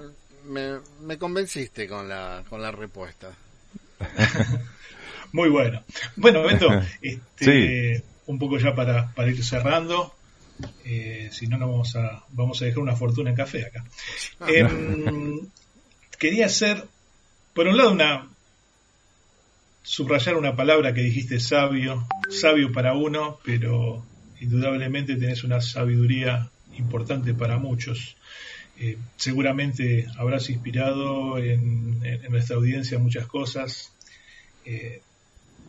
Me, 0.46 0.80
me 1.02 1.18
convenciste 1.18 1.88
con 1.88 2.08
la, 2.08 2.44
con 2.50 2.62
la 2.62 2.72
respuesta. 2.72 3.32
muy 5.34 5.50
bueno. 5.50 5.84
Bueno, 6.16 6.44
Beto, 6.44 6.70
este, 7.02 8.04
un 8.28 8.40
poco 8.40 8.58
ya 8.60 8.76
para, 8.76 9.12
para 9.14 9.30
ir 9.30 9.44
cerrando. 9.44 10.14
Eh, 10.86 11.30
si 11.32 11.48
no, 11.48 11.58
no 11.58 11.70
vamos 11.70 11.96
a, 11.96 12.24
vamos 12.30 12.62
a 12.62 12.66
dejar 12.66 12.80
una 12.80 12.96
fortuna 12.96 13.30
en 13.32 13.36
café 13.36 13.66
acá. 13.66 13.86
Ah. 14.40 14.48
Em, 14.50 15.40
quería 16.18 16.46
hacer, 16.46 16.84
por 17.54 17.68
un 17.68 17.78
lado, 17.78 17.92
una, 17.92 18.28
subrayar 19.84 20.36
una 20.36 20.56
palabra 20.56 20.94
que 20.94 21.02
dijiste 21.02 21.40
sabio, 21.40 22.08
sabio 22.30 22.72
para 22.72 22.94
uno, 22.94 23.40
pero 23.44 24.04
indudablemente 24.40 25.16
tenés 25.16 25.44
una 25.44 25.62
sabiduría 25.62 26.50
importante 26.78 27.34
para 27.34 27.58
muchos. 27.58 28.18
Eh, 28.80 28.98
seguramente 29.16 30.08
habrás 30.18 30.50
inspirado 30.50 31.40
en, 31.40 32.00
nuestra 32.30 32.56
audiencia 32.58 33.00
muchas 33.00 33.26
cosas. 33.28 33.92
Eh, 34.66 35.02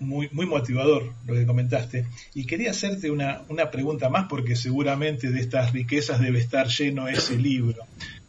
muy, 0.00 0.28
muy 0.32 0.46
motivador 0.46 1.12
lo 1.26 1.34
que 1.34 1.46
comentaste. 1.46 2.06
Y 2.34 2.44
quería 2.46 2.70
hacerte 2.70 3.10
una, 3.10 3.42
una 3.48 3.70
pregunta 3.70 4.08
más 4.08 4.26
porque 4.28 4.56
seguramente 4.56 5.30
de 5.30 5.40
estas 5.40 5.72
riquezas 5.72 6.20
debe 6.20 6.38
estar 6.38 6.68
lleno 6.68 7.08
ese 7.08 7.36
libro. 7.36 7.84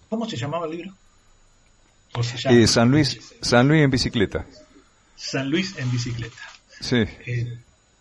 ¿Cómo 0.09 0.29
se 0.29 0.37
llamaba 0.37 0.65
el 0.65 0.71
libro? 0.71 0.93
Eh, 2.49 2.67
San 2.67 2.89
Luis, 2.89 3.19
San 3.41 3.67
Luis 3.67 3.83
en 3.83 3.91
bicicleta. 3.91 4.45
San 5.15 5.49
Luis 5.49 5.75
en 5.77 5.91
bicicleta. 5.91 6.37
Sí. 6.79 7.05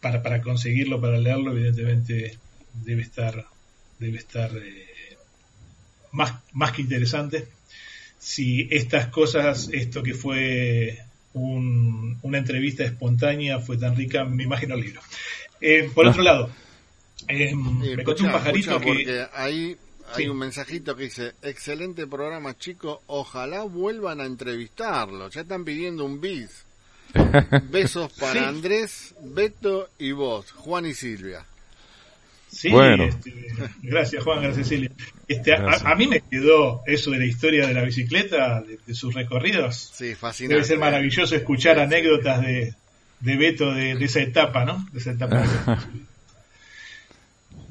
para, 0.01 0.23
para 0.23 0.41
conseguirlo, 0.41 1.01
para 1.01 1.19
leerlo, 1.19 1.53
evidentemente 1.53 2.39
debe 2.85 3.03
estar, 3.03 3.47
debe 3.99 4.19
estar 4.19 4.51
más, 6.12 6.35
más 6.53 6.73
que 6.73 6.83
interesante. 6.83 7.49
Si 8.19 8.69
estas 8.71 9.09
cosas, 9.09 9.69
esto 9.73 10.03
que 10.03 10.14
fue 10.14 10.99
una 11.39 12.39
entrevista 12.39 12.84
espontánea 12.84 13.61
fue 13.61 13.76
tan 13.76 13.97
rica, 13.97 14.24
me 14.24 14.45
imagino 14.45 14.74
el 14.74 14.82
libro. 14.82 15.01
Eh, 15.61 15.91
por 15.95 16.07
otro 16.07 16.22
lado, 16.22 16.51
eh, 17.28 17.55
me 17.55 18.05
contó 18.05 18.24
un 18.24 18.32
pajarito 18.32 18.80
que... 18.80 19.26
Ahí 19.34 19.76
hay 20.14 20.28
un 20.28 20.39
mensajito 20.39 20.97
que 20.97 21.05
dice, 21.05 21.34
excelente 21.43 22.07
programa 22.07 22.57
chicos, 22.57 23.01
ojalá 23.07 23.62
vuelvan 23.62 24.20
a 24.20 24.26
entrevistarlo, 24.26 25.28
ya 25.28 25.43
están 25.43 25.64
pidiendo 25.64 26.05
un 26.05 26.20
bis. 26.20 26.64
Besos 27.70 28.12
para 28.12 28.49
Andrés, 28.49 29.14
Beto 29.22 29.89
y 29.99 30.12
vos, 30.12 30.51
Juan 30.53 30.86
y 30.86 30.95
Silvia. 30.95 31.45
Sí, 32.51 32.71
bueno. 32.71 33.05
Este, 33.05 33.33
gracias 33.83 34.25
Juan, 34.25 34.43
gracias 34.43 34.69
Silvia. 34.69 34.91
Este, 35.27 35.55
A, 35.55 35.95
mí 35.95 36.07
me 36.07 36.21
quedó 36.21 36.83
eso 36.87 37.11
de 37.11 37.19
la 37.19 37.27
historia 37.27 37.67
de 37.67 37.75
la 37.75 37.83
bicicleta, 37.83 38.63
de, 38.63 38.95
sus 38.95 39.15
recorridos. 39.15 39.93
Sí, 39.95 40.15
fascinante. 40.15 40.55
Debe 40.55 40.67
ser 40.67 40.79
maravilloso 40.79 41.37
escuchar 41.37 41.79
anécdotas 41.79 42.41
de, 42.41 42.75
de 43.21 43.37
Beto 43.37 43.73
de, 43.73 43.93
esa 43.93 44.21
etapa, 44.21 44.65
¿no? 44.65 44.87
De 44.93 44.99
esa 44.99 45.13
etapa. 45.13 45.45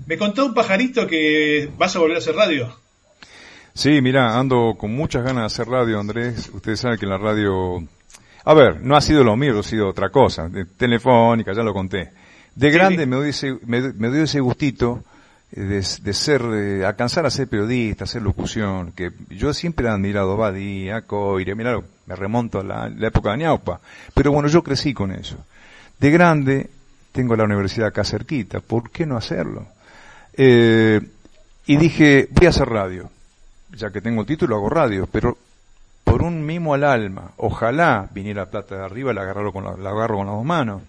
me 0.06 0.18
contó 0.18 0.46
un 0.46 0.54
pajarito 0.54 1.08
que 1.08 1.70
vas 1.78 1.96
a 1.96 2.00
volver 2.00 2.18
a 2.18 2.20
hacer 2.20 2.36
radio. 2.36 2.80
Sí, 3.74 4.02
mira, 4.02 4.38
ando 4.38 4.76
con 4.78 4.94
muchas 4.94 5.24
ganas 5.24 5.42
de 5.42 5.46
hacer 5.48 5.68
radio, 5.68 6.00
Andrés. 6.00 6.50
Ustedes 6.54 6.80
saben 6.80 7.00
que 7.00 7.06
la 7.06 7.18
radio... 7.18 7.84
A 8.44 8.54
ver, 8.54 8.82
no 8.82 8.96
ha 8.96 9.02
sido 9.02 9.24
lo 9.24 9.36
mío, 9.36 9.60
ha 9.60 9.64
sido 9.64 9.90
otra 9.90 10.10
cosa. 10.10 10.50
telefónica, 10.78 11.54
ya 11.54 11.64
lo 11.64 11.74
conté 11.74 12.12
de 12.58 12.72
grande 12.72 13.06
me 13.06 13.18
dio 13.18 13.26
ese, 13.26 13.56
me, 13.68 13.82
dio 13.82 14.24
ese 14.24 14.40
gustito 14.40 15.04
eh, 15.52 15.62
de, 15.62 16.14
ser, 16.14 16.42
de 16.42 16.86
alcanzar 16.88 17.24
a 17.28 17.30
ser 17.30 17.48
periodista, 17.48 18.06
hacer 18.06 18.24
locución, 18.24 18.94
que 18.94 19.12
yo 19.30 19.54
siempre 19.54 19.86
he 19.86 19.90
admirado 19.92 20.34
a 20.34 20.50
Badía, 20.50 21.04
Coire, 21.04 21.54
mira, 21.54 21.80
me 22.08 22.16
remonto 22.16 22.60
a 22.60 22.64
la, 22.64 23.08
época 23.08 23.32
de 23.32 23.38
Ñaupa, 23.38 23.80
pero 24.16 24.32
bueno, 24.32 24.50
yo 24.50 24.64
crecí 24.64 24.92
con 24.92 25.12
eso. 25.12 25.38
De 26.00 26.10
grande 26.10 26.72
tengo 27.12 27.36
la 27.36 27.44
universidad 27.44 27.90
acá 27.90 28.04
cerquita, 28.04 28.60
¿por 28.60 28.90
qué 28.90 29.06
no 29.06 29.18
hacerlo? 29.18 29.68
Eh, 30.34 31.00
y 31.68 31.78
dije, 31.78 32.28
voy 32.32 32.48
a 32.48 32.50
hacer 32.50 32.68
radio, 32.68 33.12
ya 33.72 33.92
que 33.92 34.02
tengo 34.02 34.22
el 34.22 34.28
título 34.28 34.56
hago 34.56 34.70
radio, 34.70 35.08
pero 35.12 35.38
por 36.04 36.24
un 36.24 36.44
mimo 36.44 36.74
al 36.74 36.86
alma, 36.86 37.34
ojalá 37.38 38.10
viniera 38.12 38.50
plata 38.50 38.78
de 38.78 38.84
arriba, 38.84 39.14
la, 39.14 39.22
agarro 39.22 39.54
con 39.54 39.64
la, 39.64 39.78
la 39.78 39.92
agarro 39.92 40.18
con 40.18 40.26
las 40.26 40.36
dos 40.36 40.46
manos. 40.46 40.82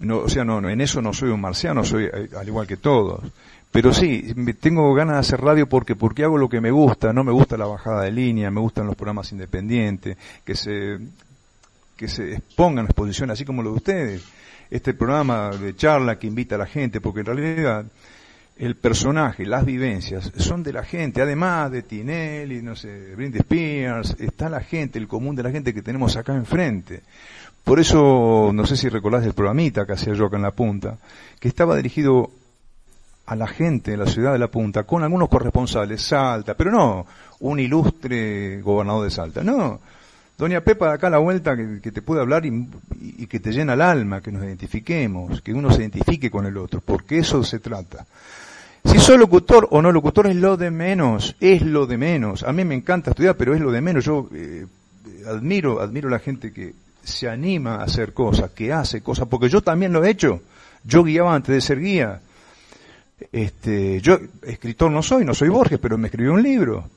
No, 0.00 0.18
o 0.18 0.28
sea, 0.28 0.44
no, 0.44 0.68
en 0.68 0.80
eso 0.80 1.00
no 1.00 1.12
soy 1.12 1.30
un 1.30 1.40
marciano, 1.40 1.84
soy 1.84 2.04
eh, 2.04 2.28
al 2.36 2.46
igual 2.46 2.66
que 2.66 2.76
todos. 2.76 3.22
Pero 3.70 3.92
sí, 3.92 4.32
tengo 4.60 4.94
ganas 4.94 5.16
de 5.16 5.20
hacer 5.20 5.40
radio 5.40 5.68
porque, 5.68 5.96
porque 5.96 6.22
hago 6.22 6.38
lo 6.38 6.48
que 6.48 6.60
me 6.60 6.70
gusta, 6.70 7.12
no 7.12 7.24
me 7.24 7.32
gusta 7.32 7.56
la 7.56 7.66
bajada 7.66 8.02
de 8.02 8.12
línea, 8.12 8.48
me 8.50 8.60
gustan 8.60 8.86
los 8.86 8.94
programas 8.94 9.32
independientes, 9.32 10.16
que 10.44 10.54
se, 10.54 10.98
que 11.96 12.06
se 12.06 12.34
expongan 12.34 12.84
exposición 12.84 13.32
así 13.32 13.44
como 13.44 13.64
lo 13.64 13.70
de 13.70 13.76
ustedes. 13.76 14.24
Este 14.70 14.94
programa 14.94 15.50
de 15.50 15.74
charla 15.74 16.18
que 16.18 16.28
invita 16.28 16.54
a 16.54 16.58
la 16.58 16.66
gente, 16.66 17.00
porque 17.00 17.20
en 17.20 17.26
realidad 17.26 17.84
el 18.56 18.76
personaje, 18.76 19.44
las 19.44 19.64
vivencias, 19.64 20.30
son 20.36 20.62
de 20.62 20.72
la 20.72 20.84
gente, 20.84 21.20
además 21.20 21.72
de 21.72 21.82
Tinelli, 21.82 22.62
no 22.62 22.76
sé, 22.76 23.14
Brindy 23.16 23.38
Spears, 23.38 24.16
está 24.20 24.48
la 24.48 24.60
gente, 24.60 24.98
el 24.98 25.08
común 25.08 25.34
de 25.34 25.42
la 25.42 25.50
gente 25.50 25.74
que 25.74 25.82
tenemos 25.82 26.16
acá 26.16 26.34
enfrente. 26.34 27.02
Por 27.64 27.80
eso, 27.80 28.50
no 28.52 28.66
sé 28.66 28.76
si 28.76 28.88
recordás 28.88 29.24
del 29.24 29.32
programita 29.32 29.86
que 29.86 29.94
hacía 29.94 30.12
yo 30.12 30.26
acá 30.26 30.36
en 30.36 30.42
La 30.42 30.50
Punta, 30.50 30.98
que 31.40 31.48
estaba 31.48 31.76
dirigido 31.76 32.30
a 33.26 33.34
la 33.34 33.46
gente 33.46 33.92
de 33.92 33.96
la 33.96 34.06
ciudad 34.06 34.32
de 34.32 34.38
La 34.38 34.48
Punta, 34.48 34.84
con 34.84 35.02
algunos 35.02 35.30
corresponsales, 35.30 36.02
Salta, 36.02 36.54
pero 36.54 36.70
no 36.70 37.06
un 37.40 37.60
ilustre 37.60 38.60
gobernador 38.62 39.04
de 39.04 39.10
Salta, 39.10 39.42
no. 39.42 39.80
Doña 40.36 40.62
Pepa 40.62 40.88
de 40.88 40.94
acá 40.94 41.06
a 41.06 41.10
la 41.10 41.18
vuelta 41.18 41.56
que, 41.56 41.92
te 41.92 42.02
puede 42.02 42.20
hablar 42.20 42.44
y, 42.44 43.26
que 43.26 43.38
te 43.38 43.52
llena 43.52 43.74
el 43.74 43.80
alma, 43.80 44.20
que 44.20 44.32
nos 44.32 44.42
identifiquemos, 44.42 45.40
que 45.42 45.54
uno 45.54 45.70
se 45.70 45.80
identifique 45.80 46.30
con 46.30 46.44
el 46.44 46.56
otro, 46.56 46.80
porque 46.84 47.18
eso 47.18 47.44
se 47.44 47.60
trata. 47.60 48.04
Si 48.84 48.98
soy 48.98 49.16
locutor 49.16 49.68
o 49.70 49.80
no 49.80 49.92
locutor 49.92 50.26
es 50.26 50.36
lo 50.36 50.56
de 50.56 50.70
menos, 50.70 51.36
es 51.40 51.62
lo 51.62 51.86
de 51.86 51.96
menos. 51.96 52.42
A 52.42 52.52
mí 52.52 52.64
me 52.64 52.74
encanta 52.74 53.10
estudiar, 53.10 53.36
pero 53.36 53.54
es 53.54 53.60
lo 53.60 53.70
de 53.70 53.80
menos. 53.80 54.04
Yo 54.04 54.28
eh, 54.34 54.66
admiro, 55.26 55.80
admiro 55.80 56.08
a 56.08 56.12
la 56.12 56.18
gente 56.18 56.52
que, 56.52 56.74
se 57.04 57.28
anima 57.28 57.76
a 57.76 57.84
hacer 57.84 58.12
cosas, 58.12 58.50
que 58.50 58.72
hace 58.72 59.02
cosas, 59.02 59.28
porque 59.28 59.48
yo 59.48 59.62
también 59.62 59.92
lo 59.92 60.04
he 60.04 60.10
hecho. 60.10 60.40
Yo 60.82 61.04
guiaba 61.04 61.34
antes 61.34 61.54
de 61.54 61.60
ser 61.60 61.80
guía. 61.80 62.20
Este, 63.32 64.00
yo 64.00 64.18
escritor 64.42 64.90
no 64.90 65.02
soy, 65.02 65.24
no 65.24 65.34
soy 65.34 65.48
Borges, 65.48 65.78
pero 65.78 65.96
me 65.96 66.08
escribió 66.08 66.32
un 66.32 66.42
libro. 66.42 66.88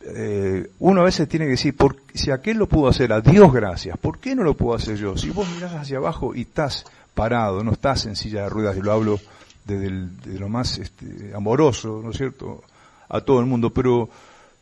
Eh, 0.00 0.70
uno 0.78 1.02
a 1.02 1.04
veces 1.04 1.28
tiene 1.28 1.44
que 1.44 1.52
decir, 1.52 1.76
por, 1.76 1.96
si 2.14 2.30
aquel 2.30 2.56
lo 2.56 2.66
pudo 2.66 2.88
hacer, 2.88 3.12
a 3.12 3.20
Dios 3.20 3.52
gracias, 3.52 3.98
¿por 3.98 4.18
qué 4.18 4.34
no 4.34 4.42
lo 4.42 4.54
puedo 4.54 4.74
hacer 4.74 4.96
yo? 4.96 5.16
Si 5.16 5.30
vos 5.30 5.48
mirás 5.54 5.74
hacia 5.74 5.98
abajo 5.98 6.34
y 6.34 6.42
estás 6.42 6.86
parado, 7.14 7.62
no 7.62 7.72
estás 7.72 8.06
en 8.06 8.16
silla 8.16 8.42
de 8.42 8.48
ruedas, 8.48 8.76
y 8.76 8.80
lo 8.80 8.92
hablo 8.92 9.20
desde 9.64 9.90
de 9.90 10.38
lo 10.38 10.48
más 10.48 10.78
este, 10.78 11.32
amoroso, 11.34 12.00
¿no 12.02 12.10
es 12.10 12.16
cierto?, 12.16 12.62
a 13.08 13.20
todo 13.20 13.40
el 13.40 13.46
mundo, 13.46 13.70
pero 13.70 14.08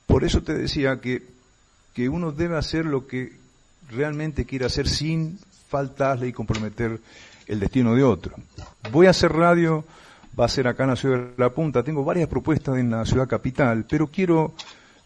por 0.06 0.24
eso 0.24 0.42
te 0.42 0.54
decía 0.54 1.00
que, 1.00 1.22
que 1.94 2.08
uno 2.08 2.32
debe 2.32 2.56
hacer 2.56 2.86
lo 2.86 3.06
que 3.06 3.32
realmente 3.90 4.44
quiere 4.44 4.66
hacer 4.66 4.88
sin 4.88 5.38
faltarle 5.68 6.28
y 6.28 6.32
comprometer 6.32 7.00
el 7.46 7.60
destino 7.60 7.94
de 7.94 8.02
otro. 8.02 8.34
Voy 8.90 9.06
a 9.06 9.10
hacer 9.10 9.32
radio, 9.32 9.84
va 10.38 10.46
a 10.46 10.48
ser 10.48 10.68
acá 10.68 10.84
en 10.84 10.90
la 10.90 10.96
ciudad 10.96 11.18
de 11.18 11.32
La 11.36 11.50
Punta, 11.50 11.82
tengo 11.82 12.04
varias 12.04 12.28
propuestas 12.28 12.76
en 12.78 12.90
la 12.90 13.04
ciudad 13.04 13.28
capital, 13.28 13.84
pero 13.88 14.08
quiero 14.08 14.54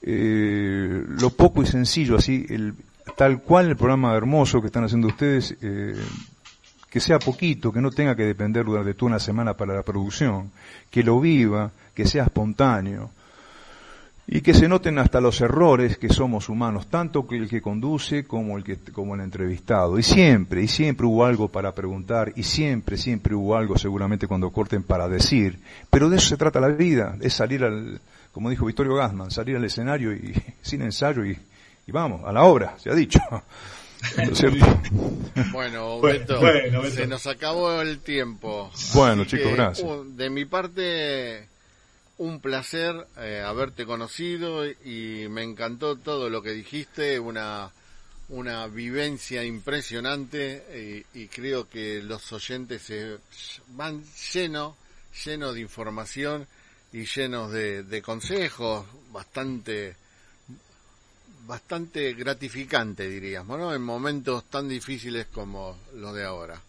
eh, 0.02 1.04
lo 1.06 1.30
poco 1.30 1.62
y 1.62 1.66
sencillo, 1.66 2.16
así, 2.16 2.46
el, 2.48 2.74
tal 3.16 3.42
cual 3.42 3.68
el 3.68 3.76
programa 3.76 4.14
hermoso 4.14 4.60
que 4.60 4.68
están 4.68 4.84
haciendo 4.84 5.08
ustedes, 5.08 5.56
eh, 5.60 5.94
que 6.88 7.00
sea 7.00 7.18
poquito, 7.18 7.72
que 7.72 7.80
no 7.80 7.90
tenga 7.90 8.16
que 8.16 8.24
depender 8.24 8.64
durante 8.64 8.94
toda 8.94 9.10
una 9.10 9.18
semana 9.18 9.54
para 9.54 9.74
la 9.74 9.82
producción, 9.82 10.50
que 10.90 11.02
lo 11.02 11.20
viva, 11.20 11.70
que 11.94 12.06
sea 12.06 12.24
espontáneo, 12.24 13.10
y 14.32 14.42
que 14.42 14.54
se 14.54 14.68
noten 14.68 14.96
hasta 15.00 15.20
los 15.20 15.40
errores 15.40 15.98
que 15.98 16.08
somos 16.08 16.48
humanos, 16.48 16.86
tanto 16.86 17.26
el 17.32 17.48
que 17.48 17.60
conduce 17.60 18.24
como 18.24 18.56
el 18.56 18.62
que 18.62 18.76
como 18.92 19.16
el 19.16 19.22
entrevistado. 19.22 19.98
Y 19.98 20.04
siempre, 20.04 20.62
y 20.62 20.68
siempre 20.68 21.04
hubo 21.04 21.24
algo 21.24 21.48
para 21.48 21.74
preguntar, 21.74 22.32
y 22.36 22.44
siempre, 22.44 22.96
siempre 22.96 23.34
hubo 23.34 23.56
algo 23.56 23.76
seguramente 23.76 24.28
cuando 24.28 24.50
corten 24.50 24.84
para 24.84 25.08
decir. 25.08 25.58
Pero 25.90 26.08
de 26.08 26.18
eso 26.18 26.28
se 26.28 26.36
trata 26.36 26.60
la 26.60 26.68
vida, 26.68 27.16
es 27.20 27.34
salir 27.34 27.64
al, 27.64 28.00
como 28.30 28.50
dijo 28.50 28.66
Vittorio 28.66 28.94
Gassman, 28.94 29.32
salir 29.32 29.56
al 29.56 29.64
escenario 29.64 30.12
y 30.12 30.32
sin 30.62 30.82
ensayo 30.82 31.24
y, 31.24 31.36
vamos, 31.88 32.22
a 32.24 32.30
la 32.30 32.44
obra, 32.44 32.76
se 32.78 32.88
ha 32.88 32.94
dicho. 32.94 33.18
bueno, 35.52 36.00
Beto, 36.00 36.40
se 36.88 37.08
nos 37.08 37.26
acabó 37.26 37.82
el 37.82 37.98
tiempo. 37.98 38.70
Bueno, 38.94 39.24
chicos, 39.24 39.52
gracias. 39.54 39.88
De 40.16 40.30
mi 40.30 40.44
parte, 40.44 41.48
un 42.20 42.40
placer 42.40 43.06
eh, 43.16 43.42
haberte 43.42 43.86
conocido 43.86 44.68
y 44.68 45.26
me 45.30 45.42
encantó 45.42 45.96
todo 45.96 46.28
lo 46.28 46.42
que 46.42 46.50
dijiste, 46.50 47.18
una, 47.18 47.70
una 48.28 48.66
vivencia 48.66 49.42
impresionante 49.42 51.06
y, 51.14 51.28
creo 51.28 51.66
que 51.66 52.02
los 52.02 52.30
oyentes 52.34 52.82
se 52.82 53.16
van 53.68 54.04
llenos, 54.34 54.74
llenos 55.24 55.54
de 55.54 55.60
información 55.62 56.46
y 56.92 57.06
llenos 57.06 57.52
de, 57.52 58.02
consejos, 58.04 58.84
bastante 59.10 59.96
bastante 61.46 62.12
gratificante 62.12 63.08
diríamos, 63.08 63.58
¿no? 63.58 63.74
En 63.74 63.80
momentos 63.80 64.44
tan 64.44 64.68
difíciles 64.68 65.26
como 65.32 65.78
los 65.94 66.14
de 66.14 66.24
ahora. 66.24 66.60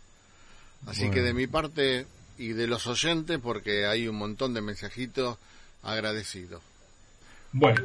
Así 0.87 1.11
que 1.11 1.21
de 1.21 1.33
mi 1.33 1.45
parte 1.45 2.07
y 2.41 2.53
de 2.53 2.65
los 2.65 2.87
oyentes, 2.87 3.39
porque 3.41 3.85
hay 3.85 4.07
un 4.07 4.15
montón 4.15 4.55
de 4.55 4.61
mensajitos 4.61 5.37
agradecidos. 5.83 6.61
Bueno, 7.53 7.81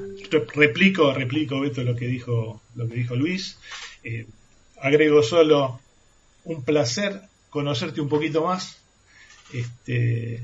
replico, 0.55 1.13
replico 1.13 1.61
Beto 1.61 1.83
lo 1.83 1.95
que 1.95 2.07
dijo, 2.07 2.63
lo 2.75 2.89
que 2.89 2.95
dijo 2.95 3.15
Luis. 3.17 3.59
Eh, 4.03 4.27
agrego 4.81 5.23
solo 5.23 5.81
un 6.45 6.63
placer 6.63 7.21
conocerte 7.51 8.01
un 8.01 8.09
poquito 8.09 8.45
más. 8.45 8.79
Este, 9.53 10.43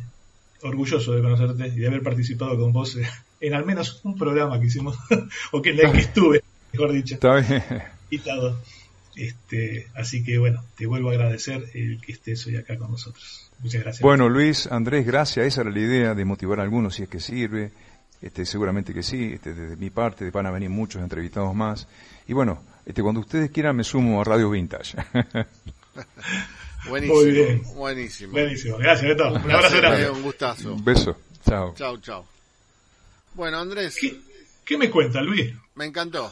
orgulloso 0.63 1.13
de 1.13 1.23
conocerte 1.23 1.69
y 1.69 1.81
de 1.81 1.87
haber 1.87 2.03
participado 2.03 2.57
con 2.59 2.73
vos 2.73 2.97
en 3.41 3.55
al 3.55 3.65
menos 3.65 4.01
un 4.05 4.19
programa 4.19 4.61
que 4.61 4.67
hicimos, 4.67 4.97
o 5.53 5.63
que 5.63 5.71
en 5.71 5.87
el 5.87 5.93
que 5.93 5.99
estuve, 6.09 6.43
mejor 6.73 6.93
dicho. 6.93 7.15
Está 7.15 7.37
bien. 7.37 7.65
Invitado. 8.11 8.61
Este, 9.17 9.87
así 9.95 10.25
que 10.25 10.39
bueno, 10.39 10.65
te 10.77 10.87
vuelvo 10.87 11.11
a 11.11 11.13
agradecer 11.13 11.65
el 11.75 12.01
que 12.01 12.13
estés 12.13 12.47
hoy 12.47 12.57
acá 12.57 12.77
con 12.79 12.91
nosotros. 12.91 13.51
Muchas 13.61 13.83
gracias. 13.83 14.03
Bueno, 14.03 14.29
Luis, 14.29 14.67
Andrés, 14.67 15.07
gracias. 15.07 15.47
Esa 15.47 15.61
era 15.63 15.71
la 15.71 15.79
idea 15.81 16.15
de 16.15 16.25
motivar 16.25 16.61
a 16.61 16.63
algunos 16.63 16.95
si 16.95 17.03
es 17.05 17.09
que 17.09 17.21
sirve. 17.21 17.73
Este, 18.21 18.47
seguramente 18.47 18.95
que 18.95 19.03
sí. 19.03 19.33
Este, 19.35 19.53
desde 19.55 19.77
mi 19.77 19.91
parte 19.91 20.31
van 20.31 20.47
a 20.47 20.51
venir 20.51 20.71
muchos 20.71 21.03
entrevistados 21.03 21.55
más. 21.55 21.87
Y 22.27 22.33
bueno, 22.33 22.63
este, 22.87 23.03
cuando 23.03 23.21
ustedes 23.21 23.51
quieran 23.51 23.77
me 23.77 23.85
sumo 23.85 24.21
a 24.21 24.25
Radio 24.25 24.51
Vintage. 24.51 24.97
buenísimo, 26.89 27.21
Muy 27.21 27.31
bien. 27.31 27.63
buenísimo. 27.75 28.33
Buenísimo. 28.33 28.77
Gracias, 28.79 29.09
Beto. 29.09 29.29
Un 29.33 29.51
abrazo 29.51 29.77
grande. 29.77 30.11
Un 30.11 30.23
gustazo. 30.23 30.75
Un 30.75 30.85
beso. 30.85 31.17
Chao. 31.45 31.75
Chau, 31.77 31.99
chau. 31.99 32.25
Bueno, 33.35 33.59
Andrés, 33.59 33.97
¿Qué, 34.01 34.17
qué 34.65 34.77
me 34.79 34.91
cuenta, 34.91 35.21
Luis? 35.23 35.53
me 35.75 35.87
encantó. 35.87 36.31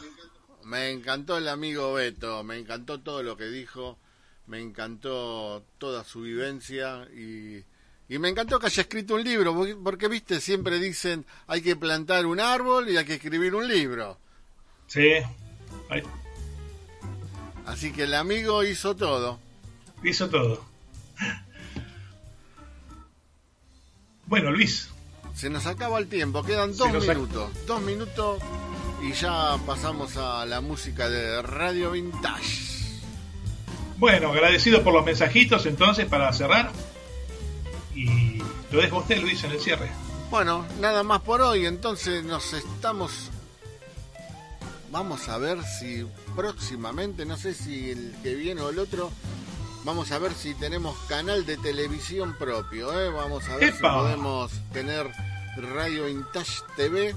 Me 0.71 0.91
encantó 0.91 1.37
el 1.37 1.49
amigo 1.49 1.95
Beto, 1.95 2.45
me 2.45 2.57
encantó 2.57 3.01
todo 3.01 3.25
lo 3.25 3.37
que 3.37 3.47
dijo, 3.47 3.99
me 4.47 4.61
encantó 4.61 5.65
toda 5.79 6.05
su 6.05 6.21
vivencia 6.21 7.09
y, 7.13 7.65
y 8.09 8.19
me 8.21 8.29
encantó 8.29 8.61
que 8.61 8.67
haya 8.67 8.83
escrito 8.83 9.17
un 9.17 9.25
libro, 9.25 9.67
porque, 9.83 10.07
viste, 10.07 10.41
siempre 10.41 10.79
dicen 10.79 11.27
hay 11.49 11.61
que 11.61 11.75
plantar 11.75 12.25
un 12.25 12.39
árbol 12.39 12.89
y 12.89 12.97
hay 12.97 13.05
que 13.05 13.15
escribir 13.15 13.57
un 13.57 13.67
libro. 13.67 14.17
Sí. 14.87 15.15
Ahí, 15.89 16.05
Así 17.67 17.93
que 17.93 18.05
el 18.05 18.15
amigo 18.15 18.63
hizo 18.63 18.95
todo. 18.95 19.41
hizo 20.05 20.31
todo. 20.31 20.65
Bueno, 24.27 24.53
Luis, 24.53 24.89
Se 25.35 25.51
nos 25.51 25.67
acaba 25.67 25.99
el 25.99 26.07
tiempo, 26.07 26.45
quedan 26.45 26.77
dos 26.77 26.93
minutos, 26.93 27.67
dos 27.67 27.83
minutos 27.83 28.41
y 29.03 29.13
ya 29.13 29.57
pasamos 29.67 30.17
a 30.17 30.45
la 30.47 30.61
música 30.61 31.09
de 31.09 31.41
Radio 31.43 31.93
Vintage. 31.93 33.01
bueno, 33.97 34.31
agradecido 34.31 34.83
por 34.83 34.93
los 34.93 35.05
mensajitos 35.05 35.67
entonces 35.67 36.07
para 36.07 36.33
cerrar. 36.33 36.71
Y 37.95 38.39
lo 38.71 38.81
dejo 38.81 38.97
a 38.97 39.01
usted, 39.01 39.21
Luis, 39.21 39.43
en 39.45 39.53
el 39.53 39.61
cierre. 39.61 39.91
Bueno, 40.31 40.65
nada 40.81 41.03
más 41.03 41.21
por 41.23 41.41
hoy, 41.41 41.67
entonces 41.67 42.25
nos 42.25 42.53
estamos... 42.53 43.31
Vamos 44.91 45.29
a 45.29 45.39
ver 45.39 45.59
si 45.63 46.07
próximamente, 46.35 47.25
no 47.25 47.37
sé 47.37 47.55
si 47.55 47.91
el 47.91 48.15
que 48.23 48.35
viene 48.35 48.61
o 48.61 48.71
el 48.71 48.79
otro, 48.79 49.11
vamos 49.85 50.11
a 50.11 50.19
ver 50.19 50.33
si 50.35 50.55
tenemos 50.55 50.97
canal 51.09 51.47
de 51.47 51.57
televisión 51.57 52.37
propio, 52.37 52.93
¿eh? 53.01 53.09
Vamos 53.09 53.49
a 53.49 53.57
ver 53.57 53.73
si 53.73 53.83
podemos 53.83 54.51
tener 54.73 55.11
Radio 55.57 56.07
Vintage 56.07 56.63
TV, 56.77 57.15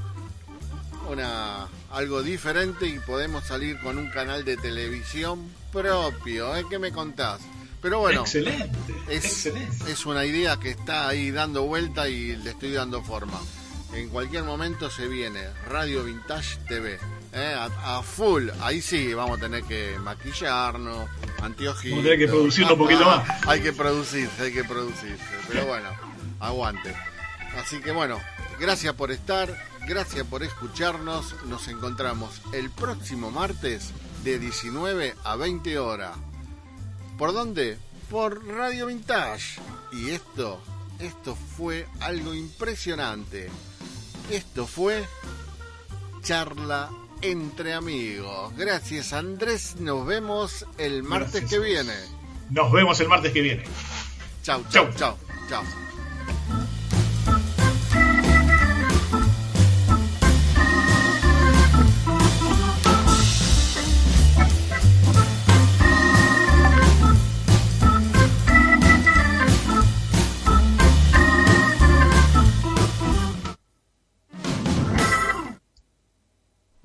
una 1.10 1.68
algo 1.92 2.24
diferente 2.24 2.88
y 2.88 3.00
podemos 3.00 3.46
salir 3.46 3.80
con 3.80 3.98
un 3.98 4.10
canal 4.10 4.44
de 4.46 4.58
televisión 4.58 5.52
propio, 5.72 6.56
¿eh? 6.56 6.66
¿Qué 6.70 6.80
me 6.80 6.92
contás? 6.92 7.42
Pero 7.82 8.00
bueno, 8.00 8.22
excelente, 8.22 8.72
es, 9.10 9.26
excelente. 9.26 9.92
es 9.92 10.06
una 10.06 10.26
idea 10.26 10.58
que 10.58 10.70
está 10.70 11.08
ahí 11.10 11.32
dando 11.32 11.64
vuelta 11.64 12.08
y 12.08 12.36
le 12.38 12.52
estoy 12.52 12.72
dando 12.72 13.02
forma. 13.04 13.40
En 13.94 14.10
cualquier 14.10 14.44
momento 14.44 14.90
se 14.90 15.08
viene 15.08 15.42
Radio 15.68 16.04
Vintage 16.04 16.58
TV. 16.68 16.98
¿eh? 17.34 17.56
A, 17.58 17.98
a 17.98 18.04
full. 18.04 18.50
Ahí 18.62 18.82
sí 18.82 19.14
vamos 19.14 19.38
a 19.38 19.42
tener 19.42 19.64
que 19.64 19.98
maquillarnos, 20.00 21.10
anteojitos. 21.42 21.98
Vamos 21.98 22.06
a 22.06 22.10
tener 22.10 22.20
que 22.20 22.28
producirlo 22.28 22.74
un 22.74 22.80
poquito 22.80 23.06
más. 23.06 23.30
Hay 23.48 23.62
que 23.62 23.74
producirse, 23.74 24.44
hay 24.44 24.54
que 24.54 24.64
producirse. 24.64 25.24
Pero 25.48 25.66
bueno, 25.66 25.90
aguante. 26.40 26.96
Así 27.58 27.82
que 27.82 27.92
bueno, 27.92 28.20
gracias 28.60 28.94
por 28.96 29.12
estar, 29.12 29.56
gracias 29.88 30.26
por 30.28 30.44
escucharnos. 30.44 31.36
Nos 31.46 31.68
encontramos 31.68 32.42
el 32.54 32.70
próximo 32.70 33.32
martes 33.32 33.92
de 34.24 34.40
19 34.40 35.16
a 35.24 35.36
20 35.36 35.80
horas. 35.80 36.16
¿Por 37.18 37.34
dónde? 37.34 37.78
Por 38.10 38.46
Radio 38.48 38.88
Vintage. 38.88 39.60
Y 39.92 40.12
esto, 40.12 40.62
esto 41.00 41.36
fue 41.36 41.88
algo 42.02 42.34
impresionante. 42.34 43.50
Esto 44.32 44.66
fue 44.68 45.06
charla 46.22 46.90
entre 47.22 47.74
amigos. 47.74 48.54
Gracias 48.58 49.14
Andrés, 49.14 49.76
nos 49.80 50.06
vemos 50.06 50.66
el 50.78 51.04
martes 51.04 51.42
Gracias. 51.42 51.50
que 51.52 51.60
viene. 51.60 51.94
Nos 52.50 52.72
vemos 52.72 53.00
el 53.00 53.08
martes 53.10 53.32
que 53.34 53.42
viene. 53.42 53.64
Chau, 54.44 54.64
chau, 54.70 54.86
Chau. 54.92 54.96
chau, 54.98 55.18
chau. 55.50 55.64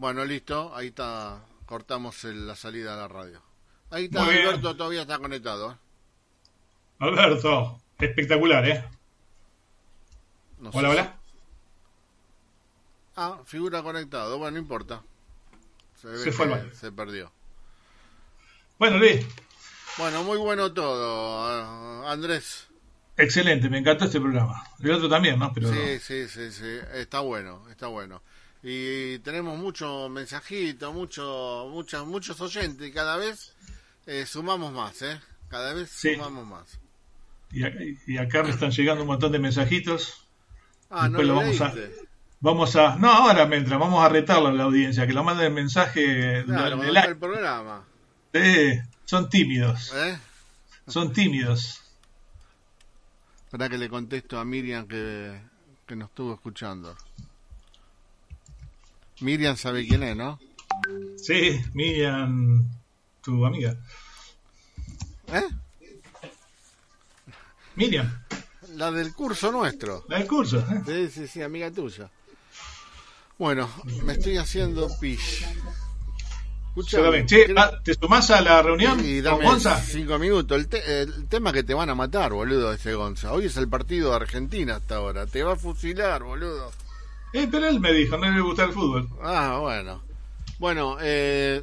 Bueno, 0.09 0.25
listo, 0.25 0.75
ahí 0.75 0.87
está, 0.87 1.45
cortamos 1.67 2.25
el- 2.25 2.47
la 2.47 2.57
salida 2.57 2.95
a 2.95 2.97
la 2.97 3.09
radio. 3.09 3.43
Ahí 3.91 4.07
está, 4.07 4.25
Muy 4.25 4.33
bien. 4.37 4.47
Alberto 4.47 4.75
todavía 4.75 5.03
está 5.03 5.19
conectado. 5.19 5.73
¿eh? 5.73 5.77
Alberto, 7.01 7.79
espectacular, 7.99 8.67
¿eh? 8.67 8.85
No 10.61 10.71
Hola, 10.71 10.89
si- 10.89 10.93
hola. 10.95 11.17
Ah, 13.17 13.39
figura 13.45 13.83
conectado, 13.83 14.39
bueno, 14.39 14.53
no 14.53 14.59
importa. 14.63 15.03
Se, 16.01 16.09
ve 16.09 16.17
Se 16.21 16.33
fue 16.33 16.47
al 16.47 16.53
que 16.53 16.59
baño. 16.61 16.75
se 16.75 16.91
perdió. 16.91 17.31
Bueno, 18.79 18.97
Luis, 18.97 19.27
Bueno, 19.99 20.25
muy 20.25 20.39
bueno 20.39 20.73
todo, 20.73 22.09
Andrés. 22.09 22.67
excelente, 23.19 23.69
me 23.69 23.77
encantó 23.81 24.07
este 24.07 24.21
programa. 24.23 24.65
El 24.81 24.91
otro 24.93 25.11
también, 25.11 25.39
¿no? 25.39 25.53
Pero 25.53 25.71
Sí, 25.71 25.99
sí, 25.99 26.27
sí, 26.29 26.51
sí, 26.51 26.79
está 26.95 27.21
bueno, 27.21 27.69
está 27.69 27.89
bueno. 27.89 28.23
Y 28.63 29.19
tenemos 29.21 29.57
muchos 29.59 30.11
mensajitos, 30.11 30.93
mucho, 30.93 31.69
muchos, 31.71 32.07
muchos 32.07 32.41
oyentes 32.41 32.89
y 32.89 32.93
cada 32.93 33.17
vez 33.17 33.55
eh, 34.07 34.27
sumamos 34.27 34.73
más, 34.73 35.01
¿eh? 35.03 35.21
Cada 35.49 35.73
vez 35.75 35.91
Sí. 35.91 36.15
sumamos 36.15 36.47
más. 36.47 36.79
y, 37.51 37.63
a- 37.65 37.73
y 38.07 38.19
acá 38.19 38.43
me 38.43 38.51
están 38.51 38.71
llegando 38.71 39.03
un 39.03 39.09
montón 39.09 39.33
de 39.33 39.39
mensajitos. 39.39 40.27
Ah, 40.91 41.05
Después 41.09 41.27
no 41.27 41.35
lo 41.35 41.41
vamos 41.41 41.61
a-. 41.61 41.75
Vamos 42.41 42.77
a. 42.77 42.97
No, 42.97 43.11
ahora 43.11 43.47
mientras, 43.47 43.79
vamos 43.81 44.05
a 44.05 44.09
retarlo 44.09 44.49
a 44.49 44.53
la 44.53 44.65
audiencia, 44.65 45.07
que 45.07 45.13
lo 45.13 45.25
manden 45.25 45.55
mensaje 45.55 46.45
Claro, 46.45 46.77
del 46.77 46.97
el 46.97 47.17
programa, 47.17 47.85
Eh, 48.33 48.83
son 49.05 49.29
tímidos, 49.31 49.93
¿eh? 49.95 50.19
son 50.87 51.13
tímidos. 51.13 51.81
Espera 53.47 53.69
que 53.69 53.79
le 53.79 53.89
contesto 53.89 54.39
a 54.39 54.45
Miriam 54.45 54.87
que, 54.87 55.41
que 55.87 55.97
nos 55.97 56.11
estuvo 56.11 56.35
escuchando. 56.35 56.95
Miriam 59.21 59.57
sabe 59.57 59.87
quién 59.87 60.03
es, 60.03 60.17
¿no? 60.17 60.39
Sí, 61.17 61.61
Miriam, 61.75 62.69
tu 63.23 63.45
amiga. 63.45 63.77
¿Eh? 65.33 65.43
Miriam, 67.77 68.11
La 68.75 68.91
del 68.91 69.13
curso 69.15 69.53
nuestro. 69.53 70.05
la 70.09 70.19
del 70.19 70.27
curso. 70.29 70.59
¿eh? 70.59 70.83
Sí, 70.87 71.09
sí, 71.21 71.27
sí, 71.29 71.43
amiga 71.43 71.71
tuya. 71.71 72.11
Bueno, 73.39 73.69
me 74.05 74.15
estoy 74.15 74.37
haciendo 74.37 74.89
pish. 75.01 75.47
Escuchame. 76.71 77.25
Che, 77.27 77.47
¿te 77.85 77.95
sumás 77.95 78.31
a 78.31 78.41
la 78.41 78.63
reunión 78.63 79.01
y 79.05 79.17
con 79.17 79.25
dame 79.25 79.45
Gonza? 79.45 79.81
cinco 79.81 80.19
minutos. 80.19 80.57
El, 80.59 80.69
te- 80.69 81.03
el 81.03 81.29
tema 81.29 81.53
que 81.53 81.63
te 81.65 81.75
van 81.75 81.91
a 81.91 81.95
matar, 81.95 82.33
boludo, 82.33 82.73
ese 82.73 82.95
Gonza. 82.95 83.33
Hoy 83.33 83.47
es 83.47 83.57
el 83.57 83.69
partido 83.69 84.11
de 84.11 84.17
Argentina 84.17 84.77
hasta 84.77 84.97
ahora. 84.97 85.27
Te 85.27 85.43
va 85.43 85.53
a 85.55 85.57
fusilar, 85.57 86.23
boludo. 86.23 86.71
Eh, 87.33 87.49
pero 87.51 87.69
él 87.69 87.81
me 87.81 87.93
dijo, 87.93 88.17
no 88.17 88.31
le 88.31 88.41
gusta 88.41 88.65
el 88.65 88.73
fútbol. 88.73 89.09
Ah, 89.23 89.59
bueno. 89.61 90.03
Bueno, 90.59 90.97
eh, 91.01 91.63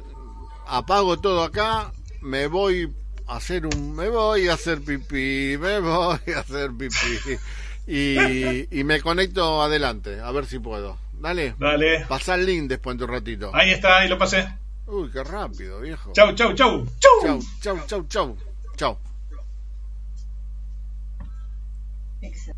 apago 0.66 1.18
todo 1.18 1.42
acá, 1.42 1.92
me 2.22 2.46
voy 2.46 2.92
a 3.26 3.36
hacer 3.36 3.66
un... 3.66 3.94
Me 3.94 4.08
voy 4.08 4.48
a 4.48 4.54
hacer 4.54 4.80
pipí, 4.80 5.56
me 5.58 5.80
voy 5.80 6.18
a 6.34 6.40
hacer 6.40 6.70
pipí. 6.72 7.38
Y, 7.86 8.78
y 8.80 8.84
me 8.84 9.00
conecto 9.00 9.62
adelante, 9.62 10.20
a 10.20 10.30
ver 10.32 10.46
si 10.46 10.58
puedo. 10.58 10.98
Dale, 11.18 11.54
Dale. 11.58 12.04
pasá 12.06 12.34
el 12.34 12.46
link 12.46 12.68
después 12.68 12.94
en 12.94 12.98
tu 12.98 13.06
ratito. 13.06 13.50
Ahí 13.54 13.70
está, 13.70 13.98
ahí 13.98 14.08
lo 14.08 14.18
pasé. 14.18 14.48
Uy, 14.86 15.10
qué 15.10 15.24
rápido, 15.24 15.80
viejo. 15.80 16.12
Chau, 16.12 16.32
chau, 16.34 16.52
chau. 16.54 16.86
Chau. 17.00 17.20
chau, 17.22 17.40
chau, 17.60 17.86
chau, 17.86 18.06
chau. 18.08 18.36
Chau. 18.76 18.98
Excel. 22.22 22.54